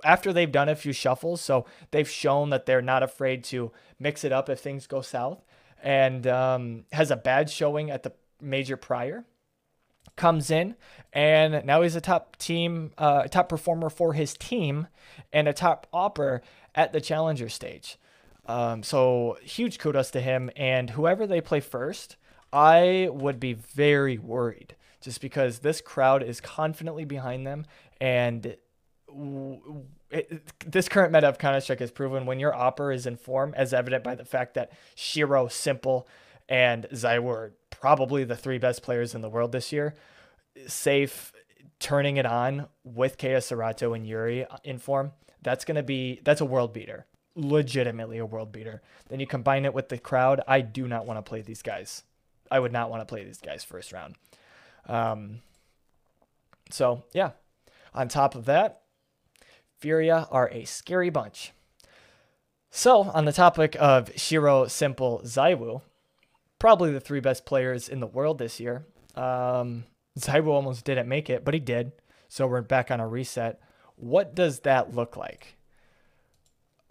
after 0.03 0.31
they've 0.31 0.51
done 0.51 0.69
a 0.69 0.75
few 0.75 0.93
shuffles. 0.93 1.41
So 1.41 1.65
they've 1.91 2.09
shown 2.09 2.49
that 2.51 2.65
they're 2.65 2.81
not 2.81 3.03
afraid 3.03 3.43
to 3.45 3.71
mix 3.99 4.23
it 4.23 4.31
up 4.31 4.49
if 4.49 4.59
things 4.59 4.87
go 4.87 5.01
south, 5.01 5.43
and 5.83 6.27
um, 6.27 6.85
has 6.91 7.11
a 7.11 7.15
bad 7.15 7.49
showing 7.49 7.89
at 7.89 8.03
the 8.03 8.13
major 8.41 8.77
prior. 8.77 9.25
Comes 10.15 10.51
in 10.51 10.75
and 11.13 11.65
now 11.65 11.81
he's 11.81 11.95
a 11.95 12.01
top 12.01 12.35
team, 12.35 12.91
uh, 12.97 13.23
top 13.23 13.47
performer 13.47 13.89
for 13.89 14.13
his 14.13 14.33
team, 14.33 14.87
and 15.31 15.47
a 15.47 15.53
top 15.53 15.87
opper 15.93 16.41
at 16.75 16.91
the 16.91 16.99
challenger 16.99 17.47
stage. 17.47 17.97
Um, 18.45 18.83
so 18.83 19.37
huge 19.43 19.79
kudos 19.79 20.11
to 20.11 20.19
him 20.21 20.49
and 20.57 20.89
whoever 20.89 21.25
they 21.25 21.39
play 21.39 21.61
first 21.61 22.17
I 22.51 23.09
would 23.11 23.39
be 23.39 23.53
very 23.53 24.17
worried 24.17 24.75
just 25.01 25.21
because 25.21 25.59
this 25.59 25.81
crowd 25.81 26.23
is 26.23 26.41
confidently 26.41 27.05
behind 27.05 27.45
them 27.47 27.65
and 28.01 28.55
it, 30.11 30.41
this 30.65 30.89
current 30.89 31.11
meta 31.11 31.27
of 31.27 31.37
Counter 31.37 31.61
Strike 31.61 31.79
has 31.79 31.91
proven 31.91 32.25
when 32.25 32.39
your 32.39 32.53
opper 32.53 32.91
is 32.91 33.05
in 33.05 33.15
form, 33.15 33.53
as 33.55 33.73
evident 33.73 34.03
by 34.03 34.15
the 34.15 34.25
fact 34.25 34.53
that 34.55 34.71
sh1ro, 34.95 35.47
s1mple, 35.47 36.05
and 36.47 36.87
Zai 36.95 37.19
were 37.19 37.53
probably 37.69 38.23
the 38.23 38.35
three 38.35 38.57
best 38.57 38.81
players 38.81 39.13
in 39.13 39.21
the 39.21 39.29
world 39.29 39.51
this 39.51 39.71
year. 39.71 39.95
Safe 40.67 41.31
turning 41.79 42.17
it 42.17 42.25
on 42.25 42.67
with 42.83 43.17
KSCERATO 43.17 43.95
and 43.95 44.05
yuurih 44.05 44.47
in 44.63 44.79
form, 44.79 45.11
that's 45.41 45.63
going 45.63 45.75
to 45.75 45.83
be 45.83 46.19
that's 46.23 46.41
a 46.41 46.45
world 46.45 46.73
beater. 46.73 47.05
Legitimately 47.35 48.17
a 48.17 48.25
world 48.25 48.51
beater. 48.51 48.81
Then 49.07 49.19
you 49.19 49.27
combine 49.27 49.63
it 49.63 49.73
with 49.73 49.89
the 49.89 49.97
crowd. 49.97 50.41
I 50.47 50.61
do 50.61 50.87
not 50.87 51.05
want 51.05 51.17
to 51.19 51.21
play 51.21 51.41
these 51.41 51.61
guys. 51.61 52.03
I 52.51 52.59
would 52.59 52.71
not 52.71 52.89
want 52.89 53.01
to 53.01 53.05
play 53.05 53.23
these 53.23 53.41
guys 53.41 53.63
first 53.63 53.91
round. 53.91 54.15
Um, 54.85 55.41
so 56.69 57.03
yeah. 57.13 57.31
On 57.93 58.07
top 58.07 58.35
of 58.35 58.45
that, 58.45 58.81
Furia 59.79 60.27
are 60.29 60.49
a 60.51 60.65
scary 60.65 61.09
bunch. 61.09 61.53
So, 62.71 63.01
on 63.01 63.25
the 63.25 63.33
topic 63.33 63.75
of 63.79 64.13
sh1ro, 64.13 64.65
s1mple, 64.67 65.25
ZywOo, 65.25 65.81
probably 66.59 66.91
the 66.91 66.99
three 66.99 67.19
best 67.19 67.45
players 67.45 67.89
in 67.89 67.99
the 67.99 68.05
world 68.05 68.37
this 68.37 68.59
year. 68.59 68.85
Um, 69.15 69.85
ZywOo 70.19 70.49
almost 70.49 70.85
didn't 70.85 71.07
make 71.07 71.29
it, 71.29 71.43
but 71.43 71.53
he 71.53 71.59
did. 71.59 71.93
So 72.27 72.45
we're 72.45 72.61
back 72.61 72.91
on 72.91 72.99
a 72.99 73.07
reset. 73.07 73.59
What 73.95 74.35
does 74.35 74.59
that 74.59 74.93
look 74.93 75.17
like? 75.17 75.57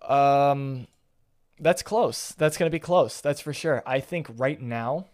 Um, 0.03 0.88
that's 1.61 1.83
close. 1.83 2.33
That's 2.33 2.57
gonna 2.57 2.71
be 2.71 2.81
close. 2.81 3.21
That's 3.21 3.40
for 3.40 3.53
sure. 3.53 3.83
I 3.87 4.01
think 4.01 4.29
right 4.37 4.61
now, 4.61 5.07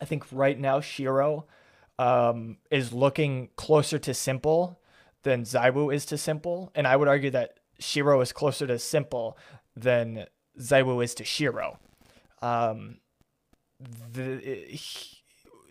I 0.00 0.04
think 0.04 0.24
right 0.30 0.58
now 0.58 0.80
sh1ro, 0.80 1.44
um, 1.98 2.58
is 2.70 2.92
looking 2.92 3.48
closer 3.56 3.98
to 3.98 4.10
s1mple 4.10 4.76
than 5.22 5.42
ZywOo 5.42 5.94
is 5.94 6.06
to 6.06 6.16
s1mple, 6.16 6.70
and 6.74 6.86
I 6.86 6.96
would 6.96 7.08
argue 7.08 7.30
that 7.30 7.58
sh1ro 7.80 8.22
is 8.22 8.32
closer 8.32 8.66
to 8.66 8.74
s1mple 8.74 9.34
than 9.74 10.26
ZywOo 10.58 11.02
is 11.02 11.14
to 11.14 11.24
sh1ro. 11.24 11.78
Um, 12.42 12.98
the, 14.12 14.78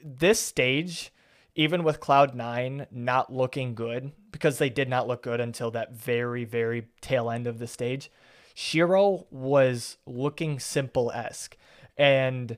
this 0.03 0.39
stage, 0.39 1.11
even 1.55 1.83
with 1.83 1.99
Cloud9 1.99 2.88
not 2.91 3.31
looking 3.31 3.75
good, 3.75 4.11
because 4.31 4.57
they 4.57 4.69
did 4.69 4.89
not 4.89 5.07
look 5.07 5.23
good 5.23 5.39
until 5.39 5.71
that 5.71 5.93
very, 5.93 6.43
very 6.43 6.88
tail 7.01 7.29
end 7.29 7.47
of 7.47 7.59
the 7.59 7.67
stage, 7.67 8.11
sh1ro 8.55 9.25
was 9.31 9.97
looking 10.05 10.57
s1mple 10.57 11.15
esque. 11.15 11.57
And 11.97 12.57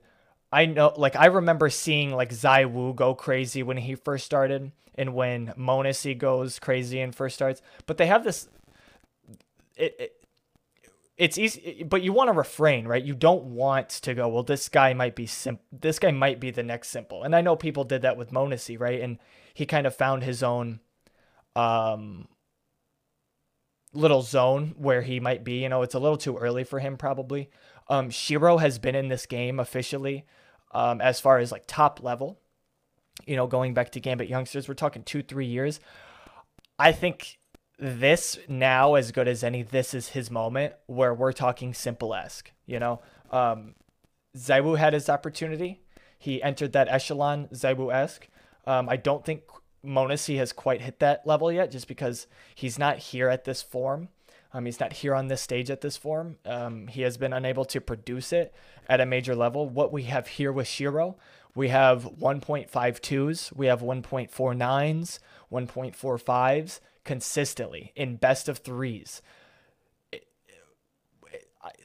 I 0.51 0.65
know, 0.65 0.93
like, 0.95 1.15
I 1.15 1.25
remember 1.27 1.69
seeing, 1.69 2.11
like, 2.13 2.29
ZywOo 2.29 2.95
go 2.95 3.13
crazy 3.13 3.63
when 3.63 3.77
he 3.77 3.95
first 3.95 4.25
started 4.25 4.71
and 4.95 5.13
when 5.13 5.47
m0NESY 5.57 6.17
goes 6.17 6.59
crazy 6.59 6.99
and 6.99 7.13
first 7.13 7.35
starts. 7.35 7.61
But 7.85 7.97
they 7.97 8.07
have 8.07 8.23
this. 8.23 8.47
It, 9.75 9.95
it 9.99 10.13
it's 11.17 11.37
easy, 11.37 11.83
but 11.83 12.03
you 12.03 12.13
want 12.13 12.27
to 12.27 12.33
refrain, 12.33 12.87
right? 12.87 13.03
You 13.03 13.15
don't 13.15 13.45
want 13.45 13.89
to 13.89 14.13
go, 14.13 14.27
well, 14.27 14.43
this 14.43 14.69
guy 14.69 14.93
might 14.93 15.15
be 15.15 15.25
sim- 15.25 15.59
this 15.71 15.97
guy 15.97 16.11
might 16.11 16.39
be 16.39 16.51
the 16.51 16.63
next 16.63 16.95
s1mple. 16.95 17.25
And 17.25 17.35
I 17.35 17.41
know 17.41 17.55
people 17.55 17.83
did 17.83 18.03
that 18.03 18.17
with 18.17 18.31
m0NESY, 18.31 18.79
right? 18.79 19.01
And 19.01 19.17
he 19.53 19.65
kind 19.65 19.87
of 19.87 19.95
found 19.95 20.23
his 20.23 20.43
own 20.43 20.79
um 21.55 22.27
little 23.93 24.21
zone 24.21 24.75
where 24.77 25.01
he 25.01 25.19
might 25.19 25.43
be. 25.43 25.63
You 25.63 25.69
know, 25.69 25.81
it's 25.81 25.95
a 25.95 25.99
little 25.99 26.17
too 26.17 26.37
early 26.37 26.63
for 26.63 26.79
him 26.79 26.97
probably. 26.97 27.49
Um 27.89 28.09
sh1ro 28.09 28.59
has 28.59 28.79
been 28.79 28.95
in 28.95 29.07
this 29.07 29.25
game 29.25 29.59
officially 29.59 30.25
um 30.71 31.01
as 31.01 31.19
far 31.19 31.39
as 31.39 31.51
like 31.51 31.63
top 31.67 32.03
level. 32.03 32.39
You 33.25 33.35
know, 33.35 33.47
going 33.47 33.73
back 33.73 33.91
to 33.93 33.99
Gambit 33.99 34.29
Youngsters, 34.29 34.67
we're 34.67 34.75
talking 34.75 35.03
2-3 35.03 35.49
years. 35.49 35.79
I 36.77 36.91
think 36.91 37.39
this 37.79 38.39
now 38.47 38.95
as 38.95 39.11
good 39.11 39.27
as 39.27 39.43
any 39.43 39.61
this 39.61 39.93
is 39.93 40.09
his 40.09 40.31
moment 40.31 40.73
where 40.87 41.13
we're 41.13 41.31
talking 41.31 41.73
s1mple 41.73 42.23
esque 42.23 42.51
you 42.65 42.79
know 42.79 42.99
um 43.31 43.75
ZywOo 44.35 44.77
had 44.77 44.93
his 44.93 45.09
opportunity 45.09 45.81
he 46.17 46.41
entered 46.41 46.73
that 46.73 46.87
echelon 46.87 47.47
ZywOo 47.53 47.93
esque 47.93 48.29
um, 48.65 48.89
i 48.89 48.97
don't 48.97 49.23
think 49.23 49.43
m0NESY 49.85 50.37
has 50.37 50.51
quite 50.51 50.81
hit 50.81 50.99
that 50.99 51.25
level 51.27 51.51
yet 51.51 51.69
just 51.69 51.87
because 51.87 52.25
he's 52.55 52.79
not 52.79 52.97
here 52.97 53.29
at 53.29 53.45
this 53.45 53.61
form 53.61 54.09
um, 54.53 54.65
he's 54.65 54.79
not 54.79 54.93
here 54.93 55.13
on 55.13 55.27
this 55.27 55.41
stage 55.41 55.69
at 55.69 55.81
this 55.81 55.97
form 55.97 56.37
um, 56.45 56.87
he 56.87 57.01
has 57.01 57.17
been 57.17 57.33
unable 57.33 57.65
to 57.65 57.81
produce 57.81 58.31
it 58.31 58.53
at 58.87 59.01
a 59.01 59.05
major 59.05 59.35
level 59.35 59.67
what 59.67 59.91
we 59.91 60.03
have 60.03 60.27
here 60.27 60.51
with 60.51 60.67
sh1ro 60.67 61.15
we 61.55 61.69
have 61.69 62.03
1.52s 62.19 63.55
we 63.55 63.67
have 63.67 63.81
1.49s 63.81 65.19
1.45s 65.51 66.79
consistently 67.07 67.93
in 67.95 68.17
best 68.17 68.47
of 68.47 68.59
threes. 68.59 69.23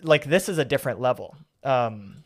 like 0.02 0.24
this 0.24 0.48
is 0.48 0.58
a 0.58 0.64
different 0.64 1.00
level. 1.00 1.36
Um, 1.64 2.24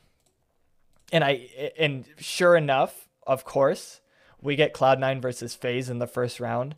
and 1.12 1.22
I 1.22 1.72
and 1.79 2.07
sure 2.18 2.57
enough, 2.57 3.07
of 3.27 3.44
course, 3.44 4.01
we 4.42 4.57
get 4.57 4.75
Cloud9 4.75 5.22
versus 5.22 5.55
FaZe 5.55 5.88
in 5.88 5.99
the 5.99 6.07
first 6.07 6.40
round, 6.40 6.75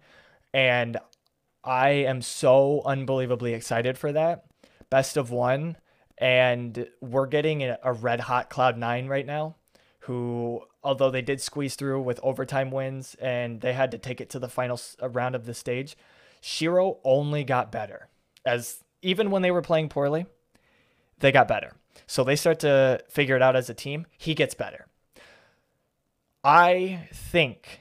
and 0.52 0.98
I 1.64 1.90
am 1.90 2.22
so 2.22 2.82
unbelievably 2.84 3.54
excited 3.54 3.98
for 3.98 4.12
that. 4.12 4.44
Best 4.90 5.16
of 5.16 5.30
one, 5.30 5.76
and 6.16 6.88
we're 7.00 7.26
getting 7.26 7.62
a 7.62 7.92
red 7.92 8.20
hot 8.20 8.50
Cloud9 8.50 9.08
right 9.08 9.26
now, 9.26 9.56
who 10.00 10.62
although 10.82 11.10
they 11.10 11.22
did 11.22 11.40
squeeze 11.40 11.74
through 11.74 12.00
with 12.00 12.20
overtime 12.22 12.70
wins 12.70 13.14
and 13.20 13.60
they 13.60 13.72
had 13.72 13.90
to 13.90 13.98
take 13.98 14.20
it 14.20 14.30
to 14.30 14.38
the 14.38 14.48
final 14.48 14.80
uh, 15.02 15.08
round 15.08 15.34
of 15.34 15.44
the 15.44 15.54
stage, 15.54 15.96
sh1ro 16.42 16.98
only 17.04 17.44
got 17.44 17.70
better. 17.70 18.08
As 18.46 18.82
even 19.02 19.30
when 19.30 19.42
they 19.42 19.50
were 19.50 19.62
playing 19.62 19.88
poorly, 19.88 20.26
they 21.18 21.32
got 21.32 21.48
better. 21.48 21.72
So 22.06 22.24
they 22.24 22.36
start 22.36 22.60
to 22.60 23.02
figure 23.08 23.36
it 23.36 23.42
out 23.42 23.56
as 23.56 23.68
a 23.68 23.74
team. 23.74 24.06
He 24.16 24.34
gets 24.34 24.54
better. 24.54 24.86
I 26.42 27.08
think 27.12 27.80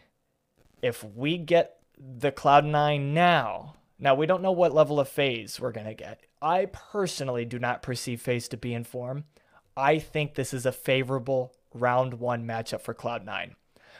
if 0.81 1.03
we 1.03 1.37
get 1.37 1.76
the 1.97 2.31
Cloud9 2.31 3.01
now, 3.13 3.75
now 3.99 4.15
we 4.15 4.25
don't 4.25 4.41
know 4.41 4.51
what 4.51 4.73
level 4.73 4.99
of 4.99 5.09
FaZe 5.09 5.59
we're 5.59 5.71
going 5.71 5.87
to 5.87 5.93
get. 5.93 6.21
I 6.41 6.67
personally 6.71 7.45
do 7.45 7.57
not 7.57 7.81
perceive 7.81 8.21
FaZe 8.21 8.47
to 8.49 8.57
be 8.57 8.73
in 8.73 8.83
form. 8.83 9.25
I 9.75 9.99
think 9.99 10.35
this 10.35 10.53
is 10.53 10.65
a 10.65 10.71
favorable 10.71 11.53
round 11.73 12.15
one 12.15 12.45
matchup 12.45 12.81
for 12.81 12.93
Cloud9. 12.93 13.53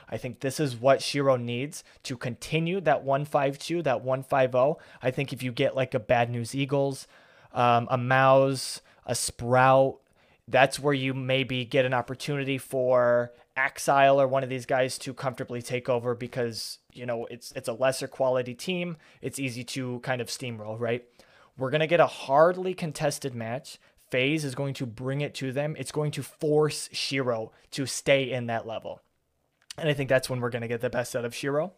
I 0.09 0.17
think 0.17 0.39
this 0.39 0.59
is 0.59 0.75
what 0.75 0.99
sh1ro 0.99 1.41
needs 1.41 1.83
to 2.03 2.15
continue 2.15 2.79
that 2.81 3.03
152, 3.03 3.81
that 3.83 4.01
150. 4.01 4.81
I 5.01 5.11
think 5.11 5.33
if 5.33 5.43
you 5.43 5.51
get 5.51 5.75
like 5.75 5.93
a 5.93 5.99
Bad 5.99 6.29
News 6.29 6.55
Eagles, 6.55 7.07
um, 7.53 7.87
a 7.89 7.97
MOUZ, 7.97 8.81
a 9.05 9.15
Sprout, 9.15 9.99
that's 10.47 10.79
where 10.79 10.93
you 10.93 11.13
maybe 11.13 11.65
get 11.65 11.85
an 11.85 11.93
opportunity 11.93 12.57
for 12.57 13.33
Ax1Le 13.57 14.17
or 14.17 14.27
one 14.27 14.43
of 14.43 14.49
these 14.49 14.65
guys 14.65 14.97
to 14.99 15.13
comfortably 15.13 15.61
take 15.61 15.89
over 15.89 16.15
because 16.15 16.79
you 16.97 17.05
know 17.05 17.25
it's 17.27 17.51
it's 17.53 17.67
a 17.67 17.73
lesser 17.73 18.07
quality 18.07 18.53
team. 18.53 18.97
It's 19.21 19.39
easy 19.39 19.63
to 19.65 19.99
kind 19.99 20.21
of 20.21 20.27
steamroll, 20.27 20.79
right? 20.79 21.05
We're 21.57 21.69
gonna 21.69 21.87
get 21.87 21.99
a 21.99 22.07
hardly 22.07 22.73
contested 22.73 23.35
match. 23.35 23.79
FaZe 24.09 24.45
is 24.45 24.55
going 24.55 24.73
to 24.75 24.85
bring 24.85 25.21
it 25.21 25.33
to 25.35 25.51
them. 25.51 25.75
It's 25.77 25.91
going 25.91 26.11
to 26.11 26.23
force 26.23 26.87
sh1ro 26.93 27.51
to 27.71 27.85
stay 27.85 28.31
in 28.31 28.47
that 28.47 28.65
level. 28.65 29.01
And 29.77 29.89
I 29.89 29.93
think 29.93 30.09
that's 30.09 30.29
when 30.29 30.39
we're 30.39 30.49
going 30.49 30.61
to 30.61 30.67
get 30.69 30.79
the 30.79 30.89
best 30.89 31.13
out 31.13 31.25
of 31.25 31.33
sh1ro. 31.33 31.71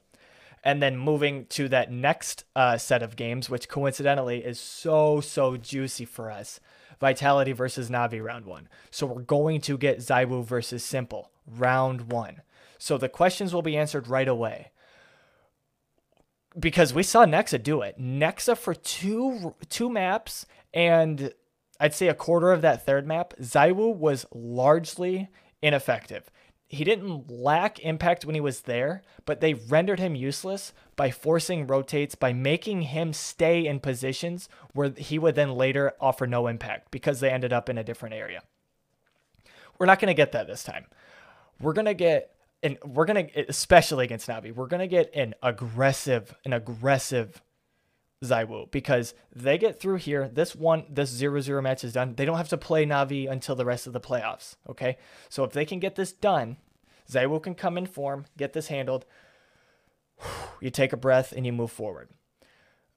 And 0.63 0.79
then 0.79 0.95
moving 0.95 1.47
to 1.47 1.67
that 1.69 1.91
next 1.91 2.43
uh, 2.55 2.77
set 2.77 3.01
of 3.01 3.15
games, 3.15 3.49
which 3.49 3.67
coincidentally 3.67 4.45
is 4.45 4.59
so, 4.59 5.21
so 5.21 5.57
juicy 5.57 6.05
for 6.05 6.29
us 6.29 6.59
Vitality 6.99 7.53
versus 7.53 7.89
Navi 7.89 8.21
round 8.23 8.45
one. 8.45 8.67
So 8.91 9.07
we're 9.07 9.21
going 9.21 9.61
to 9.61 9.77
get 9.77 9.99
ZywOo 9.99 10.43
versus 10.43 10.83
s1mple 10.83 11.27
round 11.47 12.11
one. 12.11 12.41
So 12.77 12.97
the 12.97 13.09
questions 13.09 13.53
will 13.53 13.61
be 13.61 13.77
answered 13.77 14.07
right 14.07 14.27
away. 14.27 14.71
Because 16.59 16.93
we 16.93 17.03
saw 17.03 17.25
Nexa 17.25 17.61
do 17.61 17.81
it. 17.81 17.99
Nexa 17.99 18.57
for 18.57 18.73
two 18.73 19.55
two 19.69 19.89
maps 19.89 20.45
and 20.73 21.33
I'd 21.79 21.93
say 21.93 22.07
a 22.09 22.13
quarter 22.13 22.51
of 22.51 22.61
that 22.61 22.85
third 22.85 23.07
map, 23.07 23.33
ZywOo 23.39 23.95
was 23.95 24.25
largely 24.33 25.29
ineffective 25.61 26.29
he 26.69 26.83
didn't 26.83 27.31
lack 27.31 27.79
impact 27.79 28.25
when 28.25 28.35
he 28.35 28.41
was 28.41 28.61
there, 28.61 29.01
but 29.25 29.41
they 29.41 29.55
rendered 29.55 29.99
him 29.99 30.13
useless 30.13 30.71
by 30.95 31.09
forcing 31.09 31.65
rotates, 31.65 32.13
by 32.13 32.31
making 32.31 32.83
him 32.83 33.11
stay 33.11 33.65
in 33.65 33.79
positions 33.79 34.47
where 34.73 34.93
he 34.95 35.17
would 35.17 35.33
then 35.33 35.51
later 35.51 35.93
offer 35.99 36.27
no 36.27 36.45
impact 36.45 36.91
because 36.91 37.19
they 37.19 37.31
ended 37.31 37.51
up 37.51 37.69
in 37.69 37.79
a 37.79 37.83
different 37.83 38.13
area. 38.13 38.43
We're 39.79 39.87
not 39.87 39.99
going 39.99 40.09
to 40.09 40.13
get 40.13 40.31
that 40.33 40.45
this 40.45 40.63
time. 40.63 40.85
We're 41.59 41.73
going 41.73 41.85
to 41.85 41.95
get 41.95 42.35
and 42.61 42.77
we're 42.85 43.05
to 43.27 43.45
especially 43.49 44.05
against 44.05 44.27
Navi, 44.27 44.53
we're 44.53 44.67
to 44.81 44.87
get 44.87 45.13
an 45.15 45.35
aggressive 45.41 46.35
an 46.45 46.53
aggressive 46.53 47.41
ZywOo 48.23 48.69
because 48.69 49.13
they 49.33 49.57
get 49.57 49.79
through 49.79 49.95
here. 49.97 50.27
This 50.27 50.55
one, 50.55 50.85
this 50.89 51.09
0 51.09 51.39
0 51.39 51.61
match 51.61 51.83
is 51.83 51.93
done. 51.93 52.15
They 52.15 52.25
don't 52.25 52.37
have 52.37 52.49
to 52.49 52.57
play 52.57 52.85
Navi 52.85 53.29
until 53.29 53.55
the 53.55 53.65
rest 53.65 53.87
of 53.87 53.93
the 53.93 54.01
playoffs. 54.01 54.55
Okay. 54.69 54.97
So 55.29 55.43
if 55.43 55.51
they 55.51 55.65
can 55.65 55.79
get 55.79 55.95
this 55.95 56.11
done, 56.11 56.57
ZywOo 57.09 57.41
can 57.41 57.55
come 57.55 57.77
in 57.77 57.85
form, 57.85 58.25
get 58.37 58.53
this 58.53 58.67
handled. 58.67 59.05
You 60.61 60.69
take 60.69 60.91
a 60.91 60.97
breath 60.97 61.31
and 61.31 61.45
you 61.45 61.53
move 61.53 61.71
forward. 61.71 62.09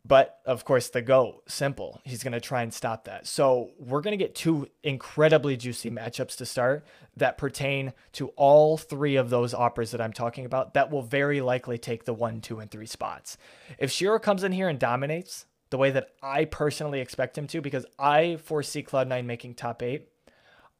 But 0.04 0.40
of 0.44 0.64
course, 0.64 0.88
the 0.88 1.00
GOAT, 1.00 1.46
s1mple. 1.46 2.00
He's 2.02 2.24
going 2.24 2.32
to 2.32 2.40
try 2.40 2.62
and 2.62 2.74
stop 2.74 3.04
that. 3.04 3.26
So 3.26 3.70
we're 3.78 4.00
going 4.00 4.18
to 4.18 4.22
get 4.22 4.34
two 4.34 4.66
incredibly 4.82 5.56
juicy 5.56 5.90
matchups 5.90 6.36
to 6.38 6.46
start 6.46 6.84
that 7.16 7.38
pertain 7.38 7.92
to 8.12 8.28
all 8.30 8.76
three 8.76 9.14
of 9.14 9.30
those 9.30 9.54
oppers 9.54 9.92
that 9.92 10.00
I'm 10.00 10.12
talking 10.12 10.44
about 10.44 10.74
that 10.74 10.90
will 10.90 11.02
very 11.02 11.40
likely 11.40 11.78
take 11.78 12.04
the 12.04 12.14
one, 12.14 12.40
two, 12.40 12.58
and 12.58 12.70
three 12.70 12.86
spots. 12.86 13.36
If 13.78 13.90
sh1ro 13.90 14.20
comes 14.20 14.42
in 14.42 14.50
here 14.52 14.68
and 14.68 14.78
dominates 14.78 15.46
the 15.70 15.78
way 15.78 15.92
that 15.92 16.08
I 16.20 16.46
personally 16.46 17.00
expect 17.00 17.38
him 17.38 17.46
to, 17.48 17.60
because 17.60 17.86
I 17.96 18.36
foresee 18.42 18.82
Cloud9 18.82 19.24
making 19.24 19.54
top 19.54 19.82
eight, 19.82 20.08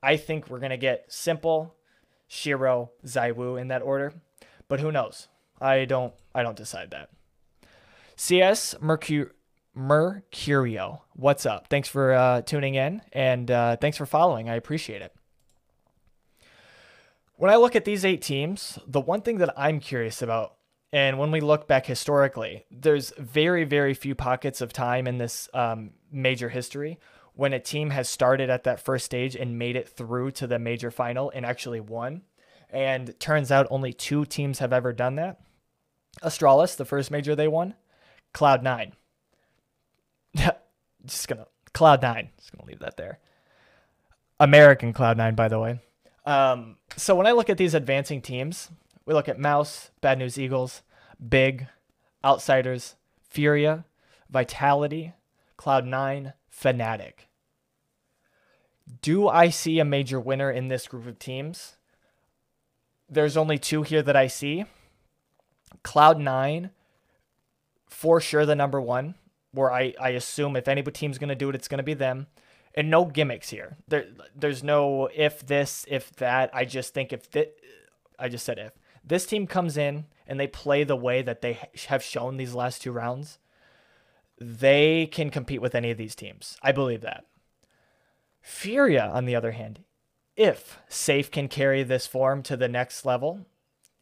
I 0.02 0.16
think 0.16 0.50
we're 0.50 0.58
going 0.58 0.70
to 0.70 0.76
get 0.76 1.10
s1mple, 1.10 1.70
sh1ro, 2.28 2.88
ZywOo 3.06 3.60
in 3.60 3.68
that 3.68 3.82
order. 3.82 4.14
But 4.66 4.80
who 4.80 4.90
knows? 4.90 5.28
I 5.60 5.84
don't 5.84 6.12
I 6.34 6.42
don't 6.42 6.56
decide 6.56 6.90
that. 6.90 7.10
CS 8.16 8.74
Mercur- 8.80 9.30
Mercurio, 9.76 11.00
what's 11.14 11.46
up? 11.46 11.68
Thanks 11.68 11.88
for 11.88 12.12
uh, 12.12 12.42
tuning 12.42 12.74
in 12.74 13.02
and 13.12 13.50
uh, 13.50 13.76
thanks 13.76 13.96
for 13.96 14.06
following. 14.06 14.48
I 14.48 14.54
appreciate 14.54 15.02
it. 15.02 15.14
When 17.36 17.50
I 17.50 17.56
look 17.56 17.74
at 17.74 17.84
these 17.84 18.04
eight 18.04 18.22
teams, 18.22 18.78
the 18.86 19.00
one 19.00 19.22
thing 19.22 19.38
that 19.38 19.52
I'm 19.56 19.80
curious 19.80 20.22
about, 20.22 20.54
and 20.92 21.18
when 21.18 21.30
we 21.30 21.40
look 21.40 21.66
back 21.66 21.86
historically, 21.86 22.66
there's 22.70 23.12
very, 23.18 23.64
very 23.64 23.94
few 23.94 24.14
pockets 24.14 24.60
of 24.60 24.72
time 24.72 25.06
in 25.06 25.18
this 25.18 25.48
um, 25.54 25.92
major 26.12 26.50
history 26.50 26.98
when 27.34 27.52
a 27.52 27.58
team 27.58 27.90
has 27.90 28.08
started 28.08 28.50
at 28.50 28.64
that 28.64 28.78
first 28.78 29.06
stage 29.06 29.34
and 29.34 29.58
made 29.58 29.74
it 29.74 29.88
through 29.88 30.30
to 30.32 30.46
the 30.46 30.58
major 30.58 30.90
final 30.90 31.30
and 31.34 31.46
actually 31.46 31.80
won. 31.80 32.22
And 32.68 33.18
turns 33.18 33.50
out 33.50 33.66
only 33.70 33.92
two 33.92 34.24
teams 34.24 34.58
have 34.58 34.72
ever 34.72 34.92
done 34.92 35.16
that. 35.16 35.40
Astralis, 36.22 36.76
the 36.76 36.84
first 36.84 37.10
major 37.10 37.34
they 37.34 37.48
won, 37.48 37.74
Cloud9. 38.34 38.92
Just 41.04 41.28
gonna 41.28 41.46
Cloud9. 41.74 42.28
Just 42.36 42.52
gonna 42.52 42.68
leave 42.68 42.80
that 42.80 42.96
there. 42.96 43.18
American 44.40 44.92
Cloud9, 44.92 45.36
by 45.36 45.48
the 45.48 45.58
way. 45.58 45.80
Um, 46.24 46.76
so 46.96 47.14
when 47.14 47.26
I 47.26 47.32
look 47.32 47.50
at 47.50 47.58
these 47.58 47.74
advancing 47.74 48.20
teams, 48.20 48.70
we 49.06 49.14
look 49.14 49.28
at 49.28 49.38
MOUZ, 49.38 49.90
Bad 50.00 50.18
News 50.18 50.38
Eagles, 50.38 50.82
Big, 51.28 51.66
Outsiders, 52.24 52.96
Furia, 53.28 53.84
Vitality, 54.30 55.12
Cloud9, 55.58 56.32
Fnatic. 56.52 57.12
Do 59.00 59.28
I 59.28 59.48
see 59.48 59.78
a 59.78 59.84
major 59.84 60.20
winner 60.20 60.50
in 60.50 60.68
this 60.68 60.86
group 60.86 61.06
of 61.06 61.18
teams? 61.18 61.76
There's 63.08 63.36
only 63.36 63.58
two 63.58 63.82
here 63.82 64.02
that 64.02 64.16
I 64.16 64.26
see. 64.26 64.64
Cloud9, 65.84 66.70
for 67.92 68.20
sure 68.20 68.46
the 68.46 68.56
number 68.56 68.80
one, 68.80 69.14
where 69.52 69.70
I, 69.70 69.94
I 70.00 70.10
assume 70.10 70.56
if 70.56 70.66
any 70.66 70.82
team's 70.82 71.18
going 71.18 71.28
to 71.28 71.34
do 71.34 71.48
it, 71.48 71.54
it's 71.54 71.68
going 71.68 71.78
to 71.78 71.84
be 71.84 71.94
them. 71.94 72.26
And 72.74 72.90
no 72.90 73.04
gimmicks 73.04 73.50
here. 73.50 73.76
There, 73.86 74.06
there's 74.34 74.62
no 74.62 75.08
if 75.14 75.46
this, 75.46 75.84
if 75.88 76.10
that. 76.16 76.50
I 76.54 76.64
just 76.64 76.94
think 76.94 77.12
if 77.12 77.30
this, 77.30 77.48
I 78.18 78.30
just 78.30 78.46
said 78.46 78.58
if 78.58 78.72
this 79.04 79.26
team 79.26 79.46
comes 79.46 79.76
in 79.76 80.06
and 80.26 80.40
they 80.40 80.46
play 80.46 80.84
the 80.84 80.96
way 80.96 81.20
that 81.22 81.42
they 81.42 81.58
have 81.88 82.02
shown 82.02 82.36
these 82.36 82.54
last 82.54 82.80
two 82.80 82.92
rounds, 82.92 83.38
they 84.40 85.06
can 85.06 85.30
compete 85.30 85.60
with 85.60 85.74
any 85.74 85.90
of 85.90 85.98
these 85.98 86.14
teams. 86.14 86.56
I 86.62 86.72
believe 86.72 87.02
that. 87.02 87.26
Furia, 88.40 89.10
on 89.12 89.26
the 89.26 89.36
other 89.36 89.52
hand, 89.52 89.80
if 90.36 90.78
Safe 90.88 91.30
can 91.30 91.48
carry 91.48 91.82
this 91.82 92.06
form 92.06 92.42
to 92.44 92.56
the 92.56 92.68
next 92.68 93.04
level 93.04 93.46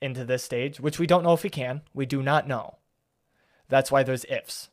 into 0.00 0.24
this 0.24 0.44
stage, 0.44 0.80
which 0.80 0.98
we 0.98 1.06
don't 1.06 1.24
know 1.24 1.34
if 1.34 1.42
he 1.42 1.50
can, 1.50 1.82
we 1.92 2.06
do 2.06 2.22
not 2.22 2.46
know. 2.46 2.76
That's 3.70 3.90
why 3.90 4.02
there's 4.02 4.26
ifs. 4.26 4.68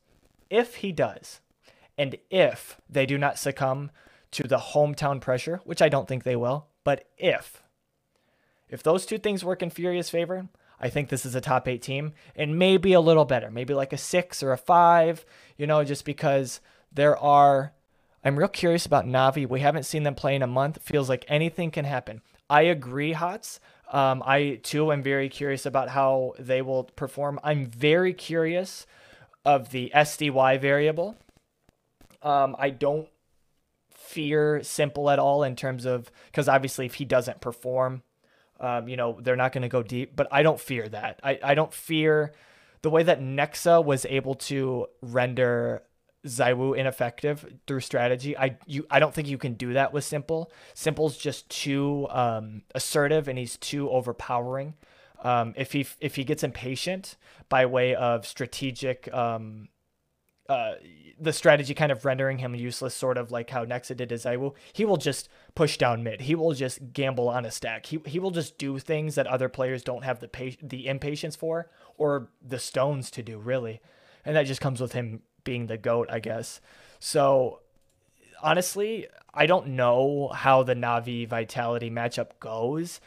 If 0.49 0.75
he 0.75 0.91
does, 0.91 1.39
and 1.97 2.17
if 2.29 2.81
they 2.89 3.05
do 3.05 3.17
not 3.17 3.39
succumb 3.39 3.91
to 4.31 4.43
the 4.43 4.57
hometown 4.57 5.21
pressure, 5.21 5.61
which 5.63 5.81
I 5.81 5.89
don't 5.89 6.07
think 6.07 6.23
they 6.23 6.35
will, 6.35 6.67
but 6.83 7.05
if, 7.17 7.63
if 8.69 8.83
those 8.83 9.05
two 9.05 9.17
things 9.17 9.45
work 9.45 9.61
in 9.61 9.69
Furia's 9.69 10.09
favor, 10.09 10.49
I 10.79 10.89
think 10.89 11.09
this 11.09 11.25
is 11.25 11.35
a 11.35 11.41
top 11.41 11.67
eight 11.67 11.81
team 11.81 12.13
and 12.35 12.59
maybe 12.59 12.93
a 12.93 13.01
little 13.01 13.25
better, 13.25 13.49
maybe 13.49 13.73
like 13.73 13.93
a 13.93 13.97
six 13.97 14.43
or 14.43 14.51
a 14.51 14.57
five, 14.57 15.25
you 15.57 15.65
know, 15.65 15.83
just 15.83 16.05
because 16.05 16.59
there 16.91 17.17
are. 17.17 17.73
I'm 18.23 18.37
real 18.37 18.49
curious 18.49 18.85
about 18.85 19.05
Navi. 19.05 19.47
We 19.47 19.61
haven't 19.61 19.83
seen 19.83 20.03
them 20.03 20.15
play 20.15 20.35
in 20.35 20.41
a 20.41 20.47
month. 20.47 20.81
Feels 20.81 21.07
like 21.07 21.23
anything 21.29 21.71
can 21.71 21.85
happen. 21.85 22.21
I 22.49 22.63
agree, 22.63 23.13
Hots. 23.13 23.59
Um, 23.91 24.21
I 24.25 24.59
too 24.63 24.91
am 24.91 25.01
very 25.01 25.29
curious 25.29 25.65
about 25.65 25.89
how 25.89 26.33
they 26.37 26.61
will 26.61 26.83
perform. 26.83 27.39
I'm 27.43 27.65
very 27.67 28.13
curious 28.13 28.85
of 29.45 29.71
the 29.71 29.91
SDY 29.95 30.59
variable. 30.59 31.15
Um, 32.21 32.55
I 32.59 32.69
don't 32.69 33.07
fear 33.91 34.59
s1mple 34.59 35.13
at 35.13 35.19
all 35.19 35.43
in 35.43 35.55
terms 35.55 35.85
of 35.85 36.11
because 36.25 36.47
obviously 36.47 36.85
if 36.85 36.95
he 36.95 37.05
doesn't 37.05 37.39
perform, 37.39 38.03
um, 38.59 38.87
you 38.87 38.97
know, 38.97 39.19
they're 39.21 39.35
not 39.35 39.51
going 39.51 39.61
to 39.61 39.69
go 39.69 39.83
deep, 39.83 40.15
but 40.15 40.27
I 40.31 40.43
don't 40.43 40.59
fear 40.59 40.89
that. 40.89 41.19
I, 41.23 41.39
I 41.43 41.55
don't 41.55 41.73
fear 41.73 42.33
the 42.81 42.89
way 42.89 43.03
that 43.03 43.21
Nexa 43.21 43.83
was 43.83 44.05
able 44.05 44.35
to 44.35 44.87
render 45.01 45.83
ZywOo 46.25 46.77
ineffective 46.77 47.45
through 47.67 47.79
strategy. 47.81 48.37
I 48.37 48.57
you 48.65 48.85
I 48.89 48.99
don't 48.99 49.13
think 49.13 49.27
you 49.27 49.37
can 49.37 49.53
do 49.53 49.73
that 49.73 49.93
with 49.93 50.03
s1mple. 50.03 50.47
s1mple's 50.75 51.17
just 51.17 51.49
too 51.49 52.07
um, 52.09 52.63
assertive 52.73 53.27
and 53.27 53.37
he's 53.37 53.57
too 53.57 53.89
overpowering. 53.89 54.73
Um, 55.23 55.53
if 55.57 55.73
he 55.73 55.87
if 55.99 56.15
he 56.15 56.23
gets 56.23 56.43
impatient 56.43 57.17
by 57.49 57.65
way 57.65 57.95
of 57.95 58.25
strategic 58.25 59.11
um, 59.13 59.69
uh, 60.49 60.75
the 61.19 61.33
strategy 61.33 61.73
kind 61.73 61.91
of 61.91 62.05
rendering 62.05 62.37
him 62.37 62.55
useless, 62.55 62.93
sort 62.93 63.17
of 63.17 63.31
like 63.31 63.49
how 63.49 63.65
Nexa 63.65 63.97
did 63.97 64.09
to 64.09 64.15
ZywOo, 64.15 64.53
he 64.71 64.85
will 64.85 64.97
just 64.97 65.29
push 65.55 65.77
down 65.77 66.03
mid. 66.03 66.21
He 66.21 66.35
will 66.35 66.53
just 66.53 66.93
gamble 66.93 67.27
on 67.27 67.45
a 67.45 67.51
stack. 67.51 67.87
He, 67.87 67.99
he 68.05 68.19
will 68.19 68.31
just 68.31 68.57
do 68.57 68.79
things 68.79 69.15
that 69.15 69.27
other 69.27 69.49
players 69.49 69.83
don't 69.83 70.03
have 70.03 70.19
the 70.19 70.27
pa- 70.27 70.57
the 70.61 70.87
impatience 70.87 71.35
for 71.35 71.69
or 71.97 72.29
the 72.41 72.59
stones 72.59 73.09
to 73.11 73.23
do, 73.23 73.39
really. 73.39 73.81
And 74.23 74.35
that 74.35 74.45
just 74.45 74.61
comes 74.61 74.79
with 74.79 74.93
him 74.93 75.21
being 75.47 75.67
the 75.67 75.77
GOAT, 75.77 76.09
I 76.11 76.19
guess. 76.19 76.59
So 76.99 77.61
honestly, 78.43 79.07
I 79.33 79.45
don't 79.45 79.69
know 79.69 80.29
how 80.35 80.61
the 80.63 80.75
Navi 80.75 81.25
Vitality 81.25 81.89
matchup 81.89 82.31
goes. 82.41 82.99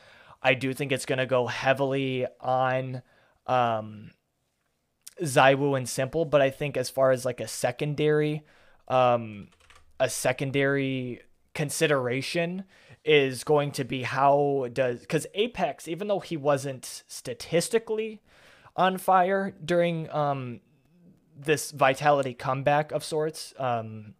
I 0.42 0.55
do 0.55 0.72
think 0.72 0.90
it's 0.90 1.05
going 1.05 1.18
to 1.18 1.26
go 1.26 1.48
heavily 1.48 2.26
on 2.40 3.03
um, 3.46 4.12
and 5.18 5.29
s1mple, 5.29 6.31
but 6.31 6.40
I 6.40 6.48
think 6.48 6.79
as 6.79 6.88
far 6.88 7.11
as 7.11 7.26
like 7.26 7.40
a 7.40 7.46
secondary, 7.46 8.42
um, 8.88 9.48
a 9.98 10.09
secondary 10.09 11.20
consideration 11.55 12.64
is 13.05 13.44
going 13.44 13.72
to 13.72 13.85
be 13.85 14.05
how 14.05 14.68
does 14.72 15.00
because 15.00 15.26
Apex, 15.35 15.88
even 15.88 16.09
though 16.09 16.20
he 16.20 16.38
wasn't 16.38 17.03
statistically 17.07 18.22
on 18.76 18.96
fire 18.96 19.55
during 19.62 20.11
um, 20.11 20.61
this 21.44 21.70
vitality 21.70 22.35
comeback 22.35 22.92
of 22.92 23.05
sorts, 23.05 23.55
um, 23.59 24.14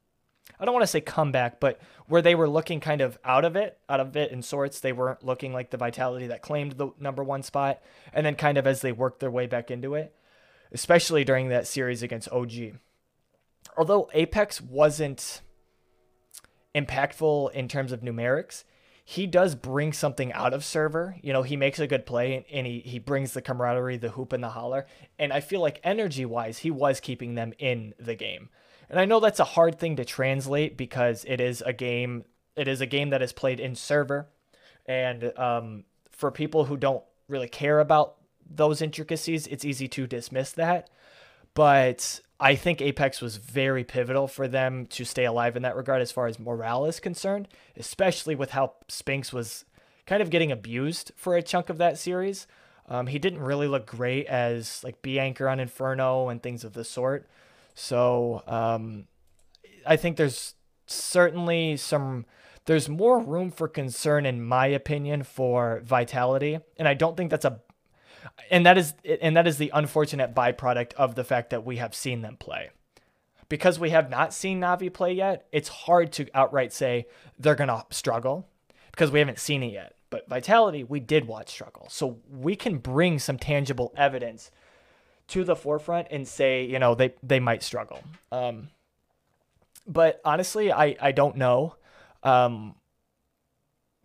I 0.59 0.64
don't 0.64 0.74
want 0.74 0.83
to 0.83 0.88
say 0.88 1.00
comeback, 1.00 1.61
but 1.61 1.80
where 2.06 2.22
they 2.22 2.35
were 2.35 2.48
looking 2.48 2.80
kind 2.80 3.00
of 3.00 3.18
out 3.24 3.44
of 3.44 3.56
it, 3.56 3.78
out 3.88 4.00
of 4.00 4.16
it 4.16 4.30
in 4.30 4.42
sorts, 4.42 4.80
they 4.80 4.92
weren't 4.92 5.24
looking 5.24 5.52
like 5.52 5.70
the 5.70 5.76
vitality 5.76 6.26
that 6.28 6.42
claimed 6.42 6.72
the 6.72 6.90
number 6.98 7.24
one 7.24 7.42
spot, 7.42 7.80
and 8.12 8.26
then 8.26 8.35
kind 8.35 8.59
of 8.59 8.66
as 8.66 8.80
they 8.80 8.92
worked 8.92 9.20
their 9.20 9.30
way 9.30 9.46
back 9.46 9.70
into 9.70 9.94
it 9.94 10.14
especially 10.72 11.24
during 11.24 11.48
that 11.48 11.66
series 11.66 12.02
against 12.02 12.30
OG. 12.30 12.78
Although 13.76 14.11
Apex 14.14 14.61
wasn't 14.61 15.42
impactful 16.74 17.52
in 17.52 17.68
terms 17.68 17.92
of 17.92 18.00
numerics, 18.00 18.64
he 19.04 19.26
does 19.26 19.54
bring 19.54 19.92
something 19.92 20.32
out 20.32 20.54
of 20.54 20.64
server. 20.64 21.16
You 21.22 21.32
know, 21.32 21.42
he 21.42 21.56
makes 21.56 21.78
a 21.78 21.86
good 21.86 22.06
play 22.06 22.44
and 22.52 22.66
he, 22.66 22.80
he 22.80 22.98
brings 22.98 23.32
the 23.32 23.42
camaraderie, 23.42 23.96
the 23.96 24.10
hoop 24.10 24.32
and 24.32 24.42
the 24.42 24.50
holler. 24.50 24.86
And 25.18 25.32
I 25.32 25.40
feel 25.40 25.60
like 25.60 25.80
energy 25.82 26.24
wise, 26.24 26.58
he 26.58 26.70
was 26.70 27.00
keeping 27.00 27.34
them 27.34 27.52
in 27.58 27.94
the 27.98 28.14
game. 28.14 28.50
And 28.88 28.98
I 28.98 29.04
know 29.04 29.20
that's 29.20 29.40
a 29.40 29.44
hard 29.44 29.78
thing 29.78 29.96
to 29.96 30.04
translate 30.04 30.76
because 30.76 31.24
it 31.26 31.40
is 31.40 31.62
a 31.62 31.72
game, 31.72 32.24
it 32.56 32.68
is 32.68 32.80
a 32.80 32.86
game 32.86 33.10
that 33.10 33.22
is 33.22 33.32
played 33.32 33.60
in 33.60 33.74
server. 33.74 34.28
And 34.86 35.36
um, 35.38 35.84
for 36.10 36.30
people 36.30 36.64
who 36.64 36.76
don't 36.76 37.04
really 37.28 37.48
care 37.48 37.80
about 37.80 38.16
those 38.48 38.82
intricacies, 38.82 39.46
it's 39.46 39.64
easy 39.64 39.88
to 39.88 40.06
dismiss 40.06 40.52
that. 40.52 40.90
But 41.54 42.20
I 42.40 42.55
think 42.55 42.81
Apex 42.81 43.20
was 43.20 43.37
very 43.37 43.85
pivotal 43.85 44.26
for 44.26 44.48
them 44.48 44.87
to 44.87 45.05
stay 45.05 45.26
alive 45.26 45.57
in 45.57 45.62
that 45.62 45.76
regard 45.76 46.00
as 46.00 46.11
far 46.11 46.26
as 46.26 46.38
morale 46.38 46.87
is 46.87 46.98
concerned, 46.98 47.48
especially 47.76 48.35
with 48.35 48.53
how 48.53 48.72
Spinx 48.88 49.31
was 49.31 49.66
kind 50.07 50.22
of 50.22 50.31
getting 50.31 50.50
abused 50.50 51.12
for 51.16 51.37
a 51.37 51.42
chunk 51.42 51.68
of 51.68 51.76
that 51.79 51.98
series. 51.98 52.46
Um, 52.88 53.07
he 53.09 53.18
didn't 53.18 53.40
really 53.40 53.68
look 53.68 53.87
great 53.87 54.26
as 54.26 54.83
like 54.83 55.03
B 55.03 55.20
anchor 55.20 55.48
on 55.48 55.61
Inferno 55.61 56.31
and 56.31 56.42
things 56.42 56.64
of 56.64 56.72
the 56.72 56.83
sort. 56.83 57.29
So 57.74 58.42
um, 58.46 59.07
I 59.87 59.96
think 59.96 60.16
there's 60.16 60.55
certainly 60.87 61.76
some 61.76 62.24
there's 62.66 62.88
more 62.88 63.20
room 63.20 63.50
for 63.50 63.68
concern 63.68 64.26
in 64.26 64.42
my 64.42 64.66
opinion 64.66 65.22
for 65.22 65.81
vitality 65.85 66.59
and 66.76 66.88
i 66.88 66.94
don't 66.94 67.16
think 67.16 67.31
that's 67.31 67.44
a 67.44 67.61
and 68.50 68.66
that 68.66 68.78
is 68.78 68.94
and 69.20 69.37
that 69.37 69.46
is 69.46 69.59
the 69.59 69.70
unfortunate 69.74 70.35
byproduct 70.35 70.92
of 70.94 71.14
the 71.14 71.24
fact 71.24 71.50
that 71.50 71.64
we 71.64 71.76
have 71.76 71.94
seen 71.94 72.22
them 72.22 72.37
play. 72.37 72.70
because 73.50 73.78
we 73.78 73.90
have 73.90 74.09
not 74.09 74.33
seen 74.33 74.61
Navi 74.61 74.90
play 74.90 75.12
yet, 75.12 75.46
it's 75.52 75.68
hard 75.68 76.12
to 76.12 76.26
outright 76.33 76.72
say 76.72 77.06
they're 77.38 77.56
going 77.56 77.68
to 77.68 77.85
struggle 77.90 78.48
because 78.92 79.11
we 79.11 79.18
haven't 79.18 79.38
seen 79.38 79.62
it 79.62 79.72
yet. 79.72 79.94
But 80.09 80.28
Vitality, 80.28 80.85
we 80.85 81.00
did 81.00 81.26
watch 81.26 81.50
struggle. 81.50 81.87
So 81.90 82.18
we 82.30 82.56
can 82.56 82.78
bring 82.78 83.18
some 83.18 83.38
tangible 83.38 83.92
evidence 83.96 84.50
to 85.28 85.44
the 85.44 85.54
forefront 85.54 86.09
and 86.11 86.26
say, 86.26 86.64
you 86.64 86.78
know, 86.78 86.94
they, 86.94 87.14
they 87.22 87.38
might 87.40 87.62
struggle. 87.62 88.00
Um, 88.33 88.68
but 89.87 90.20
honestly, 90.24 90.72
I, 90.72 90.96
I 91.00 91.12
don't 91.12 91.37
know. 91.37 91.74
Um, 92.22 92.74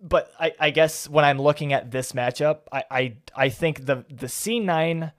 but 0.07 0.31
I, 0.39 0.53
I 0.59 0.69
guess 0.69 1.09
when 1.09 1.25
I'm 1.25 1.41
looking 1.41 1.73
at 1.73 1.89
this 1.89 2.11
matchup, 2.11 2.59
I, 2.71 2.83
I, 2.91 3.17
I 3.35 3.49
think 3.49 3.87
the, 3.87 4.05
the 4.07 4.27
C9 4.27 5.11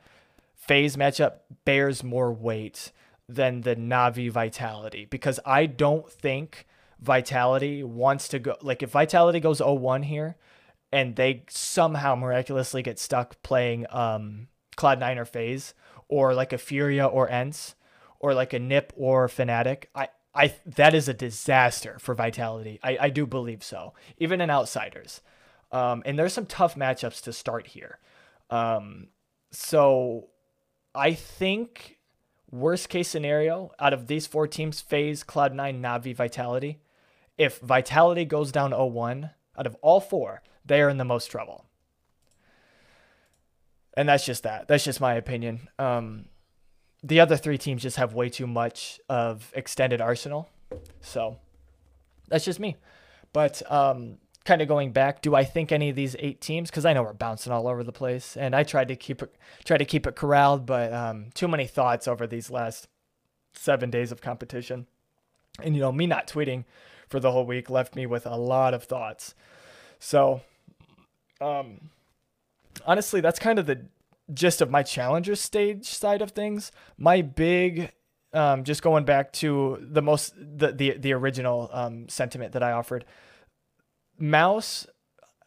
FaZe 0.55 0.97
matchup 0.97 1.39
bears 1.65 2.05
more 2.05 2.33
weight 2.33 2.93
than 3.29 3.63
the 3.63 3.75
Navi 3.75 4.31
Vitality 4.31 5.05
because 5.05 5.41
I 5.45 5.67
don't 5.67 6.09
think 6.09 6.67
Vitality 7.01 7.83
wants 7.83 8.29
to 8.29 8.39
go. 8.39 8.57
Like, 8.63 8.83
if 8.83 8.91
Vitality 8.91 9.41
goes 9.41 9.59
0 9.59 9.75
1 9.75 10.05
here 10.05 10.37
and 10.93 11.17
they 11.17 11.43
somehow 11.49 12.15
miraculously 12.15 12.83
get 12.83 13.01
stuck 13.01 13.43
playing 13.43 13.87
um, 13.91 14.47
Cloud9 14.77 15.17
or 15.17 15.25
FaZe 15.25 15.75
or 16.09 16.33
like 16.33 16.53
a 16.53 16.59
Furia 16.59 17.07
or 17.07 17.29
ENCE 17.29 17.75
or 18.21 18.35
like 18.35 18.53
a 18.53 18.61
NiP 18.61 18.91
or 18.95 19.27
Fnatic, 19.27 19.87
I, 19.97 20.09
I 20.37 20.55
that 20.67 20.95
is 20.95 21.09
a 21.09 21.15
disaster 21.15 21.97
for 21.99 22.15
Vitality. 22.15 22.79
I, 22.83 22.99
I 23.01 23.11
do 23.11 23.27
believe 23.27 23.65
so, 23.65 23.95
even 24.19 24.41
in 24.41 24.51
outsiders. 24.51 25.23
Um, 25.73 26.03
and 26.07 26.19
there's 26.19 26.33
some 26.33 26.47
tough 26.47 26.77
matchups 26.77 27.23
to 27.23 27.33
start 27.33 27.67
here. 27.69 27.99
Um, 28.51 29.09
so 29.51 30.29
I 30.95 31.15
think 31.15 31.99
worst 32.51 32.89
case 32.89 33.09
scenario 33.09 33.73
out 33.81 33.93
of 33.93 34.07
these 34.07 34.27
four 34.27 34.47
teams, 34.47 34.81
FaZe, 34.81 35.25
Cloud9, 35.25 35.81
Navi, 35.81 36.15
Vitality, 36.15 36.81
if 37.37 37.59
Vitality 37.59 38.25
goes 38.25 38.53
down 38.53 38.71
0-1, 38.71 39.33
out 39.59 39.67
of 39.67 39.77
all 39.83 40.01
four, 40.01 40.43
they 40.65 40.81
are 40.81 40.89
in 40.89 40.99
the 40.99 41.05
most 41.05 41.27
trouble. 41.27 41.67
And 43.97 44.09
that's 44.09 44.25
just 44.25 44.43
that. 44.45 44.69
That's 44.69 44.85
just 44.85 45.01
my 45.01 45.15
opinion. 45.15 45.69
Um, 45.79 46.27
the 47.03 47.21
other 47.21 47.37
three 47.37 47.59
teams 47.59 47.83
just 47.83 47.97
have 47.97 48.15
way 48.15 48.29
too 48.29 48.47
much 48.47 49.01
of 49.09 49.53
extended 49.55 50.01
arsenal. 50.01 50.49
So 51.01 51.39
that's 52.29 52.45
just 52.45 52.61
me. 52.61 52.77
But 53.33 53.63
um, 53.71 54.19
kind 54.45 54.63
of 54.63 54.69
going 54.69 54.93
back, 54.93 55.23
do 55.23 55.35
I 55.35 55.45
think 55.45 55.73
any 55.73 55.91
of 55.91 55.97
these 55.97 56.17
eight 56.19 56.41
teams? 56.41 56.71
Because 56.71 56.87
I 56.87 56.93
know 56.93 57.03
we're 57.03 57.13
bouncing 57.13 57.53
all 57.53 57.69
over 57.69 57.85
the 57.85 57.93
place, 57.93 58.37
and 58.37 58.55
I 58.55 58.63
tried 58.63 58.89
to 58.89 58.97
keep 58.97 59.23
it 59.23 59.35
try 59.65 59.77
to 59.77 59.85
keep 59.85 60.07
it 60.07 60.17
corralled, 60.17 60.65
but 60.65 60.93
um, 60.93 61.27
too 61.35 61.49
many 61.49 61.67
thoughts 61.67 62.09
over 62.09 62.27
these 62.27 62.51
last 62.51 62.89
seven 63.55 63.91
days 63.91 64.11
of 64.13 64.21
competition, 64.21 64.87
and 65.63 65.75
you 65.75 65.81
know 65.81 65.93
me 65.93 66.07
not 66.07 66.27
tweeting 66.27 66.65
for 67.09 67.21
the 67.21 67.31
whole 67.31 67.47
week 67.47 67.71
left 67.71 67.95
me 67.95 68.07
with 68.07 68.27
a 68.27 68.37
lot 68.37 68.75
of 68.75 68.85
thoughts. 68.85 69.35
So, 69.99 70.41
um, 71.41 71.91
honestly, 72.85 73.21
that's 73.21 73.39
kind 73.39 73.59
of 73.59 73.67
the 73.67 73.87
gist 74.33 74.61
of 74.61 74.71
my 74.71 74.83
challenger 74.83 75.35
stage 75.35 75.87
side 75.87 76.23
of 76.23 76.33
things. 76.33 76.73
My 76.99 77.23
big 77.23 77.93
um, 78.33 78.65
just 78.65 78.83
going 78.83 79.05
back 79.05 79.33
to 79.35 79.79
the 79.81 80.03
most 80.03 80.35
the 80.37 80.73
the, 80.73 80.99
the 80.99 81.13
original 81.13 81.71
um, 81.73 82.09
sentiment 82.09 82.53
that 82.53 82.63
I 82.63 82.73
offered. 82.73 83.05
MOUZ, 84.19 84.87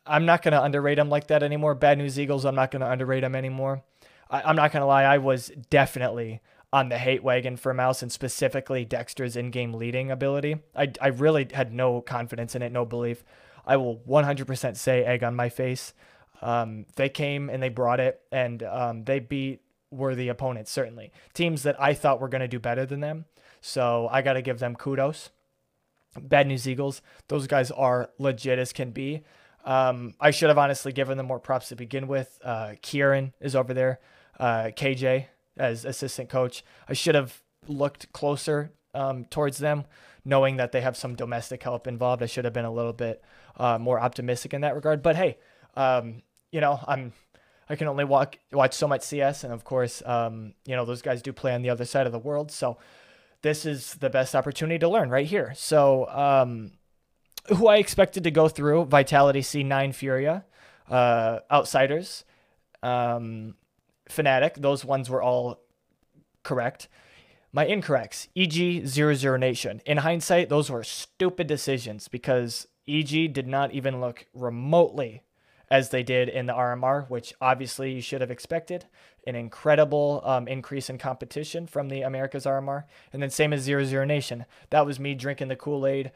I'm 0.05 0.25
not 0.25 0.41
gonna 0.41 0.61
underrate 0.61 0.99
him 0.99 1.09
like 1.09 1.27
that 1.27 1.43
anymore. 1.43 1.75
Bad 1.75 1.97
News 1.97 2.19
Eagles, 2.19 2.45
I'm 2.45 2.55
not 2.55 2.71
gonna 2.71 2.89
underrate 2.89 3.23
him 3.23 3.35
anymore. 3.35 3.83
I, 4.29 4.41
I'm 4.41 4.55
not 4.55 4.71
gonna 4.71 4.87
lie, 4.87 5.03
I 5.03 5.17
was 5.17 5.51
definitely 5.69 6.41
on 6.71 6.89
the 6.89 6.97
hate 6.97 7.23
wagon 7.23 7.57
for 7.57 7.73
MOUZ 7.73 8.03
and 8.03 8.11
specifically 8.11 8.85
Dexter's 8.85 9.35
in-game 9.35 9.73
leading 9.73 10.11
ability. 10.11 10.57
I 10.75 10.91
I 11.01 11.07
really 11.07 11.47
had 11.53 11.73
no 11.73 12.01
confidence 12.01 12.55
in 12.55 12.61
it, 12.61 12.71
no 12.71 12.85
belief. 12.85 13.23
I 13.65 13.77
will 13.77 13.97
100% 14.07 14.77
say 14.77 15.03
egg 15.03 15.23
on 15.23 15.35
my 15.35 15.49
face. 15.49 15.93
Um, 16.41 16.86
they 16.95 17.10
came 17.10 17.49
and 17.49 17.62
they 17.62 17.69
brought 17.69 17.99
it, 17.99 18.21
and 18.32 18.63
um, 18.63 19.04
they 19.04 19.19
beat 19.19 19.62
worthy 19.91 20.28
opponents, 20.28 20.71
certainly. 20.71 21.12
Teams 21.34 21.63
that 21.63 21.82
I 21.82 21.93
thought 21.93 22.21
were 22.21 22.30
going 22.30 22.41
to 22.41 22.47
do 22.47 22.60
better 22.60 22.86
than 22.86 22.99
them. 22.99 23.25
So 23.62 24.08
I 24.12 24.21
got 24.21 24.34
to 24.34 24.41
give 24.41 24.60
them 24.60 24.75
kudos. 24.75 25.30
Bad 26.19 26.47
News 26.47 26.67
Eagles, 26.67 27.02
those 27.28 27.45
guys 27.45 27.69
are 27.71 28.10
legit 28.17 28.58
as 28.58 28.73
can 28.73 28.91
be. 28.91 29.23
Um, 29.65 30.15
I 30.19 30.32
should 30.32 30.49
have 30.49 30.58
honestly 30.58 30.91
given 30.91 31.17
them 31.17 31.28
more 31.28 31.39
props 31.39 31.69
to 31.69 31.75
begin 31.75 32.08
with. 32.08 32.39
Uh, 32.43 32.73
Kieran 32.82 33.34
is 33.39 33.56
over 33.56 33.73
there, 33.73 33.99
uh, 34.39 34.71
KJ 34.75 35.25
as 35.58 35.86
assistant 35.86 36.30
coach. 36.30 36.63
I 36.88 36.93
should 36.93 37.15
have 37.15 37.41
looked 37.67 38.12
closer 38.13 38.71
um, 38.95 39.25
towards 39.25 39.60
them, 39.60 39.86
knowing 40.25 40.58
that 40.58 40.71
they 40.71 40.82
have 40.82 40.97
some 40.97 41.15
domestic 41.15 41.62
help 41.62 41.86
involved. 41.86 42.23
I 42.23 42.25
should 42.25 42.45
have 42.45 42.54
been 42.54 42.65
a 42.65 42.73
little 42.73 42.93
bit 42.93 43.23
uh, 43.58 43.78
more 43.78 43.99
optimistic 43.99 44.54
in 44.54 44.62
that 44.62 44.75
regard. 44.75 45.04
But 45.04 45.15
hey, 45.17 45.38
um, 45.75 46.23
you 46.51 46.62
know, 46.62 46.79
I'm 46.88 47.13
I 47.69 47.75
can 47.75 47.88
only 47.88 48.03
walk 48.03 48.38
watch 48.51 48.73
so 48.73 48.88
much 48.88 49.03
CS, 49.03 49.43
and 49.43 49.53
of 49.53 49.63
course, 49.63 50.01
um, 50.05 50.53
you 50.65 50.75
know, 50.75 50.85
those 50.85 51.01
guys 51.01 51.21
do 51.21 51.31
play 51.31 51.53
on 51.53 51.62
the 51.62 51.69
other 51.69 51.85
side 51.85 52.07
of 52.07 52.12
the 52.12 52.19
world. 52.19 52.51
So 52.51 52.77
this 53.41 53.65
is 53.65 53.93
the 53.95 54.09
best 54.09 54.35
opportunity 54.35 54.79
to 54.79 54.89
learn 54.89 55.09
right 55.09 55.27
here. 55.27 55.53
So 55.55 56.07
um, 56.09 56.71
who 57.55 57.67
I 57.67 57.77
expected 57.77 58.23
to 58.23 58.31
go 58.31 58.47
through 58.47 58.85
Vitality 58.85 59.41
C9 59.41 59.93
Furia, 59.93 60.45
uh, 60.89 61.39
Outsiders, 61.51 62.25
um, 62.81 63.55
Fnatic, 64.09 64.55
those 64.55 64.83
ones 64.83 65.09
were 65.09 65.21
all 65.21 65.62
correct. 66.43 66.88
My 67.51 67.65
incorrects, 67.65 68.27
EG 68.35 68.88
00 68.88 69.38
Nation. 69.38 69.81
In 69.85 69.97
hindsight, 69.97 70.49
those 70.49 70.69
were 70.69 70.83
stupid 70.83 71.47
decisions 71.47 72.07
because 72.07 72.67
EG 72.88 73.33
did 73.33 73.47
not 73.47 73.71
even 73.71 74.01
look 74.01 74.25
remotely 74.33 75.21
as 75.71 75.89
they 75.89 76.03
did 76.03 76.29
in 76.29 76.47
the 76.47 76.53
RMR, 76.53 77.10
which 77.10 77.34
obviously 77.39 77.93
you 77.93 78.01
should 78.01 78.21
have 78.21 78.32
expected. 78.32 78.86
An 79.27 79.36
incredible 79.36 80.21
um, 80.23 80.47
increase 80.47 80.89
in 80.89 80.97
competition 80.97 81.67
from 81.67 81.89
the 81.89 82.01
Americas 82.01 82.45
RMR. 82.45 82.86
And 83.13 83.21
then 83.21 83.29
same 83.29 83.53
as 83.53 83.62
Zero 83.62 83.84
Zero 83.84 84.05
Nation. 84.05 84.45
That 84.71 84.86
was 84.86 84.99
me 84.99 85.13
drinking 85.13 85.49
the 85.49 85.55
Kool 85.55 85.86
Aid 85.86 86.12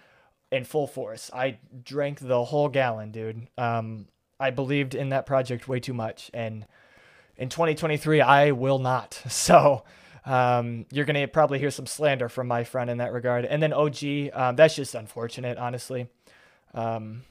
in 0.52 0.63
full 0.63 0.88
force. 0.88 1.30
I 1.34 1.60
drank 1.84 2.20
the 2.20 2.46
whole 2.46 2.70
gallon, 2.70 3.12
dude. 3.12 3.48
Um, 3.58 4.08
I 4.39 4.50
believed 4.50 4.96
in 4.96 5.10
that 5.10 5.26
project 5.26 5.68
way 5.68 5.80
too 5.80 5.94
much. 5.94 6.32
And 6.34 6.66
in 7.38 7.50
2023, 7.50 8.22
I 8.22 8.52
will 8.52 8.80
not. 8.80 9.22
So. 9.30 9.84
Um, 10.26 10.86
you're 10.89 11.04
going 11.04 11.20
to 11.20 11.28
probably 11.28 11.60
hear 11.60 11.70
some 11.70 11.86
slander 11.86 12.30
from 12.30 12.48
my 12.48 12.63
friend 12.63 12.89
in 12.89 13.00
that 13.00 13.12
regard. 13.12 13.44
And 13.44 13.62
then 13.62 13.74
OG, 13.74 14.32
um, 14.32 14.56
that's 14.56 14.74
just 14.74 14.96
unfortunate, 14.96 15.58
honestly. 15.58 16.08
Um, 16.74 17.24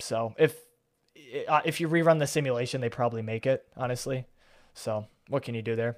so 0.00 0.34
if 0.38 0.54
uh, 1.46 1.60
if 1.64 1.80
you 1.80 1.88
rerun 1.88 2.18
the 2.18 2.26
simulation, 2.26 2.80
they 2.80 2.88
probably 2.88 3.22
make 3.22 3.46
it, 3.46 3.66
honestly. 3.76 4.26
So 4.74 5.06
what 5.28 5.42
can 5.42 5.54
you 5.54 5.62
do 5.62 5.76
there? 5.76 5.96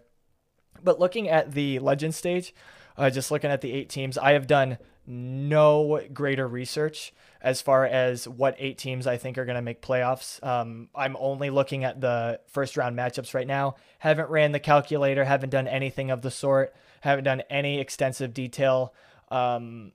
But 0.82 1.00
looking 1.00 1.28
at 1.28 1.52
the 1.52 1.78
legend 1.80 2.14
stage, 2.14 2.54
uh, 2.96 3.10
just 3.10 3.30
looking 3.30 3.50
at 3.50 3.60
the 3.60 3.72
eight 3.72 3.88
teams, 3.88 4.18
I 4.18 4.32
have 4.32 4.46
done 4.46 4.78
no 5.06 6.02
greater 6.12 6.46
research 6.46 7.12
as 7.40 7.62
far 7.62 7.86
as 7.86 8.28
what 8.28 8.56
eight 8.58 8.78
teams 8.78 9.06
I 9.06 9.16
think 9.16 9.38
are 9.38 9.44
going 9.44 9.56
to 9.56 9.62
make 9.62 9.80
playoffs. 9.80 10.42
Um, 10.44 10.88
I'm 10.94 11.16
only 11.18 11.50
looking 11.50 11.84
at 11.84 12.00
the 12.00 12.40
first 12.48 12.76
round 12.76 12.96
matchups 12.96 13.34
right 13.34 13.46
now. 13.46 13.76
Haven't 14.00 14.28
ran 14.28 14.52
the 14.52 14.60
calculator, 14.60 15.24
haven't 15.24 15.50
done 15.50 15.68
anything 15.68 16.10
of 16.10 16.22
the 16.22 16.30
sort, 16.30 16.74
haven't 17.00 17.24
done 17.24 17.42
any 17.48 17.80
extensive 17.80 18.34
detail, 18.34 18.92
um, 19.30 19.92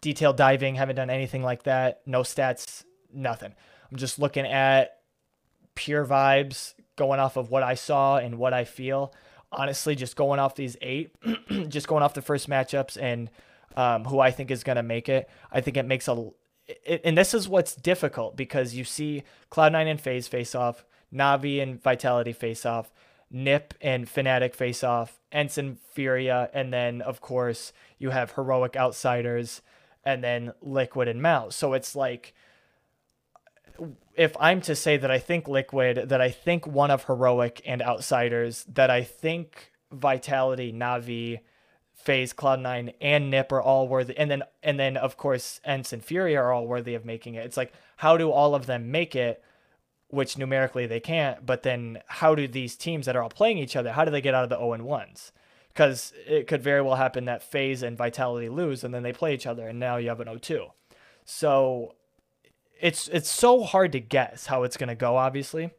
detail 0.00 0.32
diving, 0.32 0.76
haven't 0.76 0.96
done 0.96 1.10
anything 1.10 1.42
like 1.42 1.64
that. 1.64 2.00
No 2.06 2.22
stats, 2.22 2.84
nothing. 3.12 3.54
I'm 3.90 3.98
just 3.98 4.18
looking 4.18 4.46
at 4.46 4.98
pure 5.74 6.04
vibes, 6.04 6.74
going 6.96 7.20
off 7.20 7.36
of 7.36 7.50
what 7.50 7.62
I 7.62 7.74
saw 7.74 8.18
and 8.18 8.38
what 8.38 8.52
I 8.52 8.64
feel. 8.64 9.14
Honestly, 9.50 9.94
just 9.94 10.16
going 10.16 10.40
off 10.40 10.54
these 10.54 10.76
eight, 10.82 11.14
just 11.68 11.88
going 11.88 12.02
off 12.02 12.14
the 12.14 12.22
first 12.22 12.50
matchups 12.50 13.00
and 13.00 13.30
um, 13.76 14.04
who 14.04 14.18
I 14.18 14.30
think 14.30 14.50
is 14.50 14.64
going 14.64 14.76
to 14.76 14.82
make 14.82 15.08
it. 15.08 15.28
I 15.50 15.60
think 15.60 15.76
it 15.76 15.86
makes 15.86 16.08
a, 16.08 16.30
it, 16.66 17.00
and 17.04 17.16
this 17.16 17.32
is 17.32 17.48
what's 17.48 17.74
difficult 17.74 18.36
because 18.36 18.74
you 18.74 18.84
see 18.84 19.22
Cloud9 19.50 19.86
and 19.86 20.00
FaZe 20.00 20.28
face 20.28 20.54
off, 20.54 20.84
Navi 21.14 21.62
and 21.62 21.82
Vitality 21.82 22.32
face 22.32 22.66
off, 22.66 22.92
NiP 23.32 23.72
and 23.80 24.06
Fnatic 24.06 24.54
face 24.54 24.82
off, 24.82 25.20
Ensign 25.32 25.78
Furia, 25.92 26.50
and 26.52 26.72
then 26.72 27.00
of 27.00 27.20
course 27.20 27.72
you 27.98 28.10
have 28.10 28.32
Heroic 28.32 28.76
Outsiders, 28.76 29.62
and 30.04 30.24
then 30.24 30.52
Liquid 30.60 31.08
and 31.08 31.22
MOUZ. 31.22 31.54
So 31.54 31.72
it's 31.74 31.94
like 31.94 32.34
if 34.18 34.36
I'm 34.40 34.60
to 34.62 34.74
say 34.74 34.96
that 34.96 35.10
I 35.10 35.18
think 35.18 35.48
Liquid, 35.48 36.08
that 36.08 36.20
I 36.20 36.30
think 36.30 36.66
one 36.66 36.90
of 36.90 37.04
Heroic 37.04 37.62
and 37.64 37.80
Outsiders, 37.80 38.64
that 38.64 38.90
I 38.90 39.02
think 39.02 39.72
Vitality, 39.92 40.72
Navi, 40.72 41.40
FaZe, 41.94 42.32
Cloud9, 42.32 42.94
and 43.00 43.32
NiP 43.32 43.52
are 43.52 43.62
all 43.62 43.88
worthy, 43.88 44.16
and 44.18 44.30
then 44.30 44.42
and 44.62 44.78
then 44.78 44.96
of 44.96 45.16
course 45.16 45.60
ENCE 45.64 45.92
and 45.92 46.04
Fury 46.04 46.36
are 46.36 46.52
all 46.52 46.66
worthy 46.66 46.94
of 46.94 47.04
making 47.04 47.34
it. 47.34 47.46
It's 47.46 47.56
like 47.56 47.72
how 47.96 48.16
do 48.16 48.30
all 48.30 48.54
of 48.54 48.66
them 48.66 48.90
make 48.90 49.16
it? 49.16 49.42
Which 50.08 50.38
numerically 50.38 50.86
they 50.86 51.00
can't, 51.00 51.44
but 51.44 51.62
then 51.62 52.00
how 52.06 52.34
do 52.34 52.48
these 52.48 52.76
teams 52.76 53.06
that 53.06 53.16
are 53.16 53.22
all 53.22 53.28
playing 53.28 53.58
each 53.58 53.76
other? 53.76 53.92
How 53.92 54.04
do 54.04 54.10
they 54.10 54.22
get 54.22 54.34
out 54.34 54.44
of 54.44 54.50
the 54.50 54.56
0 54.56 54.72
and 54.72 54.84
ones? 54.84 55.32
because 55.78 56.12
it 56.26 56.48
could 56.48 56.60
very 56.60 56.82
well 56.82 56.96
happen 56.96 57.26
that 57.26 57.40
FaZe 57.40 57.84
and 57.84 57.96
Vitality 57.96 58.48
lose 58.48 58.82
and 58.82 58.92
then 58.92 59.04
they 59.04 59.12
play 59.12 59.32
each 59.32 59.46
other 59.46 59.68
and 59.68 59.78
now 59.78 59.96
you 59.96 60.08
have 60.08 60.18
an 60.18 60.26
0-2. 60.26 60.72
So 61.24 61.94
it's 62.80 63.08
it's 63.08 63.30
so 63.30 63.62
hard 63.62 63.92
to 63.92 64.00
guess 64.00 64.46
how 64.46 64.62
it's 64.62 64.76
going 64.76 64.88
to 64.88 64.94
go 64.94 65.16
obviously. 65.16 65.70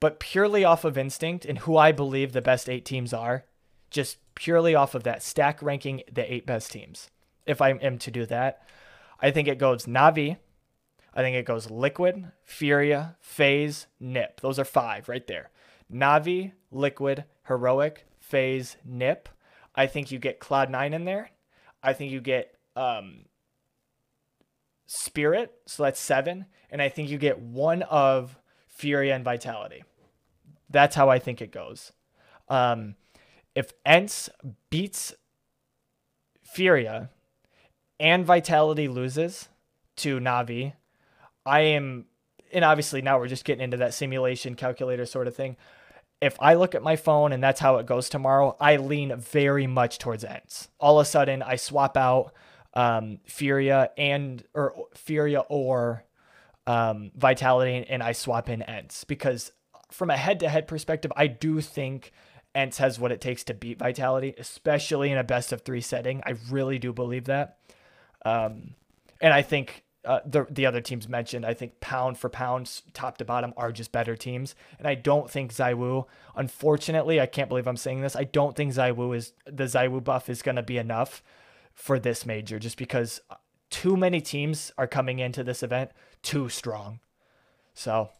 But 0.00 0.18
purely 0.18 0.64
off 0.64 0.84
of 0.84 0.98
instinct 0.98 1.44
and 1.44 1.58
who 1.58 1.76
I 1.76 1.92
believe 1.92 2.32
the 2.32 2.42
best 2.42 2.68
8 2.68 2.84
teams 2.84 3.12
are, 3.12 3.44
just 3.88 4.18
purely 4.34 4.74
off 4.74 4.96
of 4.96 5.04
that 5.04 5.22
stack 5.22 5.62
ranking 5.62 6.02
the 6.10 6.32
8 6.32 6.44
best 6.44 6.72
teams. 6.72 7.08
If 7.46 7.60
I 7.60 7.70
am 7.70 7.98
to 7.98 8.10
do 8.10 8.26
that, 8.26 8.66
I 9.20 9.30
think 9.30 9.46
it 9.46 9.58
goes 9.58 9.86
Navi, 9.86 10.38
I 11.14 11.22
think 11.22 11.36
it 11.36 11.46
goes 11.46 11.70
Liquid, 11.70 12.32
Furia, 12.42 13.16
FaZe 13.20 13.86
NiP. 14.02 14.40
Those 14.40 14.58
are 14.58 14.64
5 14.64 15.08
right 15.08 15.26
there. 15.26 15.50
Navi, 15.92 16.52
Liquid, 16.70 17.24
Heroic, 17.46 18.06
FaZe 18.18 18.76
NiP. 18.88 19.26
I 19.74 19.86
think 19.86 20.10
you 20.10 20.18
get 20.18 20.40
Cloud9 20.40 20.94
in 20.94 21.04
there. 21.04 21.30
I 21.82 21.92
think 21.92 22.12
you 22.12 22.20
get 22.20 22.54
um, 22.76 23.26
Spirit, 24.92 25.52
so 25.66 25.82
that's 25.84 26.00
seven. 26.00 26.46
And 26.70 26.82
I 26.82 26.88
think 26.88 27.08
you 27.08 27.18
get 27.18 27.40
one 27.40 27.82
of 27.82 28.38
Fury 28.68 29.10
and 29.10 29.24
Vitality. 29.24 29.84
That's 30.70 30.94
how 30.94 31.08
I 31.08 31.18
think 31.18 31.40
it 31.40 31.50
goes. 31.52 31.92
Um, 32.48 32.96
if 33.54 33.72
ENCE 33.86 34.28
beats 34.70 35.14
Furia 36.42 37.10
and 38.00 38.24
Vitality 38.24 38.88
loses 38.88 39.48
to 39.96 40.18
Navi, 40.20 40.74
I 41.46 41.60
am, 41.60 42.06
and 42.52 42.64
obviously 42.64 43.02
now 43.02 43.18
we're 43.18 43.28
just 43.28 43.44
getting 43.44 43.64
into 43.64 43.78
that 43.78 43.94
simulation 43.94 44.54
calculator 44.54 45.06
sort 45.06 45.26
of 45.26 45.34
thing 45.34 45.56
if 46.22 46.36
I 46.38 46.54
look 46.54 46.76
at 46.76 46.84
my 46.84 46.94
phone 46.94 47.32
and 47.32 47.42
that's 47.42 47.58
how 47.58 47.78
it 47.78 47.86
goes 47.86 48.08
tomorrow, 48.08 48.56
I 48.60 48.76
lean 48.76 49.16
very 49.16 49.66
much 49.66 49.98
towards 49.98 50.22
ENCE. 50.22 50.68
All 50.78 51.00
of 51.00 51.02
a 51.02 51.10
sudden, 51.10 51.42
I 51.42 51.56
swap 51.56 51.96
out 51.96 52.32
um, 52.74 53.18
Furia 53.26 53.90
and 53.96 54.42
or 54.54 54.86
Furia 54.94 55.40
or 55.40 56.04
um, 56.66 57.10
Vitality, 57.16 57.86
and 57.88 58.02
I 58.02 58.12
swap 58.12 58.48
in 58.48 58.62
ENCE 58.62 59.04
because 59.04 59.52
from 59.90 60.10
a 60.10 60.16
head-to-head 60.16 60.66
perspective, 60.66 61.12
I 61.16 61.26
do 61.26 61.60
think 61.60 62.12
ENCE 62.54 62.78
has 62.78 62.98
what 62.98 63.12
it 63.12 63.20
takes 63.20 63.44
to 63.44 63.54
beat 63.54 63.78
Vitality, 63.78 64.34
especially 64.38 65.10
in 65.10 65.18
a 65.18 65.24
best 65.24 65.52
of 65.52 65.62
three 65.62 65.80
setting. 65.80 66.22
I 66.24 66.34
really 66.50 66.78
do 66.78 66.92
believe 66.92 67.24
that, 67.24 67.58
um, 68.24 68.74
and 69.20 69.32
I 69.32 69.42
think 69.42 69.84
uh, 70.04 70.20
the 70.26 70.46
the 70.50 70.66
other 70.66 70.80
teams 70.80 71.08
mentioned, 71.08 71.46
I 71.46 71.54
think 71.54 71.80
pound 71.80 72.18
for 72.18 72.28
pound, 72.28 72.82
top 72.92 73.18
to 73.18 73.24
bottom, 73.24 73.52
are 73.56 73.70
just 73.70 73.92
better 73.92 74.16
teams. 74.16 74.54
And 74.78 74.88
I 74.88 74.94
don't 74.94 75.30
think 75.30 75.52
ZywOo, 75.52 76.06
unfortunately, 76.34 77.20
I 77.20 77.26
can't 77.26 77.48
believe 77.48 77.68
I'm 77.68 77.76
saying 77.76 78.00
this. 78.00 78.16
I 78.16 78.24
don't 78.24 78.56
think 78.56 78.72
ZywOo 78.72 79.16
is 79.16 79.32
the 79.44 79.64
ZywOo 79.64 80.02
buff 80.02 80.28
is 80.28 80.42
going 80.42 80.56
to 80.56 80.62
be 80.62 80.78
enough 80.78 81.22
for 81.74 81.98
this 81.98 82.26
major, 82.26 82.58
just 82.58 82.76
because 82.76 83.20
too 83.70 83.96
many 83.96 84.20
teams 84.20 84.72
are 84.76 84.86
coming 84.86 85.18
into 85.18 85.42
this 85.42 85.62
event 85.62 85.90
too 86.22 86.48
strong. 86.48 87.00
So, 87.74 88.10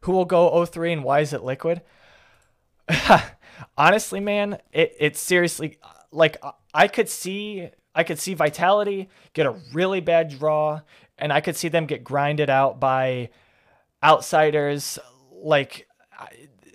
who 0.00 0.12
will 0.12 0.24
go 0.24 0.64
03 0.64 0.92
and 0.92 1.04
why 1.04 1.20
is 1.20 1.32
it 1.32 1.42
Liquid? 1.42 1.82
Honestly, 3.78 4.20
man, 4.20 4.58
it 4.72 4.94
it's 4.98 5.20
seriously 5.20 5.78
like 6.12 6.42
I 6.74 6.88
could 6.88 7.08
see 7.08 7.70
I 7.94 8.04
could 8.04 8.18
see 8.18 8.34
Vitality 8.34 9.08
get 9.32 9.46
a 9.46 9.56
really 9.72 10.00
bad 10.00 10.28
draw, 10.28 10.82
and 11.18 11.32
I 11.32 11.40
could 11.40 11.56
see 11.56 11.68
them 11.68 11.86
get 11.86 12.04
grinded 12.04 12.50
out 12.50 12.78
by 12.78 13.30
outsiders. 14.04 14.98
Like, 15.32 15.88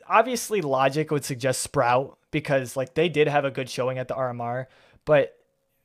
obviously, 0.07 0.61
logic 0.61 1.11
would 1.11 1.23
suggest 1.23 1.61
Sprout 1.61 2.17
because 2.31 2.75
like 2.75 2.95
they 2.95 3.09
did 3.09 3.27
have 3.27 3.45
a 3.45 3.51
good 3.51 3.69
showing 3.69 3.99
at 3.99 4.07
the 4.07 4.15
RMR, 4.15 4.65
but 5.05 5.37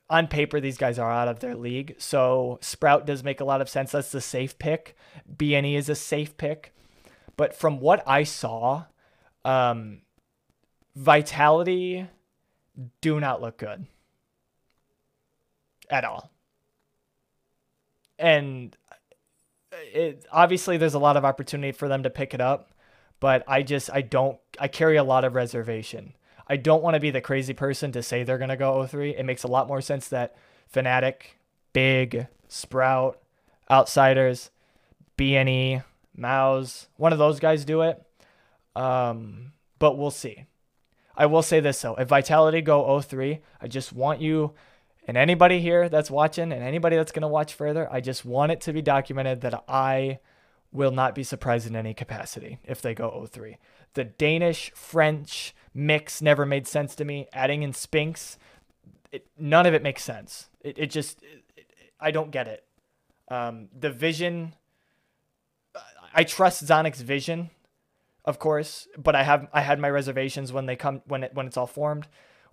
on 0.09 0.29
paper 0.29 0.61
these 0.61 0.79
guys 0.79 0.99
are 0.99 1.11
out 1.11 1.29
of 1.29 1.41
their 1.41 1.55
league. 1.55 1.97
So 1.99 2.59
Sprout 2.61 3.07
does 3.07 3.25
make 3.25 3.41
a 3.41 3.45
lot 3.45 3.61
of 3.61 3.69
sense. 3.69 3.93
That's 3.93 4.13
the 4.13 4.21
safe 4.21 4.59
pick. 4.59 4.97
BNE 5.35 5.77
is 5.77 5.89
a 5.89 5.95
safe 5.95 6.37
pick, 6.37 6.75
but 7.37 7.55
from 7.55 7.81
what 7.81 8.03
I 8.07 8.23
saw, 8.23 8.85
um, 9.45 10.03
Vitality 10.95 12.09
do 13.01 13.21
not 13.21 13.43
look 13.43 13.59
good 13.59 13.87
at 15.91 16.05
all. 16.05 16.31
And 18.19 18.77
it 19.73 20.25
obviously 20.33 20.77
there's 20.77 20.95
a 20.95 20.99
lot 20.99 21.17
of 21.17 21.25
opportunity 21.25 21.73
for 21.73 21.89
them 21.89 22.03
to 22.03 22.11
pick 22.11 22.33
it 22.33 22.41
up, 22.41 22.71
but 23.21 23.45
I 23.47 23.63
just 23.63 23.91
I 23.93 24.01
don't 24.01 24.39
I 24.59 24.69
carry 24.69 24.97
a 24.97 25.05
lot 25.05 25.25
of 25.25 25.35
reservation. 25.35 26.15
I 26.49 26.57
don't 26.57 26.83
want 26.83 26.95
to 26.95 27.01
be 27.01 27.11
the 27.11 27.21
crazy 27.21 27.55
person 27.55 27.93
to 27.93 28.03
say 28.03 28.23
they're 28.23 28.39
going 28.39 28.51
to 28.51 28.57
go 28.57 28.87
03. 28.87 29.17
It 29.17 29.25
makes 29.25 29.43
a 29.43 29.49
lot 29.49 29.69
more 29.69 29.81
sense 29.81 30.09
that 30.09 30.37
Fnatic, 30.73 31.35
Big, 31.73 32.27
Sprout, 32.49 33.21
Outsiders, 33.71 34.51
BNE, 35.19 35.83
MOUZ, 36.17 36.89
one 36.97 37.13
of 37.13 37.19
those 37.19 37.41
guys 37.41 37.65
do 37.65 37.83
it. 37.83 38.03
Um, 38.75 39.53
but 39.79 39.99
we'll 39.99 40.11
see. 40.11 40.45
I 41.17 41.27
will 41.27 41.43
say 41.43 41.61
this 41.61 41.81
though. 41.81 41.95
If 41.95 42.09
Vitality 42.09 42.61
go 42.61 43.01
03, 43.01 43.41
I 43.61 43.69
just 43.69 43.93
want 43.93 44.21
you 44.21 44.55
and 45.07 45.17
anybody 45.17 45.61
here 45.61 45.89
that's 45.89 46.11
watching 46.11 46.53
and 46.53 46.63
anybody 46.63 46.97
that's 46.97 47.13
going 47.13 47.23
to 47.23 47.29
watch 47.29 47.55
further, 47.55 47.91
I 47.93 48.01
just 48.01 48.25
want 48.25 48.53
it 48.53 48.61
to 48.63 48.73
be 48.73 48.83
documented 48.83 49.41
that 49.43 49.65
I 49.69 50.19
will 50.73 50.91
not 50.91 51.15
be 51.15 51.23
surprised 51.23 51.67
in 51.67 51.77
any 51.77 51.95
capacity 51.95 52.59
if 52.65 52.83
they 52.83 52.95
go 52.95 53.27
03. 53.31 53.57
The 53.95 54.05
Danish 54.05 54.73
French 54.75 55.55
mix 55.77 56.23
never 56.23 56.47
made 56.47 56.67
sense 56.67 56.95
to 56.97 57.05
me. 57.05 57.29
Adding 57.33 57.63
in 57.63 57.73
Spinx, 57.73 58.37
it, 59.13 59.27
none 59.39 59.67
of 59.67 59.75
it 59.75 59.83
makes 59.83 60.03
sense. 60.03 60.49
It, 60.61 60.79
it 60.79 60.91
just, 60.91 61.23
it, 61.57 61.67
I 62.01 62.11
don't 62.11 62.31
get 62.31 62.49
it. 62.49 62.65
Um, 63.29 63.69
the 63.77 63.91
vision, 63.91 64.55
I 66.15 66.25
trust 66.25 66.65
zonic's 66.65 67.01
vision, 67.01 67.51
of 68.25 68.39
course, 68.39 68.89
but 68.97 69.15
I 69.15 69.23
have 69.23 69.49
I 69.53 69.61
had 69.61 69.79
my 69.79 69.91
reservations 69.91 70.53
when 70.53 70.67
they 70.67 70.77
come 70.77 71.03
when 71.07 71.25
it 71.25 71.35
when 71.35 71.47
it's 71.47 71.57
all 71.57 71.67
formed 71.67 72.07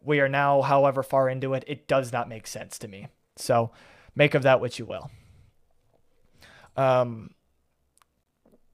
we 0.03 0.19
are 0.19 0.29
now, 0.29 0.61
however 0.61 1.01
far 1.01 1.29
into 1.29 1.53
it, 1.53 1.63
it 1.67 1.87
does 1.87 2.11
not 2.11 2.29
make 2.29 2.45
sense 2.45 2.77
to 2.79 2.87
me. 2.87 3.07
So 3.35 3.71
make 4.15 4.33
of 4.33 4.43
that 4.43 4.59
what 4.59 4.77
you 4.77 4.85
will. 4.85 5.09
Um, 6.75 7.31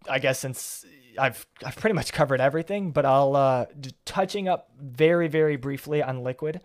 I 0.10 0.20
guess 0.20 0.40
since 0.40 0.86
I've 1.20 1.46
I've 1.66 1.76
pretty 1.76 1.94
much 1.94 2.14
covered 2.14 2.42
everything, 2.42 2.92
but 2.92 3.06
I'll 3.06 3.36
uh, 3.36 3.66
touching 4.06 4.48
up 4.48 4.72
very 4.80 5.28
very 5.28 5.56
briefly 5.56 6.02
on 6.02 6.24
Liquid. 6.24 6.62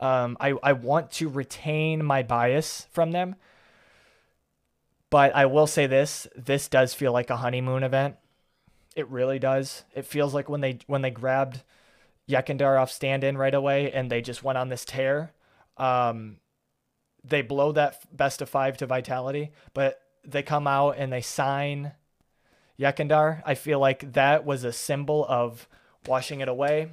Um, 0.00 0.36
I 0.40 0.54
I 0.62 0.72
want 0.72 1.12
to 1.12 1.28
retain 1.28 2.04
my 2.04 2.22
bias 2.22 2.86
from 2.92 3.12
them, 3.12 3.36
but 5.10 5.34
I 5.34 5.46
will 5.46 5.66
say 5.66 5.86
this: 5.86 6.26
this 6.36 6.68
does 6.68 6.94
feel 6.94 7.12
like 7.12 7.30
a 7.30 7.36
honeymoon 7.36 7.82
event. 7.82 8.16
It 8.94 9.08
really 9.08 9.38
does. 9.38 9.84
It 9.94 10.04
feels 10.04 10.34
like 10.34 10.48
when 10.48 10.60
they 10.60 10.78
when 10.86 11.02
they 11.02 11.10
grabbed 11.10 11.62
Yekindar 12.28 12.80
off 12.80 12.90
stand 12.90 13.24
in 13.24 13.38
right 13.38 13.54
away, 13.54 13.92
and 13.92 14.10
they 14.10 14.20
just 14.20 14.42
went 14.42 14.58
on 14.58 14.68
this 14.68 14.84
tear. 14.84 15.32
Um, 15.76 16.38
they 17.24 17.42
blow 17.42 17.72
that 17.72 18.04
best 18.14 18.42
of 18.42 18.48
five 18.48 18.76
to 18.78 18.86
Vitality, 18.86 19.52
but 19.74 20.00
they 20.24 20.42
come 20.42 20.66
out 20.66 20.96
and 20.98 21.12
they 21.12 21.20
sign 21.20 21.92
Yekindar. 22.78 23.42
I 23.44 23.54
feel 23.54 23.78
like 23.78 24.12
that 24.12 24.44
was 24.44 24.64
a 24.64 24.72
symbol 24.72 25.26
of 25.28 25.68
washing 26.06 26.40
it 26.40 26.48
away. 26.48 26.90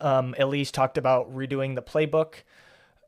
Um, 0.00 0.34
EliGE 0.38 0.72
talked 0.72 0.98
about 0.98 1.34
redoing 1.34 1.74
the 1.74 1.82
playbook, 1.82 2.34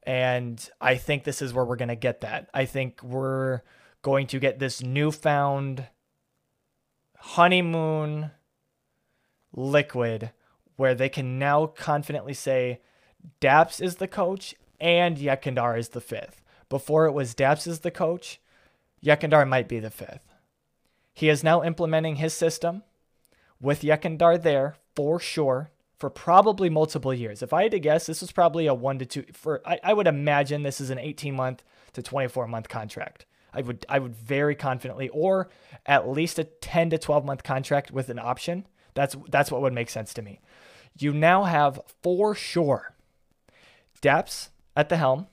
and 0.04 0.68
I 0.80 0.96
think 0.96 1.24
this 1.24 1.42
is 1.42 1.52
where 1.52 1.64
we're 1.64 1.76
going 1.76 1.88
to 1.88 1.96
get 1.96 2.20
that. 2.20 2.48
I 2.54 2.64
think 2.64 3.02
we're 3.02 3.62
going 4.02 4.26
to 4.28 4.38
get 4.38 4.58
this 4.58 4.82
newfound 4.82 5.88
honeymoon 7.18 8.30
liquid 9.52 10.30
where 10.76 10.94
they 10.94 11.08
can 11.08 11.38
now 11.38 11.66
confidently 11.66 12.34
say 12.34 12.80
Daps 13.40 13.80
is 13.80 13.96
the 13.96 14.06
coach 14.06 14.54
and 14.80 15.16
Yekindar 15.16 15.78
is 15.78 15.88
the 15.90 16.00
fifth. 16.00 16.42
Before 16.68 17.06
it 17.06 17.12
was 17.12 17.34
Daps 17.34 17.66
is 17.66 17.80
the 17.80 17.90
coach, 17.90 18.40
Yekindar 19.04 19.48
might 19.48 19.68
be 19.68 19.80
the 19.80 19.90
fifth. 19.90 20.25
He 21.16 21.28
is 21.28 21.42
now 21.42 21.64
implementing 21.64 22.16
his 22.16 22.34
system 22.34 22.82
with 23.60 23.82
Yekindar 23.82 24.42
there 24.42 24.76
for 24.94 25.18
sure 25.18 25.70
for 25.98 26.10
probably 26.10 26.68
multiple 26.68 27.14
years. 27.14 27.42
If 27.42 27.52
I 27.52 27.62
had 27.64 27.72
to 27.72 27.80
guess, 27.80 28.06
this 28.06 28.20
was 28.20 28.30
probably 28.30 28.66
a 28.66 28.74
one 28.74 28.98
to 28.98 29.06
two 29.06 29.24
for 29.32 29.62
I, 29.66 29.80
I 29.82 29.94
would 29.94 30.06
imagine 30.06 30.62
this 30.62 30.80
is 30.80 30.90
an 30.90 30.98
18 30.98 31.34
month 31.34 31.64
to 31.94 32.02
24 32.02 32.46
month 32.46 32.68
contract. 32.68 33.26
I 33.52 33.62
would 33.62 33.86
I 33.88 33.98
would 33.98 34.14
very 34.14 34.54
confidently 34.54 35.08
or 35.08 35.48
at 35.86 36.08
least 36.08 36.38
a 36.38 36.44
10 36.44 36.90
to 36.90 36.98
12 36.98 37.24
month 37.24 37.42
contract 37.42 37.90
with 37.90 38.10
an 38.10 38.18
option. 38.18 38.66
That's 38.94 39.16
that's 39.28 39.50
what 39.50 39.62
would 39.62 39.72
make 39.72 39.90
sense 39.90 40.12
to 40.14 40.22
me 40.22 40.40
you 41.02 41.12
now 41.12 41.44
have 41.44 41.80
for 42.02 42.34
sure 42.34 42.94
Daps 44.02 44.50
at 44.76 44.88
the 44.88 44.96
helm, 44.98 45.26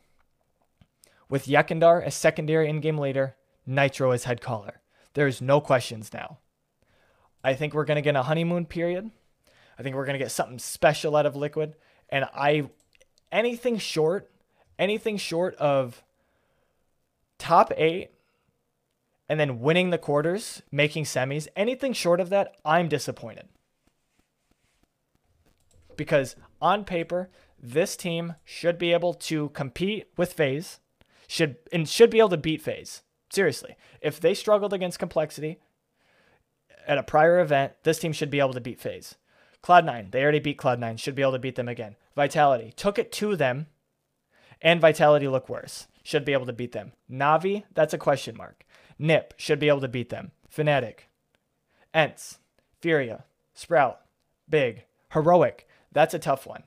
with 1.29 1.47
Yekindar 1.47 2.03
as 2.03 2.15
secondary 2.15 2.69
in-game 2.69 2.97
leader, 2.97 3.35
nitr0 3.67 4.13
as 4.13 4.23
head 4.23 4.39
caller. 4.41 4.79
There's 5.13 5.41
no 5.41 5.61
questions 5.61 6.11
now. 6.13 6.39
I 7.43 7.53
think 7.53 7.73
we're 7.73 7.85
going 7.85 7.95
to 7.95 8.01
get 8.01 8.15
a 8.15 8.23
honeymoon 8.23 8.65
period. 8.65 9.11
I 9.77 9.83
think 9.83 9.95
we're 9.95 10.05
going 10.05 10.17
to 10.17 10.23
get 10.23 10.31
something 10.31 10.59
special 10.59 11.15
out 11.15 11.25
of 11.25 11.35
Liquid. 11.35 11.75
And 12.09 12.25
I, 12.33 12.69
anything 13.31 13.77
short, 13.77 14.31
anything 14.79 15.17
short 15.17 15.55
of 15.55 16.03
top 17.37 17.71
eight 17.75 18.11
and 19.27 19.39
then 19.39 19.59
winning 19.59 19.89
the 19.89 19.97
quarters, 19.97 20.61
making 20.71 21.05
semis, 21.05 21.47
anything 21.55 21.93
short 21.93 22.19
of 22.19 22.29
that, 22.29 22.55
I'm 22.63 22.87
disappointed. 22.87 23.47
Because 25.95 26.35
on 26.61 26.85
paper, 26.85 27.29
this 27.61 27.95
team 27.95 28.35
should 28.43 28.77
be 28.77 28.93
able 28.93 29.13
to 29.13 29.49
compete 29.49 30.07
with 30.17 30.33
FaZe, 30.33 30.79
should 31.27 31.57
and 31.71 31.87
should 31.87 32.09
be 32.09 32.19
able 32.19 32.29
to 32.29 32.37
beat 32.37 32.61
FaZe. 32.61 33.01
Seriously, 33.33 33.75
if 33.99 34.19
they 34.19 34.35
struggled 34.35 34.73
against 34.73 34.99
complexity 34.99 35.57
at 36.87 36.99
a 36.99 37.03
prior 37.03 37.39
event, 37.39 37.73
this 37.81 37.97
team 37.97 38.13
should 38.13 38.29
be 38.29 38.39
able 38.39 38.53
to 38.53 38.61
beat 38.61 38.79
FaZe. 38.79 39.15
Cloud9, 39.63 40.11
they 40.11 40.21
already 40.21 40.39
beat 40.39 40.59
Cloud9, 40.59 40.99
should 40.99 41.15
be 41.15 41.23
able 41.23 41.31
to 41.31 41.39
beat 41.39 41.55
them 41.55 41.67
again. 41.67 41.95
Vitality 42.15 42.71
took 42.75 42.99
it 42.99 43.11
to 43.13 43.35
them, 43.35 43.65
and 44.61 44.79
Vitality 44.79 45.27
look 45.27 45.49
worse. 45.49 45.87
Should 46.03 46.25
be 46.25 46.33
able 46.33 46.45
to 46.45 46.53
beat 46.53 46.73
them. 46.73 46.91
Navi, 47.11 47.63
that's 47.73 47.95
a 47.95 47.97
question 47.97 48.37
mark. 48.37 48.65
Nip 48.99 49.33
should 49.35 49.57
be 49.57 49.67
able 49.67 49.81
to 49.81 49.87
beat 49.87 50.09
them. 50.09 50.29
Fnatic, 50.55 51.07
ENCE, 51.91 52.37
Furia, 52.81 53.23
Sprout, 53.55 54.01
Big, 54.47 54.83
Heroic, 55.13 55.67
that's 55.91 56.13
a 56.13 56.19
tough 56.19 56.45
one. 56.45 56.65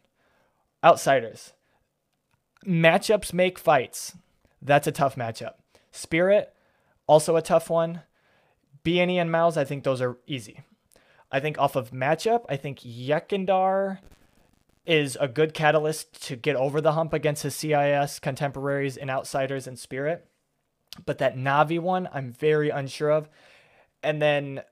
Outsiders, 0.82 1.52
matchups 2.66 3.32
make 3.32 3.56
fights. 3.56 4.16
That's 4.60 4.88
a 4.88 4.92
tough 4.92 5.14
matchup. 5.14 5.54
Spirit, 5.92 6.52
also 7.07 7.36
a 7.36 7.42
tough 7.42 7.70
one. 7.70 8.02
BNE 8.84 9.20
and 9.20 9.30
MOUZ, 9.30 9.57
I 9.57 9.64
think 9.64 9.84
those 9.84 10.00
are 10.00 10.18
easy. 10.26 10.61
I 11.30 11.40
think 11.40 11.59
off 11.59 11.76
of 11.76 11.90
matchup, 11.90 12.44
I 12.48 12.57
think 12.57 12.80
Yekindar 12.80 13.98
is 14.86 15.18
a 15.20 15.26
good 15.26 15.52
catalyst 15.52 16.22
to 16.26 16.36
get 16.36 16.54
over 16.54 16.80
the 16.80 16.92
hump 16.92 17.12
against 17.12 17.42
his 17.42 17.57
CIS 17.57 18.20
contemporaries 18.20 18.96
and 18.96 19.11
outsiders 19.11 19.66
and 19.66 19.78
Spirit. 19.78 20.26
But 21.04 21.18
that 21.18 21.36
Navi 21.36 21.80
one, 21.80 22.09
I'm 22.12 22.32
very 22.32 22.70
unsure 22.70 23.11
of. 23.11 23.28
And 24.02 24.22
then 24.22 24.62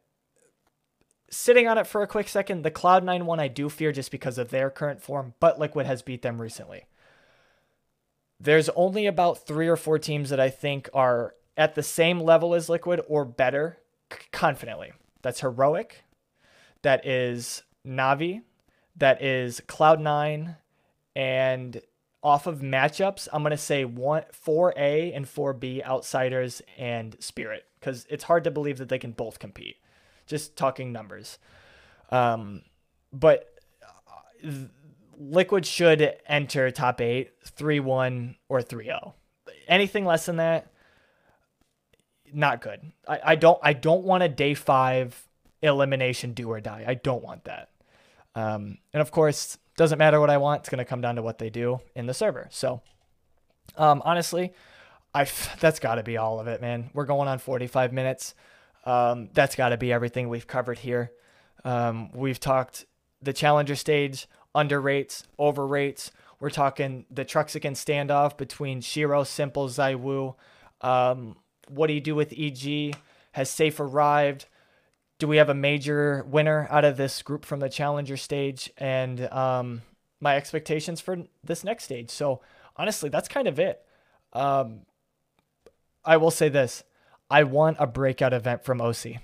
sitting 1.28 1.66
on 1.66 1.76
it 1.76 1.86
for 1.86 2.02
a 2.02 2.06
quick 2.06 2.28
second, 2.28 2.62
the 2.62 2.70
Cloud9 2.70 3.24
one 3.24 3.40
I 3.40 3.48
do 3.48 3.68
fear 3.68 3.90
just 3.90 4.12
because 4.12 4.38
of 4.38 4.50
their 4.50 4.70
current 4.70 5.02
form, 5.02 5.34
but 5.40 5.58
Liquid 5.58 5.86
has 5.86 6.02
beat 6.02 6.22
them 6.22 6.40
recently. 6.40 6.84
There's 8.38 8.68
only 8.70 9.06
about 9.06 9.46
three 9.46 9.68
or 9.68 9.76
four 9.76 9.98
teams 9.98 10.30
that 10.30 10.40
I 10.40 10.50
think 10.50 10.88
are 10.94 11.34
at 11.56 11.74
the 11.74 11.82
same 11.82 12.20
level 12.20 12.54
as 12.54 12.68
Liquid 12.68 13.00
or 13.08 13.24
better 13.24 13.78
confidently. 14.32 14.92
That's 15.22 15.40
Heroic, 15.40 16.04
that 16.82 17.06
is 17.06 17.62
Navi, 17.86 18.42
that 18.96 19.22
is 19.22 19.60
Cloud9, 19.66 20.56
and 21.16 21.80
off 22.22 22.46
of 22.46 22.60
matchups, 22.60 23.28
I'm 23.32 23.42
gonna 23.42 23.56
say 23.56 23.84
one 23.84 24.24
4A 24.32 25.14
and 25.14 25.26
4B 25.26 25.84
outsiders 25.84 26.62
and 26.78 27.16
Spirit 27.20 27.66
because 27.78 28.06
it's 28.08 28.24
hard 28.24 28.44
to 28.44 28.50
believe 28.50 28.78
that 28.78 28.88
they 28.88 28.98
can 28.98 29.12
both 29.12 29.38
compete. 29.38 29.76
Just 30.26 30.56
talking 30.56 30.90
numbers, 30.90 31.38
um, 32.10 32.62
but 33.12 33.46
uh, 33.82 34.50
Liquid 35.18 35.66
should 35.66 36.16
enter 36.26 36.70
top 36.70 37.00
eight, 37.02 37.32
three 37.44 37.78
one 37.78 38.36
or 38.48 38.60
3-0. 38.60 39.12
Anything 39.68 40.06
less 40.06 40.24
than 40.26 40.36
that, 40.36 40.72
not 42.34 42.60
good. 42.60 42.92
I, 43.08 43.20
I 43.24 43.34
don't 43.36 43.58
I 43.62 43.72
don't 43.72 44.04
want 44.04 44.22
a 44.22 44.28
day 44.28 44.54
five 44.54 45.26
elimination 45.62 46.32
do 46.32 46.50
or 46.50 46.60
die. 46.60 46.84
I 46.86 46.94
don't 46.94 47.22
want 47.22 47.44
that. 47.44 47.70
Um, 48.34 48.78
and 48.92 49.00
of 49.00 49.10
course, 49.10 49.58
doesn't 49.76 49.98
matter 49.98 50.20
what 50.20 50.30
I 50.30 50.36
want. 50.36 50.60
It's 50.60 50.68
going 50.68 50.78
to 50.78 50.84
come 50.84 51.00
down 51.00 51.16
to 51.16 51.22
what 51.22 51.38
they 51.38 51.50
do 51.50 51.80
in 51.94 52.06
the 52.06 52.14
server. 52.14 52.48
So, 52.50 52.82
um, 53.76 54.02
honestly, 54.04 54.52
I 55.14 55.26
that's 55.60 55.78
got 55.78 55.96
to 55.96 56.02
be 56.02 56.16
all 56.16 56.40
of 56.40 56.46
it, 56.46 56.60
man. 56.60 56.90
We're 56.92 57.06
going 57.06 57.28
on 57.28 57.38
45 57.38 57.92
minutes. 57.92 58.34
Um, 58.84 59.30
that's 59.32 59.56
got 59.56 59.70
to 59.70 59.76
be 59.76 59.92
everything 59.92 60.28
we've 60.28 60.46
covered 60.46 60.78
here. 60.78 61.12
Um, 61.64 62.12
we've 62.12 62.38
talked 62.40 62.84
the 63.22 63.32
challenger 63.32 63.74
stage, 63.74 64.26
under 64.54 64.80
rates, 64.80 65.24
over 65.38 65.66
rates. 65.66 66.10
We're 66.38 66.50
talking 66.50 67.06
the 67.10 67.24
Truxican 67.24 67.72
standoff 67.72 68.36
between 68.36 68.82
sh1ro, 68.82 69.22
s1mple, 69.22 69.70
ZywOo. 69.70 70.34
Um, 70.86 71.36
what 71.68 71.88
do 71.88 71.92
you 71.92 72.00
do 72.00 72.14
with 72.14 72.32
EG? 72.36 72.96
Has 73.32 73.50
Safe 73.50 73.78
arrived? 73.80 74.46
Do 75.18 75.28
we 75.28 75.36
have 75.36 75.48
a 75.48 75.54
major 75.54 76.24
winner 76.28 76.66
out 76.70 76.84
of 76.84 76.96
this 76.96 77.22
group 77.22 77.44
from 77.44 77.60
the 77.60 77.68
challenger 77.68 78.16
stage? 78.16 78.70
And 78.78 79.20
um, 79.32 79.82
my 80.20 80.36
expectations 80.36 81.00
for 81.00 81.18
this 81.44 81.62
next 81.62 81.84
stage. 81.84 82.10
So 82.10 82.40
honestly, 82.76 83.10
that's 83.10 83.28
kind 83.28 83.46
of 83.46 83.60
it. 83.60 83.84
Um, 84.32 84.80
I 86.04 86.16
will 86.16 86.32
say 86.32 86.48
this: 86.48 86.82
I 87.30 87.44
want 87.44 87.76
a 87.78 87.86
breakout 87.86 88.32
event 88.32 88.64
from 88.64 88.80
OC. 88.80 89.18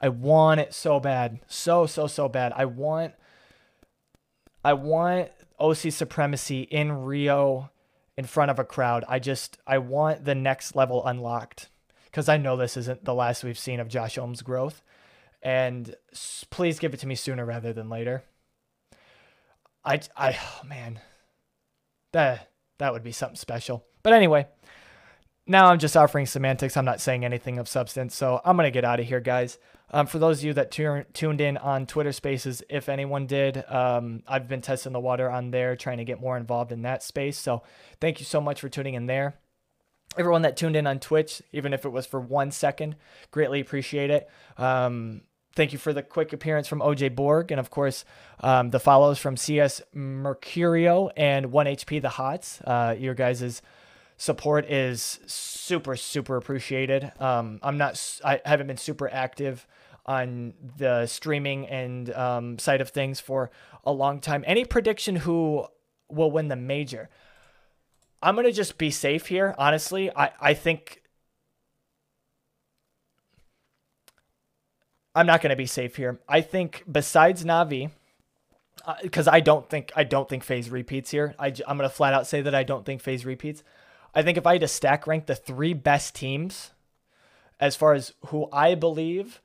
I 0.00 0.08
want 0.08 0.60
it 0.60 0.74
so 0.74 1.00
bad, 1.00 1.40
so 1.46 1.86
so 1.86 2.06
so 2.06 2.28
bad. 2.28 2.52
I 2.54 2.66
want, 2.66 3.14
I 4.64 4.74
want 4.74 5.30
OC 5.58 5.92
supremacy 5.92 6.62
in 6.62 6.92
Rio, 6.92 7.70
in 8.16 8.26
front 8.26 8.50
of 8.50 8.58
a 8.58 8.64
crowd. 8.64 9.04
I 9.08 9.18
just 9.18 9.58
I 9.66 9.78
want 9.78 10.26
the 10.26 10.34
next 10.34 10.76
level 10.76 11.06
unlocked 11.06 11.69
because 12.10 12.28
I 12.28 12.36
know 12.36 12.56
this 12.56 12.76
isn't 12.76 13.04
the 13.04 13.14
last 13.14 13.44
we've 13.44 13.58
seen 13.58 13.80
of 13.80 13.88
Josh 13.88 14.18
Ohm's 14.18 14.42
growth. 14.42 14.82
And 15.42 15.94
please 16.50 16.78
give 16.78 16.92
it 16.92 17.00
to 17.00 17.06
me 17.06 17.14
sooner 17.14 17.44
rather 17.44 17.72
than 17.72 17.88
later. 17.88 18.24
I, 19.84 20.00
I, 20.16 20.36
oh 20.38 20.66
man, 20.66 21.00
that 22.12 22.50
that 22.78 22.92
would 22.92 23.02
be 23.02 23.12
something 23.12 23.36
special. 23.36 23.84
But 24.02 24.12
anyway, 24.12 24.46
now 25.46 25.66
I'm 25.66 25.78
just 25.78 25.96
offering 25.96 26.26
semantics. 26.26 26.76
I'm 26.76 26.84
not 26.84 27.00
saying 27.00 27.24
anything 27.24 27.58
of 27.58 27.68
substance. 27.68 28.14
So 28.14 28.40
I'm 28.44 28.56
gonna 28.56 28.70
get 28.70 28.84
out 28.84 29.00
of 29.00 29.06
here, 29.06 29.20
guys. 29.20 29.58
Um, 29.92 30.06
for 30.06 30.18
those 30.18 30.40
of 30.40 30.44
you 30.44 30.52
that 30.54 30.70
tu- 30.70 31.04
tuned 31.14 31.40
in 31.40 31.56
on 31.56 31.86
Twitter 31.86 32.12
Spaces, 32.12 32.62
if 32.68 32.88
anyone 32.88 33.26
did, 33.26 33.64
um, 33.68 34.22
I've 34.28 34.46
been 34.46 34.60
testing 34.60 34.92
the 34.92 35.00
water 35.00 35.30
on 35.30 35.50
there, 35.50 35.74
trying 35.74 35.98
to 35.98 36.04
get 36.04 36.20
more 36.20 36.36
involved 36.36 36.70
in 36.70 36.82
that 36.82 37.02
space. 37.02 37.38
So 37.38 37.62
thank 38.00 38.20
you 38.20 38.26
so 38.26 38.40
much 38.40 38.60
for 38.60 38.68
tuning 38.68 38.94
in 38.94 39.06
there 39.06 39.36
everyone 40.16 40.42
that 40.42 40.56
tuned 40.56 40.76
in 40.76 40.86
on 40.86 40.98
Twitch, 40.98 41.42
even 41.52 41.72
if 41.72 41.84
it 41.84 41.90
was 41.90 42.06
for 42.06 42.20
one 42.20 42.50
second, 42.50 42.96
greatly 43.30 43.60
appreciate 43.60 44.10
it. 44.10 44.28
Um, 44.58 45.22
thank 45.54 45.72
you 45.72 45.78
for 45.78 45.92
the 45.92 46.02
quick 46.02 46.32
appearance 46.32 46.66
from 46.68 46.80
OJ 46.80 47.14
Borg, 47.14 47.50
and 47.50 47.60
of 47.60 47.70
course, 47.70 48.04
um, 48.40 48.70
the 48.70 48.80
follows 48.80 49.18
from 49.18 49.36
CS 49.36 49.82
Mercurio 49.94 51.10
and 51.16 51.46
1HP 51.46 52.02
The 52.02 52.08
Hots. 52.10 52.60
Uh, 52.62 52.94
your 52.98 53.14
guys' 53.14 53.62
support 54.16 54.66
is 54.70 55.20
super, 55.26 55.96
super 55.96 56.36
appreciated. 56.36 57.12
Um, 57.20 57.60
I'm 57.62 57.78
not, 57.78 58.20
I 58.24 58.40
haven't 58.44 58.66
been 58.66 58.76
super 58.76 59.08
active 59.10 59.66
on 60.06 60.54
the 60.76 61.06
streaming 61.06 61.68
and 61.68 62.12
um, 62.14 62.58
side 62.58 62.80
of 62.80 62.90
things 62.90 63.20
for 63.20 63.50
a 63.84 63.92
long 63.92 64.20
time. 64.20 64.44
Any 64.46 64.64
prediction 64.64 65.16
who 65.16 65.66
will 66.08 66.30
win 66.30 66.48
the 66.48 66.56
major? 66.56 67.08
I'm 68.22 68.36
gonna 68.36 68.52
just 68.52 68.78
be 68.78 68.90
safe 68.90 69.26
here. 69.26 69.54
Honestly, 69.58 70.10
I 70.14 70.30
I 70.40 70.54
think 70.54 71.02
I'm 75.14 75.26
not 75.26 75.40
gonna 75.40 75.56
be 75.56 75.66
safe 75.66 75.96
here. 75.96 76.20
I 76.28 76.40
think 76.40 76.84
besides 76.90 77.44
Navi, 77.44 77.90
because 79.02 79.28
uh, 79.28 79.32
I 79.32 79.40
don't 79.40 79.68
think 79.68 79.92
I 79.96 80.04
don't 80.04 80.28
think 80.28 80.44
FaZe 80.44 80.70
repeats 80.70 81.10
here. 81.10 81.34
I 81.38 81.48
I'm 81.66 81.76
gonna 81.76 81.88
flat 81.88 82.14
out 82.14 82.26
say 82.26 82.42
that 82.42 82.54
I 82.54 82.62
don't 82.62 82.84
think 82.84 83.00
FaZe 83.00 83.24
repeats. 83.24 83.62
I 84.14 84.22
think 84.22 84.36
if 84.36 84.46
I 84.46 84.54
had 84.54 84.62
to 84.62 84.68
stack 84.68 85.06
rank 85.06 85.26
the 85.26 85.36
three 85.36 85.72
best 85.72 86.14
teams, 86.14 86.72
as 87.58 87.76
far 87.76 87.94
as 87.94 88.14
who 88.26 88.48
I 88.52 88.74
believe 88.74 89.40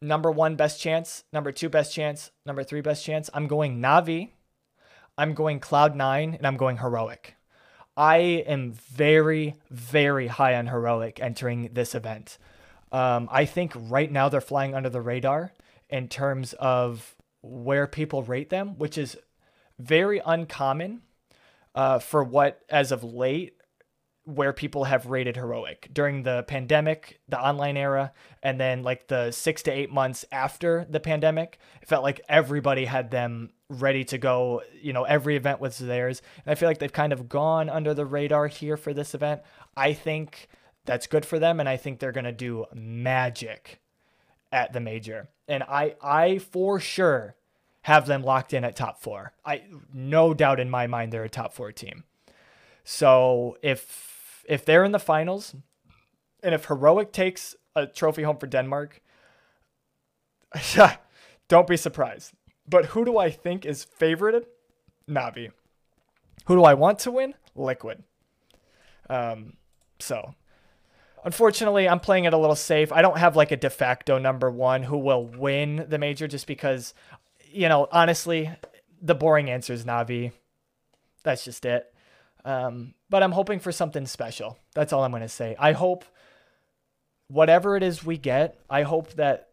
number 0.00 0.30
one 0.30 0.56
best 0.56 0.80
chance, 0.80 1.24
number 1.32 1.52
two 1.52 1.68
best 1.68 1.94
chance, 1.94 2.30
number 2.44 2.64
three 2.64 2.80
best 2.80 3.04
chance, 3.04 3.30
I'm 3.32 3.46
going 3.46 3.80
Navi, 3.80 4.30
I'm 5.16 5.34
going 5.34 5.60
Cloud9, 5.60 6.36
and 6.36 6.46
I'm 6.46 6.56
going 6.56 6.78
Heroic. 6.78 7.35
I 7.96 8.16
am 8.46 8.72
very, 8.72 9.54
very 9.70 10.26
high 10.26 10.54
on 10.56 10.66
Heroic 10.66 11.18
entering 11.20 11.70
this 11.72 11.94
event. 11.94 12.38
Um, 12.92 13.28
I 13.32 13.46
think 13.46 13.72
right 13.74 14.10
now 14.10 14.28
they're 14.28 14.40
flying 14.40 14.74
under 14.74 14.90
the 14.90 15.00
radar 15.00 15.52
in 15.88 16.08
terms 16.08 16.52
of 16.54 17.14
where 17.42 17.86
people 17.86 18.22
rate 18.22 18.50
them, 18.50 18.76
which 18.78 18.98
is 18.98 19.16
very 19.78 20.20
uncommon 20.24 21.02
uh, 21.74 21.98
for 21.98 22.22
what, 22.24 22.62
as 22.68 22.92
of 22.92 23.04
late, 23.04 23.55
where 24.26 24.52
people 24.52 24.84
have 24.84 25.06
rated 25.06 25.36
heroic 25.36 25.88
during 25.92 26.24
the 26.24 26.44
pandemic, 26.48 27.20
the 27.28 27.40
online 27.40 27.76
era, 27.76 28.12
and 28.42 28.60
then 28.60 28.82
like 28.82 29.06
the 29.06 29.30
six 29.30 29.62
to 29.62 29.70
eight 29.70 29.90
months 29.90 30.24
after 30.32 30.84
the 30.90 30.98
pandemic. 30.98 31.60
It 31.80 31.88
felt 31.88 32.02
like 32.02 32.20
everybody 32.28 32.86
had 32.86 33.12
them 33.12 33.50
ready 33.68 34.02
to 34.04 34.18
go. 34.18 34.62
You 34.82 34.92
know, 34.92 35.04
every 35.04 35.36
event 35.36 35.60
was 35.60 35.78
theirs. 35.78 36.22
And 36.44 36.50
I 36.50 36.56
feel 36.56 36.68
like 36.68 36.78
they've 36.78 36.92
kind 36.92 37.12
of 37.12 37.28
gone 37.28 37.70
under 37.70 37.94
the 37.94 38.04
radar 38.04 38.48
here 38.48 38.76
for 38.76 38.92
this 38.92 39.14
event. 39.14 39.42
I 39.76 39.92
think 39.92 40.48
that's 40.86 41.06
good 41.06 41.24
for 41.24 41.38
them. 41.38 41.60
And 41.60 41.68
I 41.68 41.76
think 41.76 42.00
they're 42.00 42.10
going 42.10 42.24
to 42.24 42.32
do 42.32 42.66
magic 42.74 43.80
at 44.50 44.72
the 44.72 44.80
major. 44.80 45.28
And 45.46 45.62
I, 45.62 45.94
I 46.02 46.38
for 46.38 46.80
sure 46.80 47.36
have 47.82 48.06
them 48.06 48.24
locked 48.24 48.52
in 48.52 48.64
at 48.64 48.74
top 48.74 49.00
four. 49.00 49.34
I 49.44 49.62
no 49.94 50.34
doubt 50.34 50.58
in 50.58 50.68
my 50.68 50.88
mind 50.88 51.12
they're 51.12 51.22
a 51.22 51.28
top 51.28 51.52
four 51.52 51.70
team. 51.70 52.02
So 52.82 53.56
if 53.62 54.15
if 54.48 54.64
they're 54.64 54.84
in 54.84 54.92
the 54.92 54.98
finals, 54.98 55.54
and 56.42 56.54
if 56.54 56.66
Heroic 56.66 57.12
takes 57.12 57.54
a 57.74 57.86
trophy 57.86 58.22
home 58.22 58.38
for 58.38 58.46
Denmark, 58.46 59.00
don't 61.48 61.66
be 61.66 61.76
surprised. 61.76 62.32
But 62.68 62.86
who 62.86 63.04
do 63.04 63.18
I 63.18 63.30
think 63.30 63.64
is 63.64 63.86
favorited? 63.86 64.44
Navi. 65.08 65.50
Who 66.46 66.56
do 66.56 66.64
I 66.64 66.74
want 66.74 66.98
to 67.00 67.10
win? 67.10 67.34
Liquid. 67.54 68.02
Um, 69.08 69.54
so 69.98 70.34
unfortunately, 71.24 71.88
I'm 71.88 72.00
playing 72.00 72.24
it 72.24 72.32
a 72.32 72.38
little 72.38 72.56
safe. 72.56 72.92
I 72.92 73.02
don't 73.02 73.18
have 73.18 73.36
like 73.36 73.52
a 73.52 73.56
de 73.56 73.70
facto 73.70 74.18
number 74.18 74.50
one 74.50 74.82
who 74.82 74.98
will 74.98 75.26
win 75.26 75.86
the 75.88 75.98
major 75.98 76.26
just 76.26 76.46
because, 76.46 76.94
you 77.50 77.68
know, 77.68 77.88
honestly, 77.92 78.50
the 79.00 79.14
boring 79.14 79.50
answer 79.50 79.72
is 79.72 79.84
Navi. 79.84 80.32
That's 81.22 81.44
just 81.44 81.64
it. 81.64 81.92
Um, 82.46 82.94
but 83.10 83.24
I'm 83.24 83.32
hoping 83.32 83.58
for 83.58 83.72
something 83.72 84.06
special. 84.06 84.56
That's 84.72 84.92
all 84.92 85.02
I'm 85.02 85.10
going 85.10 85.22
to 85.22 85.28
say. 85.28 85.56
I 85.58 85.72
hope 85.72 86.04
whatever 87.26 87.76
it 87.76 87.82
is 87.82 88.04
we 88.04 88.16
get, 88.18 88.56
I 88.70 88.82
hope 88.82 89.14
that 89.14 89.48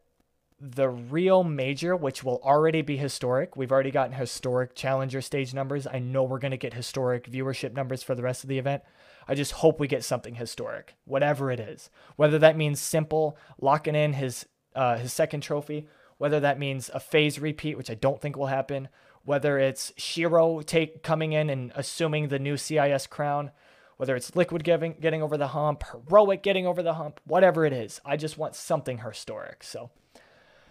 the 0.60 0.88
real 0.88 1.44
major, 1.44 1.96
which 1.96 2.24
will 2.24 2.40
already 2.44 2.84
be 2.84 2.96
historic, 2.96 3.58
we've 3.58 3.72
already 3.72 3.90
gotten 3.90 4.14
historic 4.14 4.76
challenger 4.76 5.22
stage 5.22 5.56
numbers. 5.56 5.88
I 5.88 5.98
know 5.98 6.24
we're 6.24 6.38
going 6.38 6.52
to 6.52 6.58
get 6.58 6.76
historic 6.76 7.30
viewership 7.30 7.74
numbers 7.74 8.04
for 8.04 8.14
the 8.14 8.22
rest 8.22 8.44
of 8.44 8.48
the 8.48 8.60
event. 8.60 8.84
I 9.28 9.34
just 9.34 9.54
hope 9.54 9.80
we 9.80 9.88
get 9.88 10.04
something 10.04 10.36
historic, 10.36 10.94
whatever 11.06 11.50
it 11.50 11.60
is. 11.60 11.90
Whether 12.16 12.38
that 12.40 12.56
means 12.56 12.80
s1mple 12.80 13.34
locking 13.60 13.96
in 13.96 14.14
his 14.14 14.46
uh, 14.76 14.98
his 14.98 15.14
second 15.14 15.42
trophy, 15.42 15.88
whether 16.18 16.40
that 16.40 16.60
means 16.60 16.90
a 16.94 17.00
FaZe 17.00 17.40
repeat, 17.40 17.78
which 17.78 17.90
I 17.90 17.96
don't 17.96 18.22
think 18.22 18.38
will 18.38 18.48
happen, 18.48 18.88
whether 19.26 19.58
it's 19.58 19.92
sh1ro 19.98 20.66
take 20.66 21.04
coming 21.04 21.34
in 21.34 21.50
and 21.50 21.72
assuming 21.76 22.28
the 22.28 22.40
new 22.40 22.58
CIS 22.58 23.08
crown, 23.08 23.52
whether 23.98 24.16
it's 24.16 24.36
Liquid 24.36 24.64
giving, 24.64 24.96
getting 25.00 25.22
over 25.22 25.38
the 25.38 25.50
hump, 25.50 25.84
Heroic 25.92 26.44
getting 26.44 26.68
over 26.68 26.84
the 26.84 26.96
hump, 26.96 27.20
whatever 27.26 27.66
it 27.66 27.74
is. 27.74 28.02
I 28.06 28.18
just 28.18 28.38
want 28.38 28.56
something 28.56 29.00
historic. 29.00 29.64
So 29.64 29.92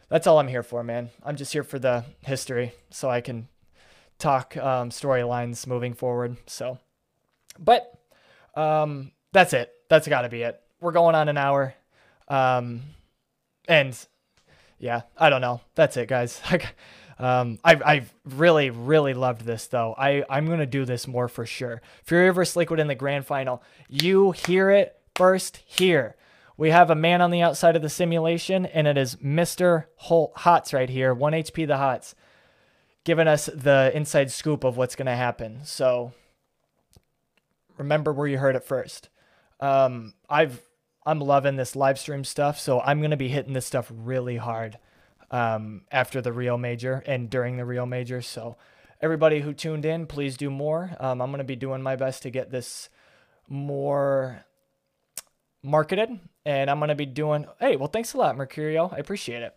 that's 0.09 0.27
all 0.27 0.39
I'm 0.39 0.49
here 0.49 0.63
for, 0.63 0.85
man. 0.85 1.11
I'm 1.23 1.37
just 1.37 1.53
here 1.53 1.63
for 1.63 1.79
the 1.79 2.05
history 2.23 2.73
so 2.91 3.09
I 3.09 3.21
can 3.21 3.49
talk 4.19 4.57
um, 4.57 4.91
storylines 4.91 5.67
moving 5.67 5.95
forward. 5.95 6.37
So, 6.47 6.79
but 7.59 7.99
um, 8.55 9.13
that's 9.33 9.53
it. 9.53 9.73
That's 9.89 10.07
got 10.09 10.23
to 10.23 10.29
be 10.29 10.43
it. 10.43 10.61
We're 10.81 10.93
going 10.93 11.15
on 11.15 11.29
an 11.29 11.39
hour. 11.39 11.75
Um, 12.29 12.83
and 13.69 13.99
yeah, 14.79 15.03
I 15.17 15.31
don't 15.31 15.41
know. 15.41 15.61
That's 15.75 15.97
it, 15.97 16.09
guys. 16.09 16.41
um, 17.23 17.59
I've, 17.63 17.83
I've 17.85 18.15
really, 18.25 18.71
really 18.71 19.15
loved 19.15 19.43
this 19.43 19.67
though. 19.69 19.95
I, 19.97 20.25
I'm 20.29 20.47
going 20.47 20.59
to 20.59 20.67
do 20.67 20.85
this 20.85 21.07
more 21.07 21.29
for 21.29 21.47
sure. 21.47 21.81
Fury 22.03 22.31
vs. 22.31 22.57
Liquid 22.57 22.81
in 22.81 22.89
the 22.89 22.95
grand 22.95 23.27
final. 23.27 23.63
You 23.89 24.33
hear 24.33 24.71
it 24.71 24.97
first 25.15 25.61
here. 25.65 26.17
We 26.57 26.71
have 26.71 26.91
a 26.91 26.95
man 26.95 27.23
on 27.23 27.31
the 27.31 27.41
outside 27.41 27.77
of 27.77 27.83
the 27.83 27.89
simulation, 27.89 28.67
and 28.67 28.87
it 28.87 28.99
is 28.99 29.17
Mr. 29.17 29.87
Holt 29.97 30.33
Hots 30.37 30.73
right 30.73 30.89
here, 30.89 31.15
1 31.15 31.33
HP 31.33 31.67
the 31.67 31.79
Hots, 31.79 32.15
giving 33.05 33.27
us 33.27 33.47
the 33.47 33.91
inside 33.95 34.31
scoop 34.31 34.65
of 34.65 34.77
what's 34.77 34.97
going 34.97 35.07
to 35.07 35.17
happen. 35.17 35.61
So 35.65 36.13
remember 37.79 38.13
where 38.13 38.27
you 38.27 38.39
heard 38.39 38.57
it 38.57 38.65
first. 38.65 39.09
Um, 39.61 40.15
I've 40.29 40.61
I'm 41.05 41.21
loving 41.21 41.57
this 41.57 41.75
live 41.75 41.99
stream 41.99 42.25
stuff, 42.25 42.61
so 42.61 42.81
I'm 42.81 43.03
gonna 43.03 43.17
be 43.17 43.29
hitting 43.29 43.55
this 43.55 43.67
stuff 43.67 43.91
really 43.93 44.37
hard 44.37 44.79
um, 45.33 45.83
after 45.91 46.21
the 46.21 46.33
Rio 46.33 46.57
Major 46.57 47.03
and 47.07 47.29
during 47.29 47.57
the 47.57 47.65
Rio 47.65 47.87
Major. 47.87 48.23
So 48.23 48.57
everybody 49.01 49.41
who 49.41 49.53
tuned 49.53 49.85
in, 49.85 50.07
please 50.07 50.37
do 50.37 50.51
more. 50.51 50.91
Um, 51.01 51.21
I'm 51.21 51.31
gonna 51.31 51.43
be 51.43 51.57
doing 51.57 51.83
my 51.83 51.97
best 51.97 52.23
to 52.23 52.31
get 52.31 52.51
this 52.51 52.91
more 53.49 54.45
marketed, 55.63 56.21
and 56.45 56.71
I'm 56.71 56.79
gonna 56.79 56.95
be 56.95 57.07
doing. 57.07 57.47
Hey, 57.59 57.77
well, 57.77 57.89
thanks 57.89 58.15
a 58.15 58.19
lot, 58.19 58.37
Mercurio. 58.37 58.93
I 58.93 58.99
appreciate 58.99 59.43
it. 59.43 59.57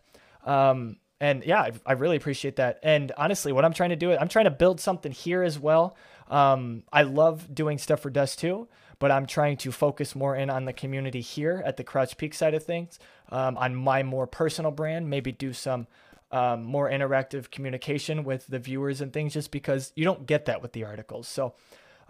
Um, 0.49 0.97
and 1.19 1.43
yeah, 1.43 1.61
I, 1.61 1.71
I, 1.85 1.93
really 1.93 2.17
appreciate 2.17 2.57
that. 2.57 2.79
And 2.83 3.11
honestly, 3.17 3.51
what 3.51 3.65
I'm 3.65 3.73
trying 3.73 3.89
to 3.89 3.95
do, 3.95 4.11
is 4.11 4.17
I'm 4.21 4.27
trying 4.27 4.45
to 4.45 4.51
build 4.51 4.79
something 4.79 5.11
here 5.11 5.41
as 5.41 5.57
well. 5.57 5.95
Um, 6.27 6.83
I 6.91 7.03
love 7.03 7.53
doing 7.53 7.77
stuff 7.77 8.01
for 8.01 8.09
Dust 8.09 8.39
too, 8.39 8.67
but 8.99 9.11
I'm 9.11 9.25
trying 9.25 9.57
to 9.57 9.71
focus 9.71 10.15
more 10.15 10.35
in 10.35 10.49
on 10.49 10.65
the 10.65 10.73
community 10.73 11.21
here 11.21 11.61
at 11.65 11.77
the 11.77 11.83
Crouch 11.83 12.17
Peak 12.17 12.33
side 12.33 12.53
of 12.53 12.63
things, 12.63 12.99
um, 13.29 13.57
on 13.57 13.75
my 13.75 14.03
more 14.03 14.27
personal 14.27 14.71
brand, 14.71 15.09
maybe 15.09 15.31
do 15.31 15.53
some 15.53 15.87
um, 16.31 16.63
more 16.63 16.89
interactive 16.89 17.51
communication 17.51 18.23
with 18.23 18.47
the 18.47 18.59
viewers 18.59 19.01
and 19.01 19.13
things, 19.13 19.33
just 19.33 19.51
because 19.51 19.93
you 19.95 20.03
don't 20.03 20.25
get 20.25 20.45
that 20.45 20.61
with 20.61 20.73
the 20.73 20.83
articles. 20.83 21.27
So, 21.27 21.53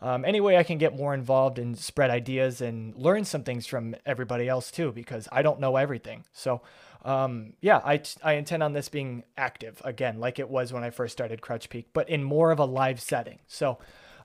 um, 0.01 0.25
anyway, 0.25 0.57
I 0.57 0.63
can 0.63 0.77
get 0.77 0.95
more 0.95 1.13
involved 1.13 1.59
and 1.59 1.77
spread 1.77 2.09
ideas 2.09 2.61
and 2.61 2.95
learn 2.95 3.25
some 3.25 3.43
things 3.43 3.65
from 3.65 3.95
everybody 4.05 4.47
else 4.47 4.71
too, 4.71 4.91
because 4.91 5.27
I 5.31 5.41
don't 5.41 5.59
know 5.59 5.75
everything. 5.75 6.23
So, 6.33 6.61
um, 7.03 7.53
yeah, 7.61 7.81
I, 7.83 8.01
I 8.23 8.33
intend 8.33 8.63
on 8.63 8.73
this 8.73 8.89
being 8.89 9.23
active 9.37 9.81
again, 9.83 10.19
like 10.19 10.39
it 10.39 10.49
was 10.49 10.73
when 10.73 10.83
I 10.83 10.89
first 10.89 11.13
started 11.13 11.41
Crouch 11.41 11.69
Peak, 11.69 11.87
but 11.93 12.09
in 12.09 12.23
more 12.23 12.51
of 12.51 12.59
a 12.59 12.65
live 12.65 12.99
setting. 13.01 13.39
So, 13.47 13.77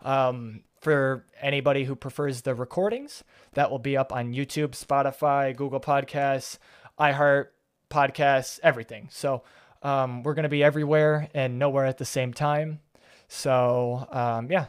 um, 0.03 0.63
for 0.81 1.27
anybody 1.41 1.85
who 1.85 1.95
prefers 1.95 2.43
the 2.43 2.55
recordings, 2.55 3.23
that 3.53 3.71
will 3.71 3.79
be 3.79 3.97
up 3.97 4.13
on 4.13 4.33
YouTube, 4.33 4.71
Spotify, 4.71 5.55
Google 5.55 5.81
Podcasts, 5.81 6.59
iHeart 6.99 7.49
Podcasts, 7.91 8.61
everything. 8.63 9.09
So 9.11 9.43
um, 9.83 10.23
we're 10.23 10.35
going 10.35 10.45
to 10.45 10.49
be 10.49 10.63
everywhere 10.63 11.29
and 11.35 11.59
nowhere 11.59 11.87
at 11.87 11.99
the 11.99 12.05
same 12.05 12.33
time. 12.33 12.81
So 13.29 14.07
um, 14.11 14.51
yeah, 14.51 14.67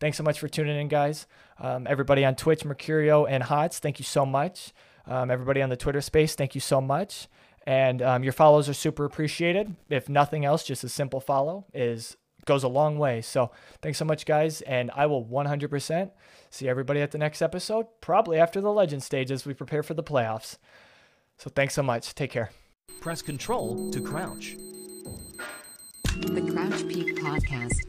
thanks 0.00 0.16
so 0.16 0.24
much 0.24 0.38
for 0.40 0.48
tuning 0.48 0.80
in, 0.80 0.88
guys. 0.88 1.26
Um, 1.58 1.86
everybody 1.88 2.24
on 2.24 2.34
Twitch, 2.34 2.64
Mercurio, 2.64 3.26
and 3.28 3.42
Hots, 3.42 3.78
thank 3.78 3.98
you 3.98 4.04
so 4.04 4.26
much. 4.26 4.72
Um, 5.06 5.30
everybody 5.30 5.62
on 5.62 5.68
the 5.68 5.76
Twitter 5.76 6.00
space, 6.00 6.34
thank 6.34 6.54
you 6.54 6.60
so 6.60 6.80
much. 6.80 7.28
And 7.66 8.02
um, 8.02 8.24
your 8.24 8.32
follows 8.32 8.68
are 8.68 8.74
super 8.74 9.04
appreciated. 9.04 9.76
If 9.88 10.08
nothing 10.08 10.44
else, 10.44 10.64
just 10.64 10.82
a 10.82 10.88
simple 10.88 11.20
follow 11.20 11.66
is 11.72 12.16
goes 12.44 12.62
a 12.64 12.68
long 12.68 12.98
way. 12.98 13.20
So 13.20 13.50
thanks 13.80 13.98
so 13.98 14.04
much, 14.04 14.26
guys. 14.26 14.60
And 14.62 14.90
I 14.94 15.06
will 15.06 15.24
100% 15.24 16.10
see 16.50 16.68
everybody 16.68 17.00
at 17.00 17.10
the 17.10 17.18
next 17.18 17.42
episode, 17.42 17.86
probably 18.00 18.38
after 18.38 18.60
the 18.60 18.72
legend 18.72 19.02
stage 19.02 19.30
as 19.30 19.46
we 19.46 19.54
prepare 19.54 19.82
for 19.82 19.94
the 19.94 20.02
playoffs. 20.02 20.58
So 21.38 21.50
thanks 21.54 21.74
so 21.74 21.82
much. 21.82 22.14
Take 22.14 22.30
care. 22.30 22.50
Press 23.00 23.22
control 23.22 23.90
to 23.90 24.00
crouch. 24.00 24.56
The 26.04 26.42
Crouch 26.52 26.86
Peak 26.88 27.16
Podcast. 27.16 27.88